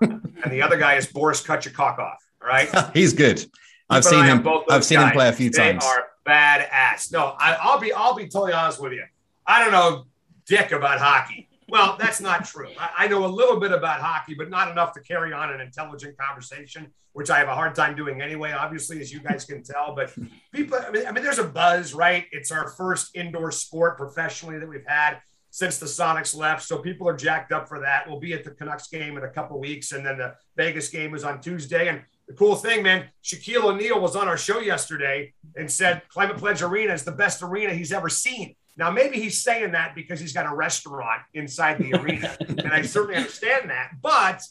and 0.00 0.50
the 0.50 0.62
other 0.62 0.76
guy 0.78 0.94
is 0.94 1.06
Boris 1.06 1.42
Kutchakokov. 1.42 1.98
All 1.98 2.48
right. 2.48 2.68
He's 2.94 3.12
good. 3.12 3.44
I've 3.90 4.04
seen 4.04 4.24
him. 4.24 4.42
both 4.42 4.64
I've 4.70 4.84
seen 4.84 5.00
him 5.00 5.10
play 5.10 5.28
a 5.28 5.32
few 5.32 5.50
They 5.50 5.72
times. 5.72 5.84
are 5.84 6.06
badass. 6.26 7.12
No, 7.12 7.34
I, 7.38 7.56
I'll 7.60 7.78
be 7.80 7.92
I'll 7.92 8.14
be 8.14 8.26
totally 8.28 8.52
honest 8.54 8.80
with 8.80 8.92
you. 8.92 9.04
I 9.46 9.62
don't 9.62 9.72
know 9.72 10.06
dick 10.46 10.72
about 10.72 10.98
hockey. 10.98 11.48
Well, 11.68 11.96
that's 11.98 12.20
not 12.20 12.44
true. 12.44 12.68
I, 12.78 13.04
I 13.04 13.08
know 13.08 13.24
a 13.24 13.26
little 13.26 13.58
bit 13.58 13.72
about 13.72 14.00
hockey, 14.00 14.34
but 14.34 14.50
not 14.50 14.70
enough 14.70 14.92
to 14.94 15.00
carry 15.00 15.32
on 15.32 15.52
an 15.52 15.60
intelligent 15.60 16.18
conversation, 16.18 16.92
which 17.12 17.30
I 17.30 17.38
have 17.38 17.48
a 17.48 17.54
hard 17.54 17.74
time 17.74 17.96
doing 17.96 18.20
anyway. 18.20 18.52
Obviously, 18.52 19.00
as 19.00 19.12
you 19.12 19.20
guys 19.20 19.44
can 19.44 19.62
tell, 19.62 19.94
but 19.94 20.12
people. 20.52 20.78
I 20.86 20.90
mean, 20.90 21.06
I 21.06 21.12
mean, 21.12 21.24
there's 21.24 21.38
a 21.38 21.48
buzz, 21.48 21.94
right? 21.94 22.26
It's 22.32 22.50
our 22.50 22.68
first 22.68 23.16
indoor 23.16 23.50
sport 23.52 23.96
professionally 23.96 24.58
that 24.58 24.68
we've 24.68 24.86
had 24.86 25.18
since 25.50 25.78
the 25.78 25.86
Sonics 25.86 26.36
left. 26.36 26.62
So 26.62 26.78
people 26.78 27.08
are 27.08 27.16
jacked 27.16 27.52
up 27.52 27.68
for 27.68 27.80
that. 27.80 28.08
We'll 28.08 28.20
be 28.20 28.32
at 28.32 28.42
the 28.42 28.50
Canucks 28.50 28.88
game 28.88 29.16
in 29.16 29.24
a 29.24 29.28
couple 29.30 29.58
weeks, 29.58 29.92
and 29.92 30.04
then 30.04 30.18
the 30.18 30.34
Vegas 30.56 30.88
game 30.88 31.14
is 31.14 31.24
on 31.24 31.40
Tuesday. 31.40 31.88
And 31.88 32.02
the 32.26 32.34
cool 32.34 32.56
thing, 32.56 32.82
man, 32.82 33.06
Shaquille 33.22 33.64
O'Neal 33.64 34.00
was 34.00 34.16
on 34.16 34.28
our 34.28 34.38
show 34.38 34.60
yesterday 34.60 35.32
and 35.56 35.70
said 35.70 36.02
Climate 36.08 36.38
Pledge 36.38 36.62
Arena 36.62 36.92
is 36.92 37.04
the 37.04 37.12
best 37.12 37.42
arena 37.42 37.72
he's 37.72 37.92
ever 37.92 38.08
seen. 38.08 38.56
Now, 38.76 38.90
maybe 38.90 39.20
he's 39.20 39.42
saying 39.42 39.72
that 39.72 39.94
because 39.94 40.18
he's 40.18 40.32
got 40.32 40.46
a 40.46 40.54
restaurant 40.54 41.20
inside 41.34 41.78
the 41.78 41.92
arena, 41.94 42.36
and 42.48 42.72
I 42.72 42.82
certainly 42.82 43.16
understand 43.16 43.70
that. 43.70 43.90
But 44.00 44.42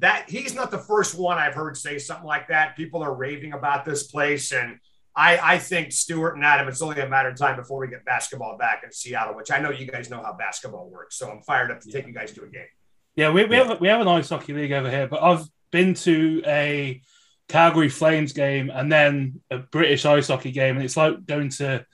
that 0.00 0.28
he's 0.28 0.54
not 0.54 0.70
the 0.72 0.78
first 0.78 1.16
one 1.16 1.38
I've 1.38 1.54
heard 1.54 1.76
say 1.76 1.98
something 1.98 2.26
like 2.26 2.48
that. 2.48 2.76
People 2.76 3.02
are 3.02 3.14
raving 3.14 3.52
about 3.52 3.84
this 3.84 4.04
place, 4.08 4.52
and 4.52 4.78
I, 5.14 5.38
I 5.54 5.58
think 5.58 5.92
Stuart 5.92 6.34
and 6.34 6.44
Adam, 6.44 6.66
it's 6.66 6.82
only 6.82 7.00
a 7.00 7.08
matter 7.08 7.28
of 7.28 7.36
time 7.38 7.54
before 7.54 7.78
we 7.78 7.86
get 7.86 8.04
basketball 8.04 8.58
back 8.58 8.82
in 8.84 8.90
Seattle, 8.90 9.36
which 9.36 9.52
I 9.52 9.60
know 9.60 9.70
you 9.70 9.86
guys 9.86 10.10
know 10.10 10.20
how 10.20 10.32
basketball 10.32 10.90
works. 10.90 11.16
So 11.16 11.30
I'm 11.30 11.40
fired 11.42 11.70
up 11.70 11.80
to 11.82 11.90
take 11.92 12.08
you 12.08 12.12
guys 12.12 12.32
to 12.32 12.42
a 12.42 12.48
game. 12.48 12.66
Yeah, 13.14 13.30
we, 13.30 13.44
we 13.44 13.56
Yeah. 13.56 13.68
have 13.68 13.80
we 13.80 13.86
have 13.86 14.00
an 14.00 14.08
ice 14.08 14.28
hockey 14.30 14.52
league 14.52 14.72
over 14.72 14.90
here, 14.90 15.06
but 15.06 15.22
I've 15.22 15.46
been 15.70 15.94
to 15.94 16.42
a 16.44 17.00
Calgary 17.48 17.88
Flames 17.88 18.32
game 18.32 18.70
and 18.74 18.90
then 18.90 19.40
a 19.52 19.58
British 19.58 20.04
ice 20.04 20.26
hockey 20.26 20.50
game, 20.50 20.74
and 20.74 20.84
it's 20.84 20.96
like 20.96 21.24
going 21.26 21.50
to 21.50 21.86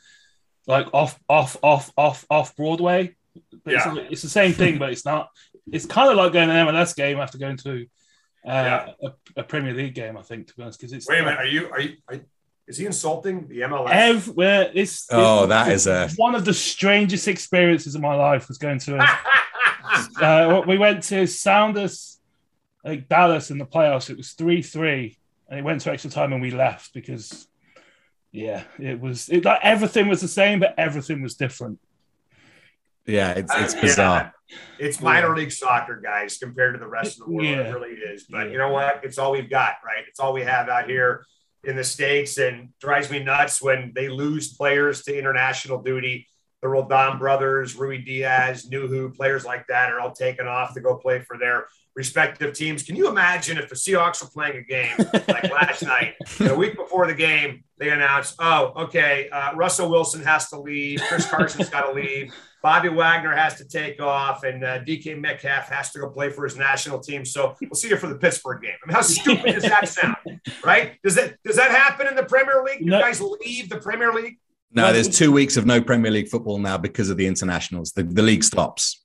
like 0.67 0.87
off 0.95 1.19
off 1.29 1.57
off 1.63 1.91
off 1.97 2.25
off 2.31 2.57
Broadway. 2.57 3.15
But 3.65 3.73
Yeah. 3.75 3.95
it's, 3.97 4.13
it's 4.13 4.23
the 4.23 4.29
same 4.29 4.53
thing, 4.53 4.79
but 4.79 4.91
it's 4.91 5.05
not. 5.05 5.31
It's 5.73 5.87
kind 5.87 6.11
of 6.11 6.17
like 6.17 6.33
going 6.33 6.49
to 6.49 6.55
an 6.55 6.67
MLS 6.69 6.95
game 6.97 7.19
after 7.19 7.39
going 7.39 7.57
to 7.59 7.87
uh, 8.47 8.87
a, 9.03 9.13
a 9.37 9.43
Premier 9.45 9.75
League 9.75 9.95
game. 9.95 10.17
I 10.17 10.23
think 10.23 10.49
to 10.49 10.55
be 10.57 10.63
honest, 10.63 10.79
because 10.81 10.93
it's 10.93 11.09
Wait 11.09 11.21
a 11.21 11.23
minute, 11.25 11.39
are 11.39 11.47
you 11.47 11.71
are 11.71 11.81
you? 11.81 11.97
Are 12.09 12.15
you 12.17 12.21
is 12.67 12.77
he 12.79 12.87
insulting 12.87 13.49
the 13.49 13.61
MLS? 13.63 13.89
everywhere. 13.91 14.71
It's, 14.73 15.07
Oh, 15.11 15.45
it's- 15.45 15.49
that 15.49 15.73
is 15.73 15.87
a- 15.89 16.09
one 16.17 16.37
of 16.37 16.45
the 16.45 16.55
strangest 16.55 17.27
experiences 17.27 17.97
of 17.97 18.01
my 18.01 18.15
life 18.15 18.47
was 18.47 18.59
going 18.59 18.79
to 18.81 18.97
a 18.99 20.23
uh, 20.25 20.63
we 20.67 20.79
went 20.79 21.03
to 21.05 21.27
Sounders, 21.27 22.21
like 22.85 23.09
Dallas 23.09 23.51
in 23.51 23.59
the 23.59 23.67
playoffs. 23.67 24.09
It 24.11 24.17
was 24.17 24.33
three 24.33 24.63
three, 24.63 25.19
and 25.49 25.59
it 25.59 25.63
went 25.63 25.81
to 25.83 25.91
extra 25.93 26.11
time, 26.11 26.33
and 26.33 26.41
we 26.43 26.51
left 26.53 26.95
because, 26.95 27.49
yeah, 28.33 28.65
it 28.79 29.01
was 29.01 29.29
it, 29.29 29.45
like 29.45 29.61
everything 29.63 30.09
was 30.09 30.21
the 30.21 30.29
same, 30.29 30.61
but 30.61 30.75
everything 30.79 31.23
was 31.23 31.35
different. 31.35 31.79
Yeah, 33.07 33.31
it's 33.33 33.53
it's 33.57 33.75
uh, 33.75 33.77
Yeah. 33.77 33.83
bizarre. 33.83 34.35
It's 34.79 35.01
minor 35.01 35.35
league 35.37 35.53
soccer, 35.53 36.01
guys, 36.01 36.39
compared 36.39 36.75
to 36.75 36.81
the 36.81 36.87
rest 36.89 37.21
of 37.21 37.27
the 37.27 37.33
world. 37.33 37.47
Yeah. 37.47 37.61
It 37.69 37.73
really 37.75 37.95
is. 37.95 38.25
But 38.25 38.47
Yeah. 38.47 38.53
you 38.53 38.59
know 38.59 38.71
what? 38.71 39.01
It's 39.05 39.17
all 39.19 39.33
we've 39.33 39.49
got, 39.51 39.75
right? 39.85 40.05
It's 40.09 40.19
all 40.21 40.33
we 40.33 40.43
have 40.43 40.69
out 40.69 40.89
here 40.89 41.25
in 41.65 41.77
the 41.77 41.85
States 41.85 42.39
and 42.39 42.71
drives 42.81 43.11
me 43.11 43.23
nuts 43.23 43.63
when 43.63 43.93
they 43.95 44.09
lose 44.09 44.53
players 44.55 45.03
to 45.05 45.17
international 45.17 45.83
duty. 45.83 46.27
The 46.63 46.69
Roldan 46.69 47.19
brothers, 47.19 47.75
Rui 47.77 47.99
Diaz, 47.99 48.69
Nouhou, 48.71 49.15
players 49.17 49.45
like 49.47 49.67
that 49.69 49.91
are 49.91 49.99
all 50.01 50.13
taken 50.13 50.47
off 50.47 50.75
to 50.75 50.81
go 50.81 50.97
play 50.97 51.21
for 51.21 51.39
their 51.39 51.67
respective 51.95 52.53
teams. 52.55 52.83
Can 52.83 52.97
you 52.97 53.09
imagine 53.09 53.57
if 53.57 53.69
the 53.71 53.75
Seahawks 53.77 54.23
were 54.23 54.29
playing 54.29 54.59
a 54.59 54.63
game 54.63 54.95
like 55.29 55.45
last 55.51 55.83
night, 55.95 56.17
and 56.39 56.49
a 56.51 56.55
week 56.55 56.77
before 56.77 57.07
the 57.07 57.15
game, 57.15 57.65
they 57.81 57.89
announced, 57.91 58.37
oh, 58.39 58.73
okay, 58.85 59.29
uh, 59.31 59.55
Russell 59.57 59.91
Wilson 59.91 60.23
has 60.23 60.49
to 60.51 60.61
leave, 60.61 61.01
Chris 61.09 61.27
Carson's 61.27 61.69
got 61.71 61.87
to 61.87 61.93
leave, 62.01 62.33
Bobby 62.63 62.91
Wagner 62.91 63.35
has 63.35 63.57
to 63.57 63.65
take 63.67 64.01
off, 64.03 64.45
and 64.45 64.63
uh, 64.63 64.81
DK 64.85 65.19
Metcalf 65.19 65.69
has 65.71 65.91
to 65.93 65.99
go 65.99 66.11
play 66.11 66.29
for 66.31 66.45
his 66.45 66.57
national 66.59 67.01
team. 67.01 67.25
So 67.25 67.57
we'll 67.61 67.75
see 67.75 67.89
you 67.89 67.97
for 67.97 68.07
the 68.07 68.17
Pittsburgh 68.17 68.61
game. 68.63 68.75
I 68.85 68.87
mean, 68.87 68.95
how 68.95 69.01
stupid 69.01 69.55
does 69.55 69.65
that 69.65 69.89
sound? 69.89 70.17
Right? 70.65 70.99
Does 71.03 71.15
that 71.17 71.37
does 71.45 71.57
that 71.57 71.71
happen 71.71 72.07
in 72.07 72.15
the 72.15 72.23
Premier 72.25 72.63
League? 72.63 72.81
You 72.81 72.87
No. 72.91 73.01
guys 73.01 73.21
leave 73.21 73.69
the 73.69 73.79
Premier 73.79 74.13
League? 74.13 74.39
No, 74.73 74.93
there's 74.93 75.09
two 75.09 75.33
weeks 75.33 75.57
of 75.57 75.67
no 75.67 75.83
Premier 75.83 76.11
League 76.11 76.29
football 76.29 76.59
now 76.59 76.79
because 76.79 77.11
of 77.11 77.17
the 77.17 77.27
internationals. 77.27 77.93
The, 77.93 78.03
the 78.05 78.23
league 78.23 78.45
stops. 78.45 79.03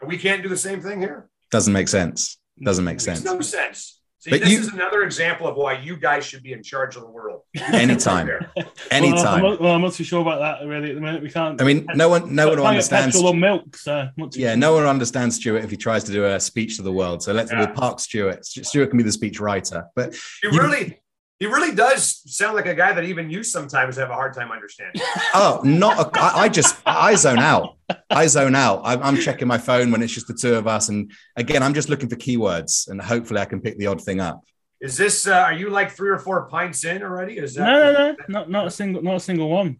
And 0.00 0.08
we 0.08 0.18
can't 0.18 0.42
do 0.42 0.48
the 0.48 0.56
same 0.56 0.80
thing 0.80 1.00
here. 1.00 1.28
Doesn't 1.50 1.72
make 1.72 1.88
sense. 1.88 2.38
Doesn't 2.62 2.84
make 2.84 2.94
Makes 2.94 3.04
sense. 3.04 3.24
no 3.24 3.40
sense. 3.40 3.95
See, 4.26 4.30
But 4.32 4.40
this 4.40 4.50
you- 4.50 4.58
is 4.58 4.68
another 4.72 5.02
example 5.04 5.46
of 5.46 5.54
why 5.54 5.74
you 5.78 5.96
guys 5.96 6.24
should 6.26 6.42
be 6.42 6.52
in 6.52 6.60
charge 6.64 6.96
of 6.96 7.02
the 7.02 7.08
world. 7.08 7.42
Anytime. 7.72 8.26
Right. 8.26 8.66
Anytime. 8.90 9.14
Well, 9.22 9.34
I'm, 9.34 9.42
not, 9.42 9.60
well, 9.60 9.72
I'm 9.76 9.80
not 9.82 9.92
too 9.92 10.02
sure 10.02 10.20
about 10.20 10.40
that 10.40 10.66
really 10.66 10.88
at 10.90 10.96
the 10.96 11.00
minute. 11.00 11.22
We 11.22 11.30
can't. 11.30 11.60
I 11.62 11.64
mean, 11.64 11.86
no 11.94 12.08
one, 12.08 12.34
no 12.34 12.48
one 12.48 12.56
can't 12.56 12.62
get 12.62 12.68
understands. 12.70 13.14
petrol 13.14 13.32
or 13.32 13.36
milk. 13.36 13.76
So 13.76 13.94
I'm 13.94 14.10
not 14.16 14.32
too 14.32 14.40
Yeah, 14.40 14.50
sure. 14.50 14.56
no 14.56 14.72
one 14.74 14.84
understands 14.84 15.36
Stuart 15.36 15.62
if 15.62 15.70
he 15.70 15.76
tries 15.76 16.02
to 16.04 16.12
do 16.12 16.24
a 16.24 16.40
speech 16.40 16.74
to 16.78 16.82
the 16.82 16.92
world. 16.92 17.22
So 17.22 17.32
let's 17.32 17.52
Yeah. 17.52 17.58
we'll 17.66 17.68
park 17.68 18.00
Stuart. 18.00 18.44
Stuart 18.44 18.88
can 18.88 18.96
be 18.96 19.04
the 19.04 19.12
speech 19.12 19.38
writer. 19.38 19.84
But 19.94 20.14
You 20.42 20.50
You- 20.50 20.60
really, 20.60 20.98
He 21.38 21.44
really 21.46 21.74
does 21.74 22.22
sound 22.34 22.56
like 22.56 22.64
a 22.66 22.74
guy 22.74 22.94
that 22.94 23.04
even 23.04 23.28
you 23.30 23.42
sometimes 23.42 23.96
have 23.96 24.08
a 24.08 24.14
hard 24.14 24.32
time 24.32 24.50
understanding. 24.50 25.02
Oh, 25.34 25.60
not 25.64 25.98
a, 26.16 26.18
I, 26.20 26.42
I 26.44 26.48
just 26.48 26.76
I 26.86 27.14
zone 27.14 27.38
out. 27.40 27.76
I 28.08 28.26
zone 28.26 28.54
out. 28.54 28.80
I'm, 28.84 29.02
I'm 29.02 29.16
checking 29.20 29.46
my 29.46 29.58
phone 29.58 29.90
when 29.92 30.02
it's 30.02 30.14
just 30.14 30.28
the 30.28 30.34
two 30.34 30.54
of 30.54 30.66
us, 30.66 30.88
and 30.88 31.12
again, 31.36 31.62
I'm 31.62 31.74
just 31.74 31.90
looking 31.90 32.08
for 32.08 32.16
keywords, 32.16 32.88
and 32.88 33.00
hopefully, 33.02 33.40
I 33.40 33.44
can 33.44 33.60
pick 33.60 33.76
the 33.78 33.86
odd 33.86 34.02
thing 34.02 34.18
up. 34.20 34.42
Is 34.80 34.96
this? 34.96 35.26
Uh, 35.26 35.34
are 35.34 35.52
you 35.52 35.68
like 35.68 35.90
three 35.90 36.08
or 36.08 36.18
four 36.18 36.48
pints 36.48 36.84
in 36.84 37.02
already? 37.02 37.36
Is 37.38 37.54
that? 37.56 37.66
No, 37.66 37.92
no, 37.92 37.92
no, 37.92 38.16
not 38.28 38.50
not 38.50 38.66
a 38.66 38.70
single, 38.70 39.02
not 39.02 39.16
a 39.16 39.20
single 39.20 39.50
one. 39.50 39.76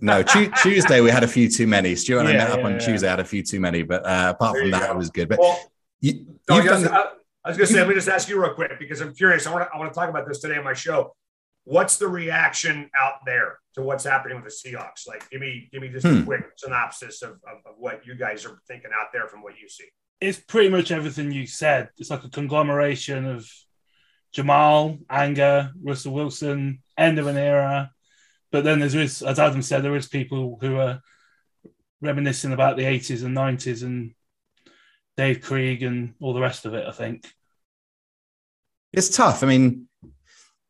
No, 0.00 0.22
tu- 0.24 0.50
Tuesday 0.62 1.00
we 1.00 1.10
had 1.10 1.22
a 1.22 1.28
few 1.28 1.48
too 1.48 1.66
many. 1.68 1.94
Stuart 1.94 2.20
and 2.20 2.28
I 2.28 2.32
Yeah, 2.32 2.38
met 2.38 2.50
up 2.58 2.64
on 2.64 2.72
yeah. 2.72 2.78
Tuesday, 2.78 3.08
had 3.08 3.20
a 3.20 3.24
few 3.24 3.42
too 3.44 3.60
many, 3.60 3.82
but 3.84 4.04
uh, 4.04 4.32
apart 4.34 4.54
There 4.54 4.62
from 4.62 4.70
that, 4.72 4.86
go. 4.88 4.92
it 4.92 4.96
was 4.96 5.10
good. 5.10 5.28
But 5.28 5.38
Well, 5.38 5.70
you, 6.00 6.26
you've 6.48 6.66
I, 6.68 6.72
was, 6.72 6.82
done- 6.82 6.92
I, 6.94 7.06
I 7.44 7.48
was 7.48 7.56
going 7.56 7.66
to 7.68 7.72
say, 7.72 7.78
let 7.80 7.88
me 7.88 7.94
just 7.94 8.08
ask 8.08 8.28
you 8.28 8.40
real 8.40 8.52
quick 8.54 8.78
because 8.78 9.00
I'm 9.00 9.14
curious. 9.14 9.46
I 9.46 9.52
want 9.52 9.66
to 9.68 9.74
I 9.74 9.78
want 9.78 9.90
to 9.92 9.98
talk 9.98 10.10
about 10.10 10.26
this 10.28 10.40
today 10.40 10.56
on 10.58 10.64
my 10.64 10.74
show. 10.74 11.14
What's 11.64 11.96
the 11.98 12.08
reaction 12.08 12.90
out 12.98 13.14
there 13.26 13.58
to 13.74 13.82
what's 13.82 14.04
happening 14.04 14.40
with 14.42 14.44
the 14.44 14.70
Seahawks? 14.70 15.06
Like, 15.06 15.28
give 15.30 15.40
me 15.40 15.68
give 15.72 15.80
me 15.82 15.88
just 15.88 16.06
a 16.06 16.14
Hmm. 16.16 16.24
quick 16.24 16.42
synopsis 16.56 17.22
of, 17.22 17.30
of, 17.30 17.58
of 17.66 17.74
what 17.78 18.04
you 18.06 18.14
guys 18.14 18.44
are 18.44 18.58
thinking 18.68 18.90
out 18.98 19.08
there 19.12 19.26
from 19.28 19.42
what 19.42 19.54
you 19.60 19.68
see. 19.68 19.84
It's 20.20 20.38
pretty 20.38 20.68
much 20.68 20.90
everything 20.90 21.32
you 21.32 21.46
said. 21.46 21.88
It's 21.96 22.10
like 22.10 22.24
a 22.24 22.28
conglomeration 22.28 23.24
of 23.26 23.48
Jamal, 24.32 24.98
anger, 25.08 25.72
Russell 25.82 26.12
Wilson, 26.12 26.82
end 26.98 27.18
of 27.18 27.26
an 27.26 27.36
era. 27.38 27.90
But 28.52 28.64
then 28.64 28.80
there's, 28.80 28.94
is, 28.94 29.22
as 29.22 29.38
Adam 29.38 29.62
said, 29.62 29.82
there 29.82 29.96
is 29.96 30.08
people 30.08 30.58
who 30.60 30.76
are 30.76 31.00
reminiscing 32.00 32.52
about 32.52 32.76
the 32.76 32.82
80s 32.84 33.24
and 33.24 33.36
90s 33.36 33.82
and 33.82 34.12
Dave 35.16 35.40
Krieg 35.42 35.82
and 35.82 36.14
all 36.20 36.32
the 36.32 36.40
rest 36.40 36.66
of 36.66 36.74
it, 36.74 36.86
I 36.86 36.92
think. 36.92 37.30
it's 38.92 39.14
tough. 39.14 39.42
I 39.42 39.46
mean, 39.46 39.88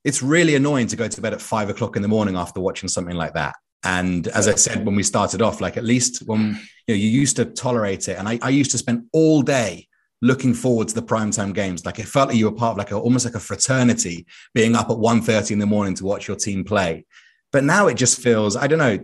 it's 0.05 0.23
really 0.23 0.55
annoying 0.55 0.87
to 0.89 0.97
go 0.97 1.09
to 1.09 1.21
bed 1.21 1.33
at 1.35 1.41
five 1.41 1.69
o'clock 1.71 1.97
in 1.97 2.03
the 2.03 2.09
morning 2.09 2.37
after 2.37 2.61
watching 2.61 2.89
something 2.89 3.17
like 3.17 3.35
that. 3.35 3.55
And 3.83 4.29
as 4.29 4.47
I 4.49 4.55
said 4.57 4.85
when 4.85 4.95
we 4.95 5.03
started 5.03 5.41
off, 5.41 5.61
like 5.61 5.77
at 5.77 5.85
least 5.85 6.23
when 6.27 6.59
you 6.87 6.95
know 6.95 6.99
you 6.99 7.09
used 7.09 7.37
to 7.37 7.47
tolerate 7.47 8.09
it, 8.09 8.19
and 8.19 8.29
I, 8.29 8.39
I 8.43 8.51
used 8.51 8.71
to 8.73 8.79
spend 8.79 9.07
all 9.13 9.43
day 9.43 9.89
looking 10.23 10.53
forward 10.53 10.89
to 10.89 10.95
the 10.95 11.03
primetime 11.03 11.55
games. 11.55 11.87
Like 11.87 11.99
it 11.99 12.07
felt 12.07 12.29
like 12.29 12.37
you 12.37 12.45
were 12.47 12.57
part 12.57 12.73
of 12.73 12.79
like 12.79 12.91
a, 12.91 12.97
almost 12.97 13.25
like 13.25 13.35
a 13.35 13.41
fraternity, 13.41 14.27
being 14.55 14.77
up 14.77 14.91
at 14.91 14.97
1.30 14.97 15.53
in 15.53 15.59
the 15.59 15.67
morning 15.67 15.95
to 15.95 16.05
watch 16.05 16.29
your 16.29 16.37
team 16.37 16.63
play. 16.65 17.07
But 17.53 17.65
now 17.65 17.87
it 17.87 17.95
just 17.95 18.21
feels, 18.21 18.55
I 18.55 18.67
don't 18.67 18.79
know. 18.79 18.99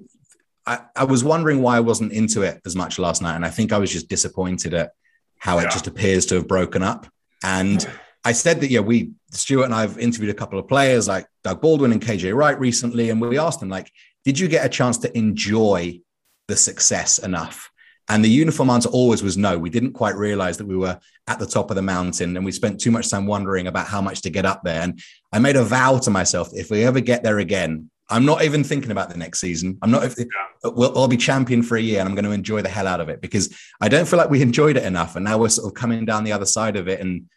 I, 0.66 0.80
I 0.95 1.05
was 1.05 1.24
wondering 1.24 1.62
why 1.62 1.76
I 1.76 1.80
wasn't 1.80 2.12
into 2.12 2.43
it 2.43 2.61
as 2.66 2.76
much 2.76 2.99
last 2.99 3.22
night. 3.22 3.37
And 3.37 3.47
I 3.47 3.51
think 3.51 3.72
I 3.72 3.78
was 3.78 3.91
just 3.91 4.09
disappointed 4.09 4.74
at 4.74 4.91
how 5.39 5.59
Yeah. 5.59 5.64
it 5.66 5.70
just 5.70 5.87
appears 5.87 6.26
to 6.26 6.34
have 6.37 6.49
broken 6.49 6.82
up. 6.82 7.07
And 7.43 7.87
I 8.24 8.32
said 8.32 8.61
that, 8.61 8.70
yeah, 8.70 8.80
we, 8.80 9.12
Stuart 9.30 9.66
and 9.66 9.74
I 9.74 9.82
have 9.82 9.99
interviewed 9.99 10.30
a 10.30 10.34
couple 10.39 10.59
of 10.59 10.66
players 10.66 11.07
like 11.07 11.26
Doug 11.45 11.61
Baldwin 11.61 11.93
and 11.93 12.01
KJ 12.03 12.34
Wright 12.34 12.59
recently. 12.59 13.11
And 13.11 13.20
we 13.20 13.39
asked 13.39 13.61
them, 13.61 13.68
like, 13.68 13.91
did 14.24 14.39
you 14.39 14.49
get 14.49 14.66
a 14.66 14.68
chance 14.68 14.99
to 14.99 15.16
enjoy 15.16 16.01
the 16.49 16.57
success 16.57 17.18
enough? 17.18 17.70
And 18.09 18.24
the 18.24 18.28
uniform 18.28 18.70
answer 18.70 18.89
always 18.89 19.22
was 19.22 19.37
no. 19.37 19.59
We 19.59 19.70
didn't 19.70 19.93
quite 19.93 20.14
realize 20.16 20.59
that 20.59 20.66
we 20.66 20.76
were 20.76 20.99
at 21.26 21.39
the 21.41 21.47
top 21.47 21.70
of 21.70 21.76
the 21.76 21.82
mountain 21.82 22.37
and 22.37 22.45
we 22.45 22.53
spent 22.53 22.80
too 22.80 22.93
much 22.93 23.11
time 23.11 23.26
wondering 23.26 23.66
about 23.66 23.89
how 23.89 24.01
much 24.01 24.22
to 24.22 24.30
get 24.30 24.47
up 24.47 24.62
there. 24.62 24.82
And 24.82 25.01
I 25.32 25.41
made 25.41 25.57
a 25.57 25.64
vow 25.64 25.99
to 25.99 26.11
myself 26.11 26.51
if 26.53 26.70
we 26.70 26.84
ever 26.84 27.01
get 27.01 27.24
there 27.24 27.39
again, 27.39 27.91
I'm 28.09 28.24
not 28.24 28.44
even 28.44 28.62
thinking 28.62 28.92
about 28.92 29.11
the 29.11 29.16
next 29.16 29.40
season. 29.40 29.78
I'm 29.82 29.90
not, 29.90 30.04
if, 30.04 30.14
we'll, 30.62 30.96
I'll 30.96 31.09
be 31.09 31.16
champion 31.16 31.62
for 31.62 31.76
a 31.76 31.80
year 31.80 32.00
and 32.00 32.09
I'm 32.09 32.14
going 32.14 32.24
to 32.24 32.30
enjoy 32.30 32.62
the 32.62 32.68
hell 32.68 32.86
out 32.86 33.00
of 33.00 33.09
it 33.09 33.20
because 33.20 33.57
I 33.80 33.88
don't 33.88 34.07
feel 34.07 34.18
like 34.18 34.30
we 34.30 34.42
enjoyed 34.42 34.76
it 34.76 34.84
enough. 34.84 35.16
And 35.16 35.24
now 35.24 35.38
we're 35.38 35.48
sort 35.48 35.66
of 35.66 35.74
coming 35.74 36.04
down 36.04 36.22
the 36.22 36.32
other 36.32 36.46
side 36.46 36.76
of 36.76 36.86
it 36.86 37.00
and 37.00 37.28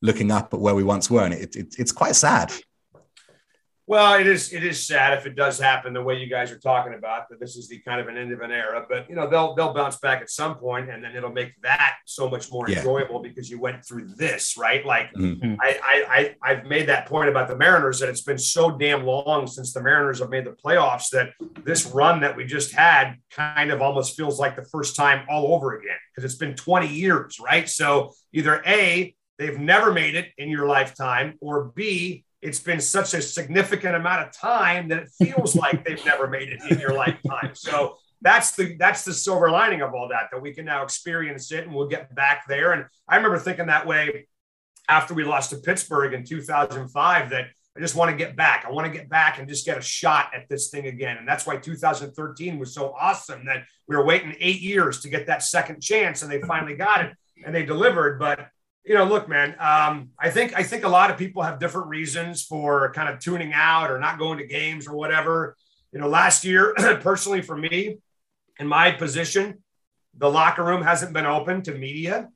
looking 0.00 0.32
up 0.32 0.52
at 0.52 0.60
where 0.60 0.74
we 0.74 0.82
once 0.82 1.08
were. 1.08 1.22
And 1.22 1.34
it, 1.34 1.54
it, 1.54 1.76
it's 1.78 1.92
quite 1.92 2.16
sad. 2.16 2.52
Well, 3.86 4.14
it 4.20 4.26
is 4.28 4.52
it 4.52 4.62
is 4.64 4.86
sad 4.86 5.18
if 5.18 5.26
it 5.26 5.34
does 5.34 5.58
happen 5.58 5.92
the 5.92 6.02
way 6.02 6.16
you 6.16 6.26
guys 6.28 6.52
are 6.52 6.58
talking 6.58 6.94
about 6.94 7.28
that 7.28 7.40
this 7.40 7.56
is 7.56 7.68
the 7.68 7.80
kind 7.80 8.00
of 8.00 8.06
an 8.06 8.16
end 8.16 8.32
of 8.32 8.40
an 8.40 8.52
era. 8.52 8.86
But 8.88 9.08
you 9.10 9.16
know 9.16 9.28
they'll 9.28 9.54
they'll 9.54 9.74
bounce 9.74 9.96
back 9.96 10.22
at 10.22 10.30
some 10.30 10.54
point, 10.56 10.88
and 10.88 11.02
then 11.02 11.16
it'll 11.16 11.32
make 11.32 11.52
that 11.62 11.96
so 12.06 12.30
much 12.30 12.50
more 12.52 12.68
Yeah. 12.70 12.78
enjoyable 12.78 13.20
because 13.20 13.50
you 13.50 13.60
went 13.60 13.84
through 13.84 14.08
this, 14.16 14.56
right? 14.56 14.86
Like 14.86 15.12
Mhm. 15.14 15.56
I, 15.60 15.78
I 15.82 16.06
I 16.42 16.50
I've 16.52 16.66
made 16.66 16.86
that 16.88 17.06
point 17.06 17.28
about 17.28 17.48
the 17.48 17.56
Mariners 17.56 17.98
that 18.00 18.08
it's 18.08 18.22
been 18.22 18.38
so 18.38 18.70
damn 18.70 19.04
long 19.04 19.46
since 19.48 19.72
the 19.72 19.82
Mariners 19.82 20.20
have 20.20 20.30
made 20.30 20.44
the 20.44 20.56
playoffs 20.64 21.10
that 21.10 21.30
this 21.64 21.84
run 21.86 22.20
that 22.20 22.36
we 22.36 22.44
just 22.44 22.72
had 22.72 23.16
kind 23.32 23.72
of 23.72 23.82
almost 23.82 24.16
feels 24.16 24.38
like 24.38 24.54
the 24.54 24.64
first 24.64 24.94
time 24.94 25.26
all 25.28 25.54
over 25.54 25.76
again 25.76 25.96
because 26.14 26.24
it's 26.30 26.38
been 26.38 26.54
20 26.54 26.86
years, 26.86 27.38
right? 27.40 27.68
So 27.68 28.12
either 28.32 28.62
A, 28.64 29.14
they've 29.38 29.58
never 29.58 29.92
made 29.92 30.14
it 30.14 30.28
in 30.38 30.50
your 30.50 30.66
lifetime, 30.66 31.34
or 31.40 31.64
B, 31.74 32.24
it's 32.42 32.58
been 32.58 32.80
such 32.80 33.14
a 33.14 33.22
significant 33.22 33.94
amount 33.94 34.26
of 34.26 34.32
time 34.32 34.88
that 34.88 34.98
it 34.98 35.08
feels 35.22 35.54
like 35.64 35.84
they've 35.84 36.04
never 36.04 36.28
made 36.28 36.48
it 36.48 36.60
in 36.70 36.78
your 36.78 36.92
lifetime. 36.92 37.54
So 37.54 37.96
that's 38.20 38.52
the 38.52 38.76
that's 38.76 39.04
the 39.04 39.14
silver 39.14 39.50
lining 39.50 39.80
of 39.80 39.94
all 39.94 40.08
that 40.08 40.28
that 40.30 40.40
we 40.40 40.52
can 40.52 40.64
now 40.64 40.82
experience 40.82 41.50
it 41.52 41.64
and 41.64 41.74
we'll 41.74 41.88
get 41.88 42.14
back 42.14 42.44
there. 42.48 42.72
And 42.72 42.84
I 43.08 43.16
remember 43.16 43.38
thinking 43.38 43.66
that 43.66 43.86
way 43.86 44.28
after 44.88 45.14
we 45.14 45.24
lost 45.24 45.50
to 45.50 45.56
Pittsburgh 45.56 46.12
in 46.12 46.24
2005 46.24 47.30
that 47.30 47.46
I 47.76 47.80
just 47.80 47.96
want 47.96 48.10
to 48.10 48.16
get 48.16 48.36
back. 48.36 48.64
I 48.66 48.70
want 48.70 48.92
to 48.92 48.96
get 48.96 49.08
back 49.08 49.38
and 49.38 49.48
just 49.48 49.64
get 49.64 49.78
a 49.78 49.82
shot 49.82 50.30
at 50.34 50.48
this 50.48 50.68
thing 50.68 50.86
again. 50.86 51.16
And 51.16 51.26
that's 51.26 51.46
why 51.46 51.56
2013 51.56 52.58
was 52.58 52.74
so 52.74 52.94
awesome 53.00 53.46
that 53.46 53.64
we 53.88 53.96
were 53.96 54.04
waiting 54.04 54.34
eight 54.40 54.60
years 54.60 55.00
to 55.00 55.08
get 55.08 55.26
that 55.28 55.42
second 55.42 55.80
chance 55.80 56.22
and 56.22 56.30
they 56.30 56.40
finally 56.42 56.76
got 56.76 57.04
it 57.04 57.16
and 57.44 57.54
they 57.54 57.64
delivered. 57.64 58.18
But 58.18 58.48
you 58.84 58.94
know, 58.94 59.04
look, 59.04 59.28
man, 59.28 59.54
um, 59.60 60.10
I 60.18 60.30
think 60.30 60.54
I 60.56 60.62
think 60.62 60.84
a 60.84 60.88
lot 60.88 61.10
of 61.10 61.16
people 61.16 61.42
have 61.42 61.60
different 61.60 61.88
reasons 61.88 62.42
for 62.42 62.92
kind 62.92 63.08
of 63.08 63.20
tuning 63.20 63.52
out 63.52 63.90
or 63.90 63.98
not 63.98 64.18
going 64.18 64.38
to 64.38 64.46
games 64.46 64.88
or 64.88 64.94
whatever. 64.94 65.56
You 65.92 66.00
know, 66.00 66.08
last 66.08 66.44
year, 66.44 66.74
personally 67.00 67.42
for 67.42 67.56
me, 67.56 67.98
in 68.58 68.66
my 68.66 68.90
position, 68.90 69.62
the 70.16 70.28
locker 70.28 70.64
room 70.64 70.82
hasn't 70.82 71.12
been 71.12 71.26
open 71.26 71.62
to 71.62 71.74
media. 71.74 72.28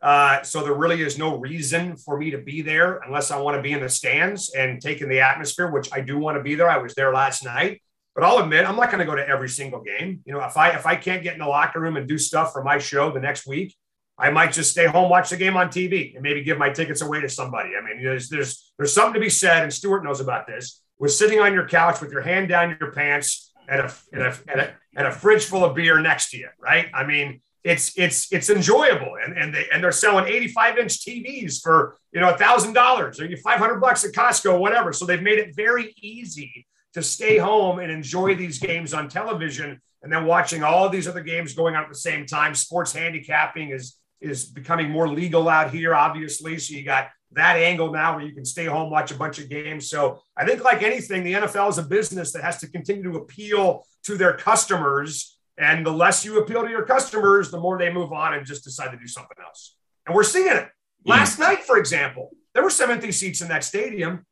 Uh, 0.00 0.42
so 0.42 0.62
there 0.62 0.74
really 0.74 1.02
is 1.02 1.18
no 1.18 1.36
reason 1.38 1.96
for 1.96 2.16
me 2.16 2.30
to 2.30 2.38
be 2.38 2.62
there 2.62 2.98
unless 2.98 3.32
I 3.32 3.40
want 3.40 3.56
to 3.56 3.62
be 3.62 3.72
in 3.72 3.80
the 3.80 3.88
stands 3.88 4.54
and 4.54 4.80
taking 4.80 5.08
the 5.08 5.20
atmosphere, 5.20 5.72
which 5.72 5.88
I 5.92 6.00
do 6.00 6.18
want 6.18 6.36
to 6.36 6.42
be 6.42 6.54
there. 6.54 6.70
I 6.70 6.78
was 6.78 6.94
there 6.94 7.12
last 7.12 7.44
night, 7.44 7.82
but 8.14 8.22
I'll 8.22 8.38
admit 8.38 8.64
I'm 8.64 8.76
not 8.76 8.92
going 8.92 9.00
to 9.00 9.04
go 9.04 9.16
to 9.16 9.28
every 9.28 9.48
single 9.48 9.82
game. 9.82 10.20
You 10.24 10.34
know, 10.34 10.44
if 10.44 10.56
I 10.56 10.70
if 10.70 10.86
I 10.86 10.94
can't 10.94 11.24
get 11.24 11.32
in 11.32 11.40
the 11.40 11.48
locker 11.48 11.80
room 11.80 11.96
and 11.96 12.06
do 12.06 12.18
stuff 12.18 12.52
for 12.52 12.62
my 12.62 12.78
show 12.78 13.10
the 13.10 13.18
next 13.18 13.44
week, 13.48 13.74
I 14.18 14.30
might 14.30 14.52
just 14.52 14.72
stay 14.72 14.86
home, 14.86 15.08
watch 15.08 15.30
the 15.30 15.36
game 15.36 15.56
on 15.56 15.68
TV, 15.68 16.14
and 16.14 16.22
maybe 16.22 16.42
give 16.42 16.58
my 16.58 16.70
tickets 16.70 17.02
away 17.02 17.20
to 17.20 17.28
somebody. 17.28 17.70
I 17.80 17.84
mean, 17.84 18.02
there's 18.02 18.28
there's 18.28 18.72
there's 18.76 18.92
something 18.92 19.14
to 19.14 19.20
be 19.20 19.30
said, 19.30 19.62
and 19.62 19.72
Stuart 19.72 20.02
knows 20.02 20.20
about 20.20 20.46
this. 20.46 20.82
Was 20.98 21.16
sitting 21.16 21.38
on 21.38 21.54
your 21.54 21.68
couch 21.68 22.00
with 22.00 22.10
your 22.10 22.22
hand 22.22 22.48
down 22.48 22.76
your 22.80 22.90
pants 22.90 23.52
and 23.68 23.80
a 23.80 23.94
and 24.12 24.22
a, 24.22 24.74
a, 24.96 25.06
a 25.06 25.12
fridge 25.12 25.44
full 25.44 25.64
of 25.64 25.76
beer 25.76 26.00
next 26.00 26.30
to 26.30 26.38
you, 26.38 26.48
right? 26.60 26.88
I 26.92 27.06
mean, 27.06 27.40
it's 27.62 27.96
it's 27.96 28.32
it's 28.32 28.50
enjoyable, 28.50 29.16
and 29.22 29.36
and 29.36 29.54
they 29.54 29.66
and 29.72 29.82
they're 29.82 29.92
selling 29.92 30.26
85 30.26 30.78
inch 30.78 31.04
TVs 31.04 31.60
for 31.62 31.96
you 32.12 32.20
know 32.20 32.30
a 32.30 32.36
thousand 32.36 32.72
dollars 32.72 33.20
or 33.20 33.26
you 33.26 33.36
500 33.36 33.80
bucks 33.80 34.04
at 34.04 34.12
Costco, 34.12 34.58
whatever. 34.58 34.92
So 34.92 35.04
they've 35.06 35.22
made 35.22 35.38
it 35.38 35.54
very 35.54 35.94
easy 36.02 36.66
to 36.94 37.02
stay 37.02 37.36
home 37.36 37.78
and 37.78 37.92
enjoy 37.92 38.34
these 38.34 38.58
games 38.58 38.94
on 38.94 39.08
television, 39.08 39.80
and 40.02 40.12
then 40.12 40.24
watching 40.24 40.64
all 40.64 40.88
these 40.88 41.06
other 41.06 41.22
games 41.22 41.52
going 41.52 41.76
on 41.76 41.84
at 41.84 41.88
the 41.88 41.94
same 41.94 42.26
time. 42.26 42.54
Sports 42.54 42.92
handicapping 42.92 43.70
is 43.70 43.96
is 44.20 44.44
becoming 44.44 44.90
more 44.90 45.08
legal 45.08 45.48
out 45.48 45.70
here, 45.70 45.94
obviously. 45.94 46.58
So 46.58 46.74
you 46.74 46.84
got 46.84 47.08
that 47.32 47.56
angle 47.56 47.92
now 47.92 48.16
where 48.16 48.24
you 48.24 48.34
can 48.34 48.44
stay 48.44 48.64
home, 48.64 48.90
watch 48.90 49.10
a 49.10 49.14
bunch 49.14 49.38
of 49.38 49.48
games. 49.48 49.88
So 49.88 50.20
I 50.36 50.46
think, 50.46 50.64
like 50.64 50.82
anything, 50.82 51.24
the 51.24 51.34
NFL 51.34 51.70
is 51.70 51.78
a 51.78 51.82
business 51.82 52.32
that 52.32 52.42
has 52.42 52.58
to 52.60 52.70
continue 52.70 53.02
to 53.04 53.18
appeal 53.18 53.84
to 54.04 54.16
their 54.16 54.34
customers. 54.34 55.38
And 55.58 55.84
the 55.84 55.92
less 55.92 56.24
you 56.24 56.40
appeal 56.40 56.62
to 56.62 56.70
your 56.70 56.84
customers, 56.84 57.50
the 57.50 57.60
more 57.60 57.78
they 57.78 57.92
move 57.92 58.12
on 58.12 58.34
and 58.34 58.46
just 58.46 58.64
decide 58.64 58.92
to 58.92 58.96
do 58.96 59.08
something 59.08 59.36
else. 59.44 59.76
And 60.06 60.14
we're 60.14 60.22
seeing 60.22 60.48
it. 60.48 60.68
Last 61.04 61.38
night, 61.38 61.64
for 61.64 61.78
example, 61.78 62.30
there 62.54 62.62
were 62.62 62.70
70 62.70 63.12
seats 63.12 63.40
in 63.40 63.48
that 63.48 63.64
stadium. 63.64 64.24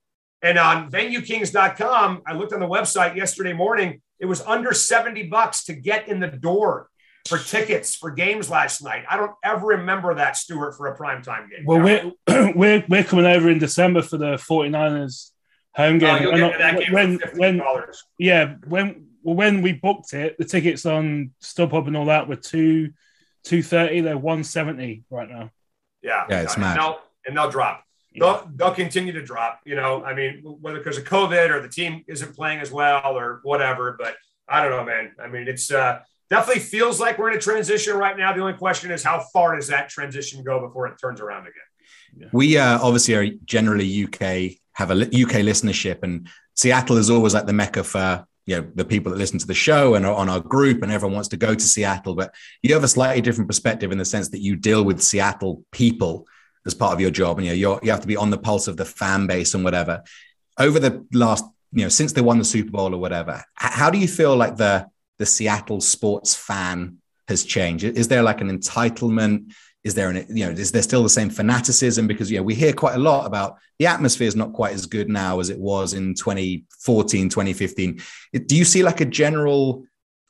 And 0.42 0.58
on 0.58 0.90
venuekings.com, 0.90 2.22
I 2.26 2.34
looked 2.34 2.52
on 2.52 2.60
the 2.60 2.68
website 2.68 3.16
yesterday 3.16 3.52
morning, 3.52 4.00
it 4.18 4.26
was 4.26 4.40
under 4.42 4.72
70 4.72 5.24
bucks 5.24 5.64
to 5.64 5.74
get 5.74 6.08
in 6.08 6.20
the 6.20 6.28
door 6.28 6.88
for 7.26 7.38
tickets 7.38 7.94
for 7.94 8.10
games 8.10 8.48
last 8.50 8.82
night. 8.82 9.04
I 9.10 9.16
don't 9.16 9.32
ever 9.44 9.66
remember 9.68 10.14
that, 10.14 10.36
Stuart, 10.36 10.76
for 10.76 10.86
a 10.88 10.96
primetime 10.96 11.50
game. 11.50 11.64
Well, 11.64 11.80
we're, 11.80 12.52
we're, 12.54 12.84
we're 12.88 13.04
coming 13.04 13.26
over 13.26 13.48
in 13.50 13.58
December 13.58 14.02
for 14.02 14.16
the 14.16 14.34
49ers 14.36 15.30
home 15.74 15.96
Oh, 15.96 15.98
game. 15.98 16.22
you'll 16.22 16.32
get 16.36 16.52
to 16.52 16.58
that 16.58 16.78
game 16.78 16.92
when, 16.92 17.18
for 17.18 17.36
when, 17.36 17.60
$15. 17.60 17.96
yeah, 18.18 18.54
when, 18.66 19.06
when 19.22 19.62
we 19.62 19.72
booked 19.72 20.12
it, 20.14 20.36
the 20.38 20.44
tickets 20.44 20.86
on 20.86 21.32
StubHub 21.42 21.86
and 21.86 21.96
all 21.96 22.06
that 22.06 22.28
were 22.28 22.36
two, 22.36 22.92
230. 23.44 24.00
They're 24.02 24.16
170 24.16 25.04
right 25.10 25.28
now. 25.28 25.50
Yeah, 26.02 26.24
Yeah, 26.28 26.42
it's 26.42 26.54
and 26.54 26.62
mad. 26.62 26.78
They'll, 26.78 26.98
and 27.26 27.36
they'll 27.36 27.50
drop. 27.50 27.82
They'll, 28.18 28.48
they'll 28.54 28.72
continue 28.74 29.12
to 29.12 29.22
drop. 29.22 29.60
You 29.66 29.74
know, 29.74 30.02
I 30.02 30.14
mean, 30.14 30.40
whether 30.42 30.78
because 30.78 30.96
of 30.96 31.04
COVID 31.04 31.50
or 31.50 31.60
the 31.60 31.68
team 31.68 32.02
isn't 32.08 32.34
playing 32.34 32.60
as 32.60 32.72
well 32.72 33.16
or 33.18 33.40
whatever. 33.42 33.94
But 33.98 34.16
I 34.48 34.62
don't 34.62 34.70
know, 34.70 34.84
man. 34.84 35.12
I 35.22 35.26
mean, 35.28 35.48
it's 35.48 35.70
uh, 35.70 36.00
definitely 36.30 36.62
feels 36.62 37.00
like 37.00 37.18
we're 37.18 37.30
in 37.30 37.36
a 37.36 37.40
transition 37.40 37.96
right 37.96 38.16
now. 38.16 38.32
The 38.32 38.40
only 38.40 38.54
question 38.54 38.90
is 38.90 39.02
how 39.02 39.24
far 39.32 39.56
does 39.56 39.68
that 39.68 39.88
transition 39.88 40.42
go 40.42 40.60
before 40.60 40.86
it 40.86 40.96
turns 40.98 41.20
around 41.20 41.42
again? 41.42 42.30
We 42.32 42.56
uh, 42.56 42.78
obviously 42.80 43.14
are 43.14 43.28
generally 43.44 44.04
UK 44.04 44.56
have 44.76 44.90
a 44.90 44.94
UK 44.94 45.42
listenership, 45.42 46.02
and 46.02 46.28
Seattle 46.54 46.98
is 46.98 47.10
always 47.10 47.34
like 47.34 47.46
the 47.46 47.52
mecca 47.52 47.82
for 47.82 48.26
you 48.44 48.56
know 48.56 48.68
the 48.74 48.84
people 48.84 49.10
that 49.10 49.18
listen 49.18 49.38
to 49.38 49.46
the 49.46 49.54
show 49.54 49.94
and 49.94 50.06
are 50.06 50.14
on 50.14 50.28
our 50.28 50.40
group, 50.40 50.82
and 50.82 50.92
everyone 50.92 51.14
wants 51.14 51.28
to 51.30 51.36
go 51.36 51.54
to 51.54 51.60
Seattle. 51.60 52.14
But 52.14 52.34
you 52.62 52.74
have 52.74 52.84
a 52.84 52.88
slightly 52.88 53.22
different 53.22 53.48
perspective 53.48 53.92
in 53.92 53.98
the 53.98 54.04
sense 54.04 54.28
that 54.30 54.40
you 54.40 54.56
deal 54.56 54.84
with 54.84 55.02
Seattle 55.02 55.64
people 55.72 56.26
as 56.66 56.74
part 56.74 56.92
of 56.92 57.00
your 57.00 57.10
job, 57.10 57.38
and 57.38 57.46
you 57.46 57.68
know, 57.68 57.80
you 57.82 57.90
have 57.90 58.00
to 58.00 58.06
be 58.06 58.16
on 58.16 58.30
the 58.30 58.38
pulse 58.38 58.68
of 58.68 58.76
the 58.76 58.84
fan 58.84 59.26
base 59.26 59.54
and 59.54 59.64
whatever. 59.64 60.02
Over 60.58 60.78
the 60.78 61.06
last, 61.12 61.44
you 61.72 61.82
know, 61.82 61.88
since 61.88 62.12
they 62.12 62.22
won 62.22 62.38
the 62.38 62.44
Super 62.44 62.70
Bowl 62.70 62.94
or 62.94 62.98
whatever, 62.98 63.42
how 63.54 63.90
do 63.90 63.98
you 63.98 64.08
feel 64.08 64.36
like 64.36 64.56
the 64.56 64.86
the 65.18 65.26
Seattle 65.26 65.80
sports 65.80 66.34
fan 66.34 66.98
has 67.28 67.44
changed? 67.44 67.84
Is 67.84 68.08
there 68.08 68.22
like 68.22 68.40
an 68.40 68.56
entitlement? 68.56 69.52
Is 69.84 69.94
there 69.94 70.10
an, 70.10 70.26
you 70.28 70.44
know, 70.46 70.50
is 70.50 70.72
there 70.72 70.82
still 70.82 71.02
the 71.02 71.08
same 71.08 71.30
fanaticism? 71.30 72.06
Because, 72.06 72.30
you 72.30 72.38
know, 72.38 72.42
we 72.42 72.54
hear 72.54 72.72
quite 72.72 72.96
a 72.96 72.98
lot 72.98 73.26
about 73.26 73.58
the 73.78 73.86
atmosphere 73.86 74.26
is 74.26 74.34
not 74.34 74.52
quite 74.52 74.74
as 74.74 74.86
good 74.86 75.08
now 75.08 75.38
as 75.38 75.48
it 75.48 75.58
was 75.58 75.94
in 75.94 76.14
2014, 76.14 77.28
2015. 77.28 78.00
Do 78.46 78.56
you 78.56 78.64
see 78.64 78.82
like 78.82 79.00
a 79.00 79.04
general 79.04 79.84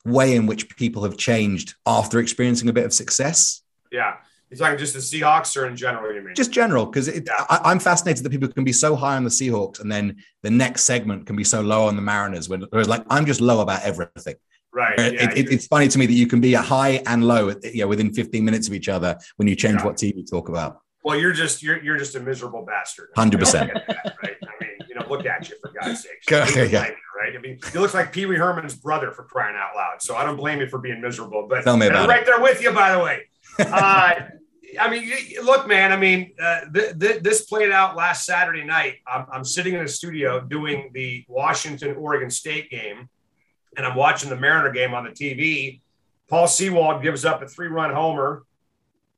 way 0.05 0.35
in 0.35 0.45
which 0.45 0.75
people 0.77 1.03
have 1.03 1.17
changed 1.17 1.73
after 1.85 2.19
experiencing 2.19 2.69
a 2.69 2.73
bit 2.73 2.85
of 2.85 2.93
success? 2.93 3.63
Yeah. 3.91 4.17
You're 4.49 4.59
talking 4.59 4.77
just 4.77 4.93
the 4.93 4.99
Seahawks 4.99 5.57
or 5.57 5.65
in 5.65 5.75
general, 5.75 6.13
you 6.13 6.21
mean? 6.21 6.33
Just 6.33 6.51
general, 6.51 6.85
because. 6.85 7.09
I'm 7.49 7.79
fascinated 7.79 8.23
that 8.23 8.29
people 8.29 8.47
can 8.47 8.63
be 8.63 8.71
so 8.71 8.95
high 8.95 9.17
on 9.17 9.25
the 9.25 9.29
Seahawks 9.29 9.81
and 9.81 9.91
then 9.91 10.17
the 10.41 10.49
next 10.49 10.83
segment 10.83 11.25
can 11.25 11.35
be 11.35 11.43
so 11.43 11.59
low 11.59 11.87
on 11.87 11.97
the 11.97 12.01
Mariners. 12.01 12.47
When, 12.47 12.61
whereas, 12.69 12.87
like, 12.87 13.03
I'm 13.09 13.25
just 13.25 13.41
low 13.41 13.59
about 13.59 13.81
everything. 13.83 14.35
Right. 14.77 14.93
Yeah, 14.95 15.05
it, 15.05 15.37
it, 15.39 15.51
it's 15.51 15.65
funny 15.65 15.87
to 15.87 15.97
me 15.97 16.05
that 16.05 16.13
you 16.13 16.27
can 16.27 16.39
be 16.39 16.53
a 16.53 16.61
high 16.61 17.01
and 17.07 17.27
low, 17.27 17.49
at, 17.49 17.63
you 17.73 17.81
know, 17.81 17.87
within 17.87 18.13
15 18.13 18.45
minutes 18.45 18.67
of 18.67 18.75
each 18.75 18.87
other 18.87 19.17
when 19.37 19.47
you 19.47 19.55
change 19.55 19.79
yeah. 19.79 19.85
what 19.85 19.97
team 19.97 20.13
you 20.15 20.23
talk 20.23 20.49
about. 20.49 20.81
Well, 21.03 21.17
you're 21.17 21.33
just 21.33 21.63
you're 21.63 21.81
you're 21.83 21.97
just 21.97 22.13
a 22.13 22.19
miserable 22.19 22.63
bastard. 22.63 23.09
Hundred 23.15 23.39
percent. 23.39 23.71
Right. 23.73 24.35
I 24.43 24.63
mean, 24.63 24.69
you 24.87 24.93
know, 24.93 25.07
look 25.09 25.25
at 25.25 25.49
you 25.49 25.55
for 25.59 25.71
God's 25.81 26.03
sake. 26.03 26.21
yeah. 26.29 26.89
Right. 27.17 27.35
I 27.35 27.41
mean, 27.41 27.57
you 27.73 27.79
look 27.79 27.95
like 27.95 28.11
Pee 28.11 28.27
Wee 28.27 28.35
Herman's 28.35 28.75
brother 28.75 29.09
for 29.09 29.23
crying 29.23 29.55
out 29.57 29.75
loud. 29.75 29.99
So 29.99 30.15
I 30.15 30.23
don't 30.23 30.37
blame 30.37 30.59
you 30.59 30.67
for 30.67 30.77
being 30.77 31.01
miserable. 31.01 31.47
But 31.49 31.63
Tell 31.63 31.75
me 31.75 31.87
about 31.87 32.03
I'm 32.03 32.09
right 32.09 32.23
there 32.23 32.39
with 32.39 32.61
you, 32.61 32.71
by 32.71 32.91
the 32.91 33.03
way. 33.03 33.21
Uh, 33.59 34.13
I 34.79 34.89
mean, 34.91 35.11
look, 35.43 35.67
man. 35.67 35.91
I 35.91 35.97
mean, 35.97 36.33
uh, 36.39 36.59
th- 36.71 36.99
th- 36.99 37.23
this 37.23 37.45
played 37.45 37.71
out 37.71 37.95
last 37.95 38.25
Saturday 38.25 38.63
night. 38.63 38.97
I'm, 39.07 39.25
I'm 39.31 39.43
sitting 39.43 39.73
in 39.73 39.81
a 39.81 39.87
studio 39.87 40.41
doing 40.41 40.91
the 40.93 41.25
Washington 41.27 41.95
Oregon 41.95 42.29
State 42.29 42.69
game 42.69 43.09
and 43.77 43.85
I'm 43.85 43.95
watching 43.95 44.29
the 44.29 44.35
Mariner 44.35 44.71
game 44.71 44.93
on 44.93 45.05
the 45.05 45.11
TV. 45.11 45.79
Paul 46.27 46.47
Sewald 46.47 47.01
gives 47.03 47.23
up 47.23 47.41
a 47.41 47.47
three 47.47 47.67
run 47.67 47.93
homer 47.93 48.43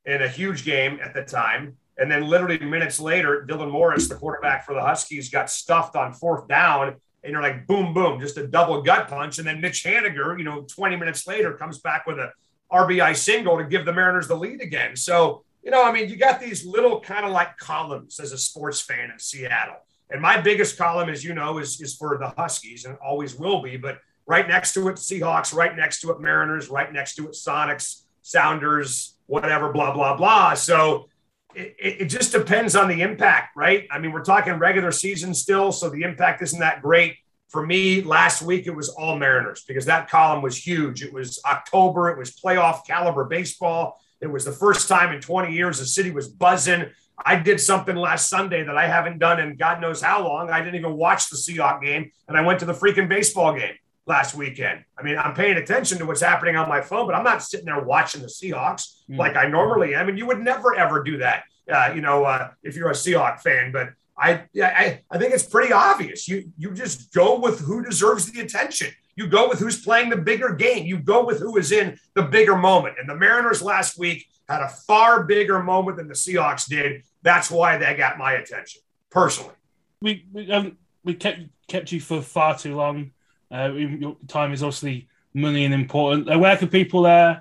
in 0.04 0.22
a 0.22 0.28
huge 0.28 0.64
game 0.64 1.00
at 1.02 1.14
the 1.14 1.24
time. 1.24 1.76
And 1.98 2.10
then, 2.10 2.28
literally 2.28 2.58
minutes 2.58 3.00
later, 3.00 3.44
Dylan 3.48 3.70
Morris, 3.70 4.08
the 4.08 4.14
quarterback 4.14 4.64
for 4.64 4.74
the 4.74 4.80
Huskies, 4.80 5.28
got 5.28 5.50
stuffed 5.50 5.96
on 5.96 6.12
fourth 6.12 6.46
down. 6.46 6.96
And 7.22 7.32
you're 7.32 7.42
like, 7.42 7.66
boom, 7.66 7.92
boom, 7.92 8.20
just 8.20 8.38
a 8.38 8.46
double 8.46 8.80
gut 8.80 9.08
punch. 9.08 9.38
And 9.38 9.46
then 9.46 9.60
Mitch 9.60 9.84
Haniger, 9.84 10.38
you 10.38 10.44
know, 10.44 10.62
20 10.62 10.96
minutes 10.96 11.26
later, 11.26 11.52
comes 11.52 11.78
back 11.78 12.06
with 12.06 12.18
a 12.18 12.32
RBI 12.72 13.14
single 13.16 13.58
to 13.58 13.64
give 13.64 13.84
the 13.84 13.92
Mariners 13.92 14.28
the 14.28 14.34
lead 14.34 14.62
again. 14.62 14.96
So, 14.96 15.44
you 15.62 15.70
know, 15.70 15.84
I 15.84 15.92
mean, 15.92 16.08
you 16.08 16.16
got 16.16 16.40
these 16.40 16.64
little 16.64 17.00
kind 17.00 17.26
of 17.26 17.32
like 17.32 17.58
columns 17.58 18.18
as 18.18 18.32
a 18.32 18.38
sports 18.38 18.80
fan 18.80 19.10
in 19.10 19.18
Seattle. 19.18 19.76
And 20.10 20.22
my 20.22 20.40
biggest 20.40 20.78
column, 20.78 21.10
as 21.10 21.22
you 21.22 21.34
know, 21.34 21.58
is, 21.58 21.80
is 21.80 21.94
for 21.96 22.16
the 22.18 22.28
Huskies 22.28 22.86
and 22.86 22.96
always 23.04 23.34
will 23.34 23.60
be. 23.60 23.76
But 23.76 23.98
right 24.26 24.46
next 24.46 24.74
to 24.74 24.88
it 24.88 24.96
Seahawks, 24.96 25.54
right 25.54 25.76
next 25.76 26.00
to 26.00 26.10
it 26.10 26.20
Mariners, 26.20 26.68
right 26.68 26.92
next 26.92 27.16
to 27.16 27.26
it 27.26 27.32
Sonics, 27.32 28.02
Sounders, 28.22 29.16
whatever, 29.26 29.72
blah, 29.72 29.92
blah, 29.92 30.16
blah. 30.16 30.54
So 30.54 31.08
it, 31.54 31.76
it, 31.78 32.04
just 32.06 32.32
depends 32.32 32.76
on 32.76 32.88
the 32.88 33.02
impact, 33.02 33.56
right? 33.56 33.86
I 33.90 33.98
mean, 33.98 34.12
we're 34.12 34.24
talking 34.24 34.54
regular 34.54 34.92
season 34.92 35.34
still, 35.34 35.72
so 35.72 35.88
the 35.88 36.02
impact 36.02 36.42
isn't 36.42 36.60
that 36.60 36.82
great. 36.82 37.16
For 37.48 37.66
me, 37.66 38.02
last 38.02 38.42
week 38.42 38.66
it 38.66 38.74
was 38.74 38.88
all 38.90 39.18
Mariners 39.18 39.64
because 39.66 39.86
that 39.86 40.08
column 40.08 40.42
was 40.42 40.56
huge. 40.56 41.02
It 41.02 41.12
was 41.12 41.40
October, 41.44 42.08
it 42.10 42.18
was 42.18 42.30
playoff 42.30 42.86
caliber 42.86 43.24
baseball. 43.24 44.00
It 44.20 44.28
was 44.28 44.44
the 44.44 44.52
first 44.52 44.88
time 44.88 45.12
in 45.12 45.20
20 45.20 45.52
years 45.52 45.78
the 45.78 45.86
city 45.86 46.10
was 46.10 46.28
buzzing. 46.28 46.90
I 47.24 47.36
did 47.36 47.60
something 47.60 47.96
last 47.96 48.28
Sunday 48.28 48.62
that 48.62 48.76
I 48.76 48.86
haven't 48.86 49.18
done 49.18 49.40
in 49.40 49.56
God 49.56 49.80
knows 49.80 50.00
how 50.00 50.24
long. 50.24 50.50
I 50.50 50.60
didn't 50.60 50.76
even 50.76 50.96
watch 50.96 51.28
the 51.28 51.36
Seahawks 51.36 51.82
game, 51.82 52.12
and 52.28 52.36
I 52.36 52.42
went 52.42 52.60
to 52.60 52.64
the 52.64 52.72
freaking 52.72 53.08
baseball 53.08 53.54
game 53.54 53.74
last 54.06 54.34
weekend. 54.34 54.84
I 54.98 55.02
mean, 55.02 55.16
I'm 55.18 55.34
paying 55.34 55.56
attention 55.56 55.98
to 55.98 56.06
what's 56.06 56.20
happening 56.20 56.56
on 56.56 56.68
my 56.68 56.80
phone, 56.80 57.06
but 57.06 57.14
I'm 57.14 57.24
not 57.24 57.42
sitting 57.42 57.66
there 57.66 57.80
watching 57.80 58.22
the 58.22 58.28
Seahawks 58.28 58.94
mm. 59.08 59.16
like 59.16 59.36
I 59.36 59.46
normally 59.46 59.94
am. 59.94 60.08
And 60.08 60.18
you 60.18 60.26
would 60.26 60.40
never 60.40 60.74
ever 60.74 61.02
do 61.02 61.18
that, 61.18 61.44
uh, 61.70 61.92
you 61.94 62.00
know, 62.00 62.24
uh, 62.24 62.50
if 62.62 62.76
you're 62.76 62.90
a 62.90 62.94
Seahawks 62.94 63.40
fan. 63.42 63.72
But 63.72 63.90
I, 64.18 64.44
I, 64.62 65.00
I 65.10 65.18
think 65.18 65.32
it's 65.32 65.46
pretty 65.46 65.72
obvious. 65.72 66.28
You, 66.28 66.52
you 66.58 66.72
just 66.72 67.12
go 67.12 67.38
with 67.38 67.60
who 67.60 67.82
deserves 67.82 68.30
the 68.30 68.40
attention. 68.40 68.88
You 69.16 69.26
go 69.26 69.48
with 69.48 69.58
who's 69.58 69.82
playing 69.82 70.10
the 70.10 70.16
bigger 70.16 70.54
game. 70.54 70.86
You 70.86 70.98
go 70.98 71.24
with 71.24 71.40
who 71.40 71.56
is 71.56 71.72
in 71.72 71.98
the 72.14 72.22
bigger 72.22 72.56
moment. 72.56 72.96
And 72.98 73.08
the 73.08 73.16
Mariners 73.16 73.62
last 73.62 73.98
week 73.98 74.26
had 74.48 74.62
a 74.62 74.68
far 74.68 75.24
bigger 75.24 75.62
moment 75.62 75.96
than 75.96 76.08
the 76.08 76.14
Seahawks 76.14 76.68
did. 76.68 77.02
That's 77.22 77.50
why 77.50 77.76
they 77.76 77.94
got 77.94 78.18
my 78.18 78.32
attention 78.32 78.80
personally. 79.10 79.54
We 80.00 80.26
we, 80.32 80.50
um, 80.50 80.78
we 81.04 81.14
kept 81.14 81.40
kept 81.68 81.92
you 81.92 82.00
for 82.00 82.22
far 82.22 82.56
too 82.58 82.74
long. 82.74 83.12
Uh, 83.52 83.72
your 83.72 84.16
time 84.28 84.52
is 84.52 84.62
obviously 84.62 85.08
money 85.34 85.64
and 85.64 85.74
important. 85.74 86.30
Uh, 86.30 86.38
where 86.38 86.56
can 86.56 86.68
people 86.68 87.06
uh, 87.06 87.36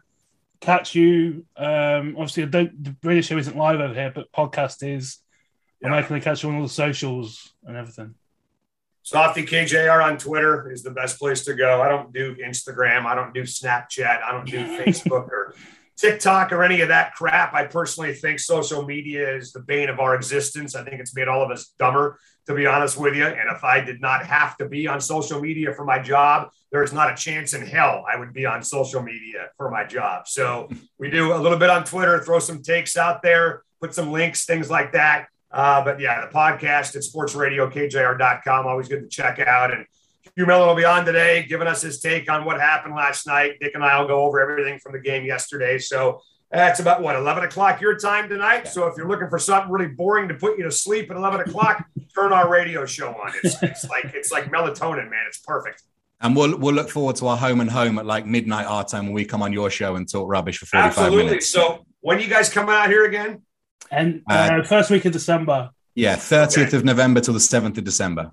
catch 0.60 0.96
you? 0.96 1.46
Um, 1.56 2.16
obviously, 2.18 2.46
the 2.46 2.96
radio 3.04 3.22
show 3.22 3.38
isn't 3.38 3.58
live 3.58 3.80
over 3.80 3.94
here, 3.94 4.12
but 4.14 4.32
podcast 4.32 4.78
is. 4.88 5.18
Yeah. 5.82 5.88
And 5.88 5.94
where 5.94 6.04
can 6.04 6.16
they 6.16 6.22
catch 6.22 6.44
you 6.44 6.50
on 6.50 6.58
all 6.58 6.64
the 6.64 6.70
socials 6.70 7.54
and 7.66 7.78
everything? 7.78 8.16
Softy 9.02 9.44
KJR 9.44 10.04
on 10.04 10.18
Twitter 10.18 10.70
is 10.72 10.84
the 10.84 10.92
best 10.92 11.18
place 11.18 11.46
to 11.46 11.54
go. 11.54 11.82
I 11.82 11.88
don't 11.88 12.14
do 12.14 12.36
Instagram. 12.36 13.06
I 13.06 13.16
don't 13.16 13.34
do 13.34 13.44
Snapchat. 13.44 14.22
I 14.24 14.32
don't 14.32 14.46
do 14.46 14.58
Facebook 14.80 15.30
or 15.30 15.56
TikTok 16.00 16.54
or 16.54 16.64
any 16.64 16.80
of 16.80 16.88
that 16.88 17.14
crap. 17.14 17.54
I 17.54 17.66
personally 17.66 18.14
think 18.14 18.40
social 18.40 18.86
media 18.86 19.36
is 19.36 19.52
the 19.52 19.60
bane 19.60 19.90
of 19.90 20.00
our 20.00 20.16
existence. 20.16 20.74
I 20.74 20.84
think 20.84 21.02
it's 21.02 21.14
made 21.14 21.28
all 21.28 21.44
of 21.44 21.52
us 21.52 21.74
dumber, 21.78 22.18
to 22.48 22.54
be 22.54 22.66
honest 22.66 22.98
with 22.98 23.16
you. 23.16 23.26
And 23.26 23.50
if 23.54 23.66
I 23.66 23.82
did 23.82 24.00
not 24.00 24.26
have 24.26 24.56
to 24.58 24.70
be 24.70 24.88
on 24.88 25.02
social 25.02 25.42
media 25.42 25.74
for 25.74 25.84
my 25.84 26.00
job, 26.00 26.52
there's 26.72 26.94
not 26.94 27.12
a 27.12 27.16
chance 27.16 27.54
in 27.54 27.66
hell 27.66 28.06
I 28.12 28.18
would 28.18 28.32
be 28.32 28.46
on 28.46 28.64
social 28.64 29.02
media 29.02 29.50
for 29.58 29.70
my 29.70 29.84
job. 29.84 30.28
So 30.28 30.70
we 30.98 31.10
do 31.10 31.34
a 31.34 31.40
little 31.40 31.58
bit 31.58 31.70
on 31.70 31.84
Twitter, 31.84 32.24
throw 32.24 32.40
some 32.40 32.62
takes 32.62 32.96
out 32.96 33.22
there, 33.22 33.64
put 33.82 33.94
some 33.94 34.12
links, 34.12 34.46
things 34.46 34.70
like 34.70 34.94
that. 34.94 35.28
Uh, 35.52 35.84
but 35.84 36.00
yeah, 36.00 36.26
the 36.26 36.32
podcast 36.32 36.96
at 36.96 37.04
sportsradiokjr.com, 37.04 38.68
always 38.68 38.88
good 38.88 39.02
to 39.02 39.10
check 39.10 39.40
out. 39.40 39.74
And 39.74 39.86
Hugh 40.40 40.46
Millen 40.46 40.70
will 40.70 40.76
be 40.76 40.86
on 40.86 41.04
today, 41.04 41.44
giving 41.44 41.68
us 41.68 41.82
his 41.82 42.00
take 42.00 42.32
on 42.32 42.46
what 42.46 42.62
happened 42.62 42.96
last 42.96 43.28
night. 43.28 43.58
Dick 43.60 43.74
and 43.76 43.84
I 43.84 44.00
will 44.00 44.08
go 44.08 44.24
over 44.24 44.40
everything 44.40 44.80
from 44.80 44.94
the 44.94 45.00
game 45.00 45.26
yesterday. 45.26 45.78
So 45.80 46.22
that's 46.50 46.80
about 46.80 47.02
what 47.02 47.18
11 47.18 47.44
o'clock 47.44 47.82
your 47.82 47.98
time 47.98 48.30
tonight. 48.30 48.70
So 48.70 48.88
if 48.88 48.96
you're 48.96 49.10
looking 49.10 49.30
for 49.30 49.38
something 49.38 49.70
really 49.70 49.90
boring 49.94 50.30
to 50.30 50.36
put 50.36 50.58
you 50.58 50.64
to 50.64 50.72
sleep 50.72 51.12
at 51.12 51.18
11 51.18 51.42
o'clock, 51.42 51.84
turn 52.16 52.32
our 52.32 52.50
radio 52.50 52.86
show 52.86 53.10
on. 53.10 53.34
It's, 53.44 53.62
it's 53.62 53.90
like 53.90 54.14
it's 54.16 54.32
like 54.32 54.46
melatonin, 54.46 55.10
man. 55.10 55.26
It's 55.28 55.40
perfect. 55.40 55.84
And 56.22 56.34
we'll 56.38 56.58
we'll 56.58 56.74
look 56.74 56.90
forward 56.90 57.18
to 57.18 57.28
our 57.28 57.36
home 57.36 57.60
and 57.60 57.70
home 57.70 58.00
at 58.00 58.06
like 58.06 58.26
midnight 58.26 58.66
our 58.66 58.86
time 58.86 59.08
when 59.08 59.14
we 59.14 59.26
come 59.26 59.42
on 59.42 59.52
your 59.52 59.70
show 59.70 59.98
and 59.98 60.10
talk 60.10 60.30
rubbish 60.30 60.60
for 60.60 60.68
45 60.68 60.88
Absolutely. 60.88 61.26
minutes. 61.26 61.50
So 61.50 61.86
when 62.00 62.18
are 62.18 62.22
you 62.22 62.30
guys 62.30 62.50
coming 62.50 62.74
out 62.74 62.88
here 62.88 63.04
again? 63.04 63.42
And 63.92 64.22
uh, 64.30 64.62
uh, 64.62 64.64
first 64.64 64.90
week 64.90 65.04
of 65.04 65.12
December. 65.12 65.72
Yeah, 65.96 66.16
30th 66.16 66.68
okay. 66.68 66.78
of 66.78 66.86
November 66.86 67.20
till 67.20 67.34
the 67.34 67.42
7th 67.42 67.78
of 67.78 67.84
December. 67.84 68.32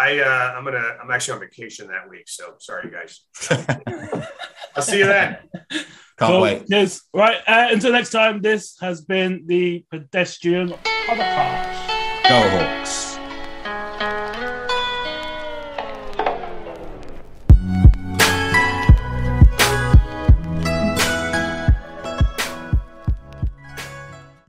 All 0.00 0.06
right, 0.06 0.18
I 0.18 0.22
uh, 0.22 0.54
I'm 0.56 0.64
gonna 0.64 0.96
I'm 1.02 1.10
actually 1.10 1.34
on 1.34 1.40
vacation 1.40 1.88
that 1.88 2.08
week, 2.08 2.26
so 2.26 2.54
sorry 2.58 2.90
guys. 2.90 3.20
I'll 4.74 4.82
see 4.82 4.98
you 4.98 5.04
then. 5.06 5.36
Can't 5.70 5.86
cool. 6.18 6.40
wait. 6.40 6.62
Yes. 6.68 7.02
Right. 7.12 7.36
Uh, 7.46 7.68
until 7.70 7.92
next 7.92 8.10
time, 8.10 8.40
this 8.40 8.78
has 8.80 9.02
been 9.02 9.42
the 9.46 9.84
Pedestrian 9.90 10.70
Podcast. 11.06 12.28
Go 12.28 12.48
Hawks. 12.48 13.09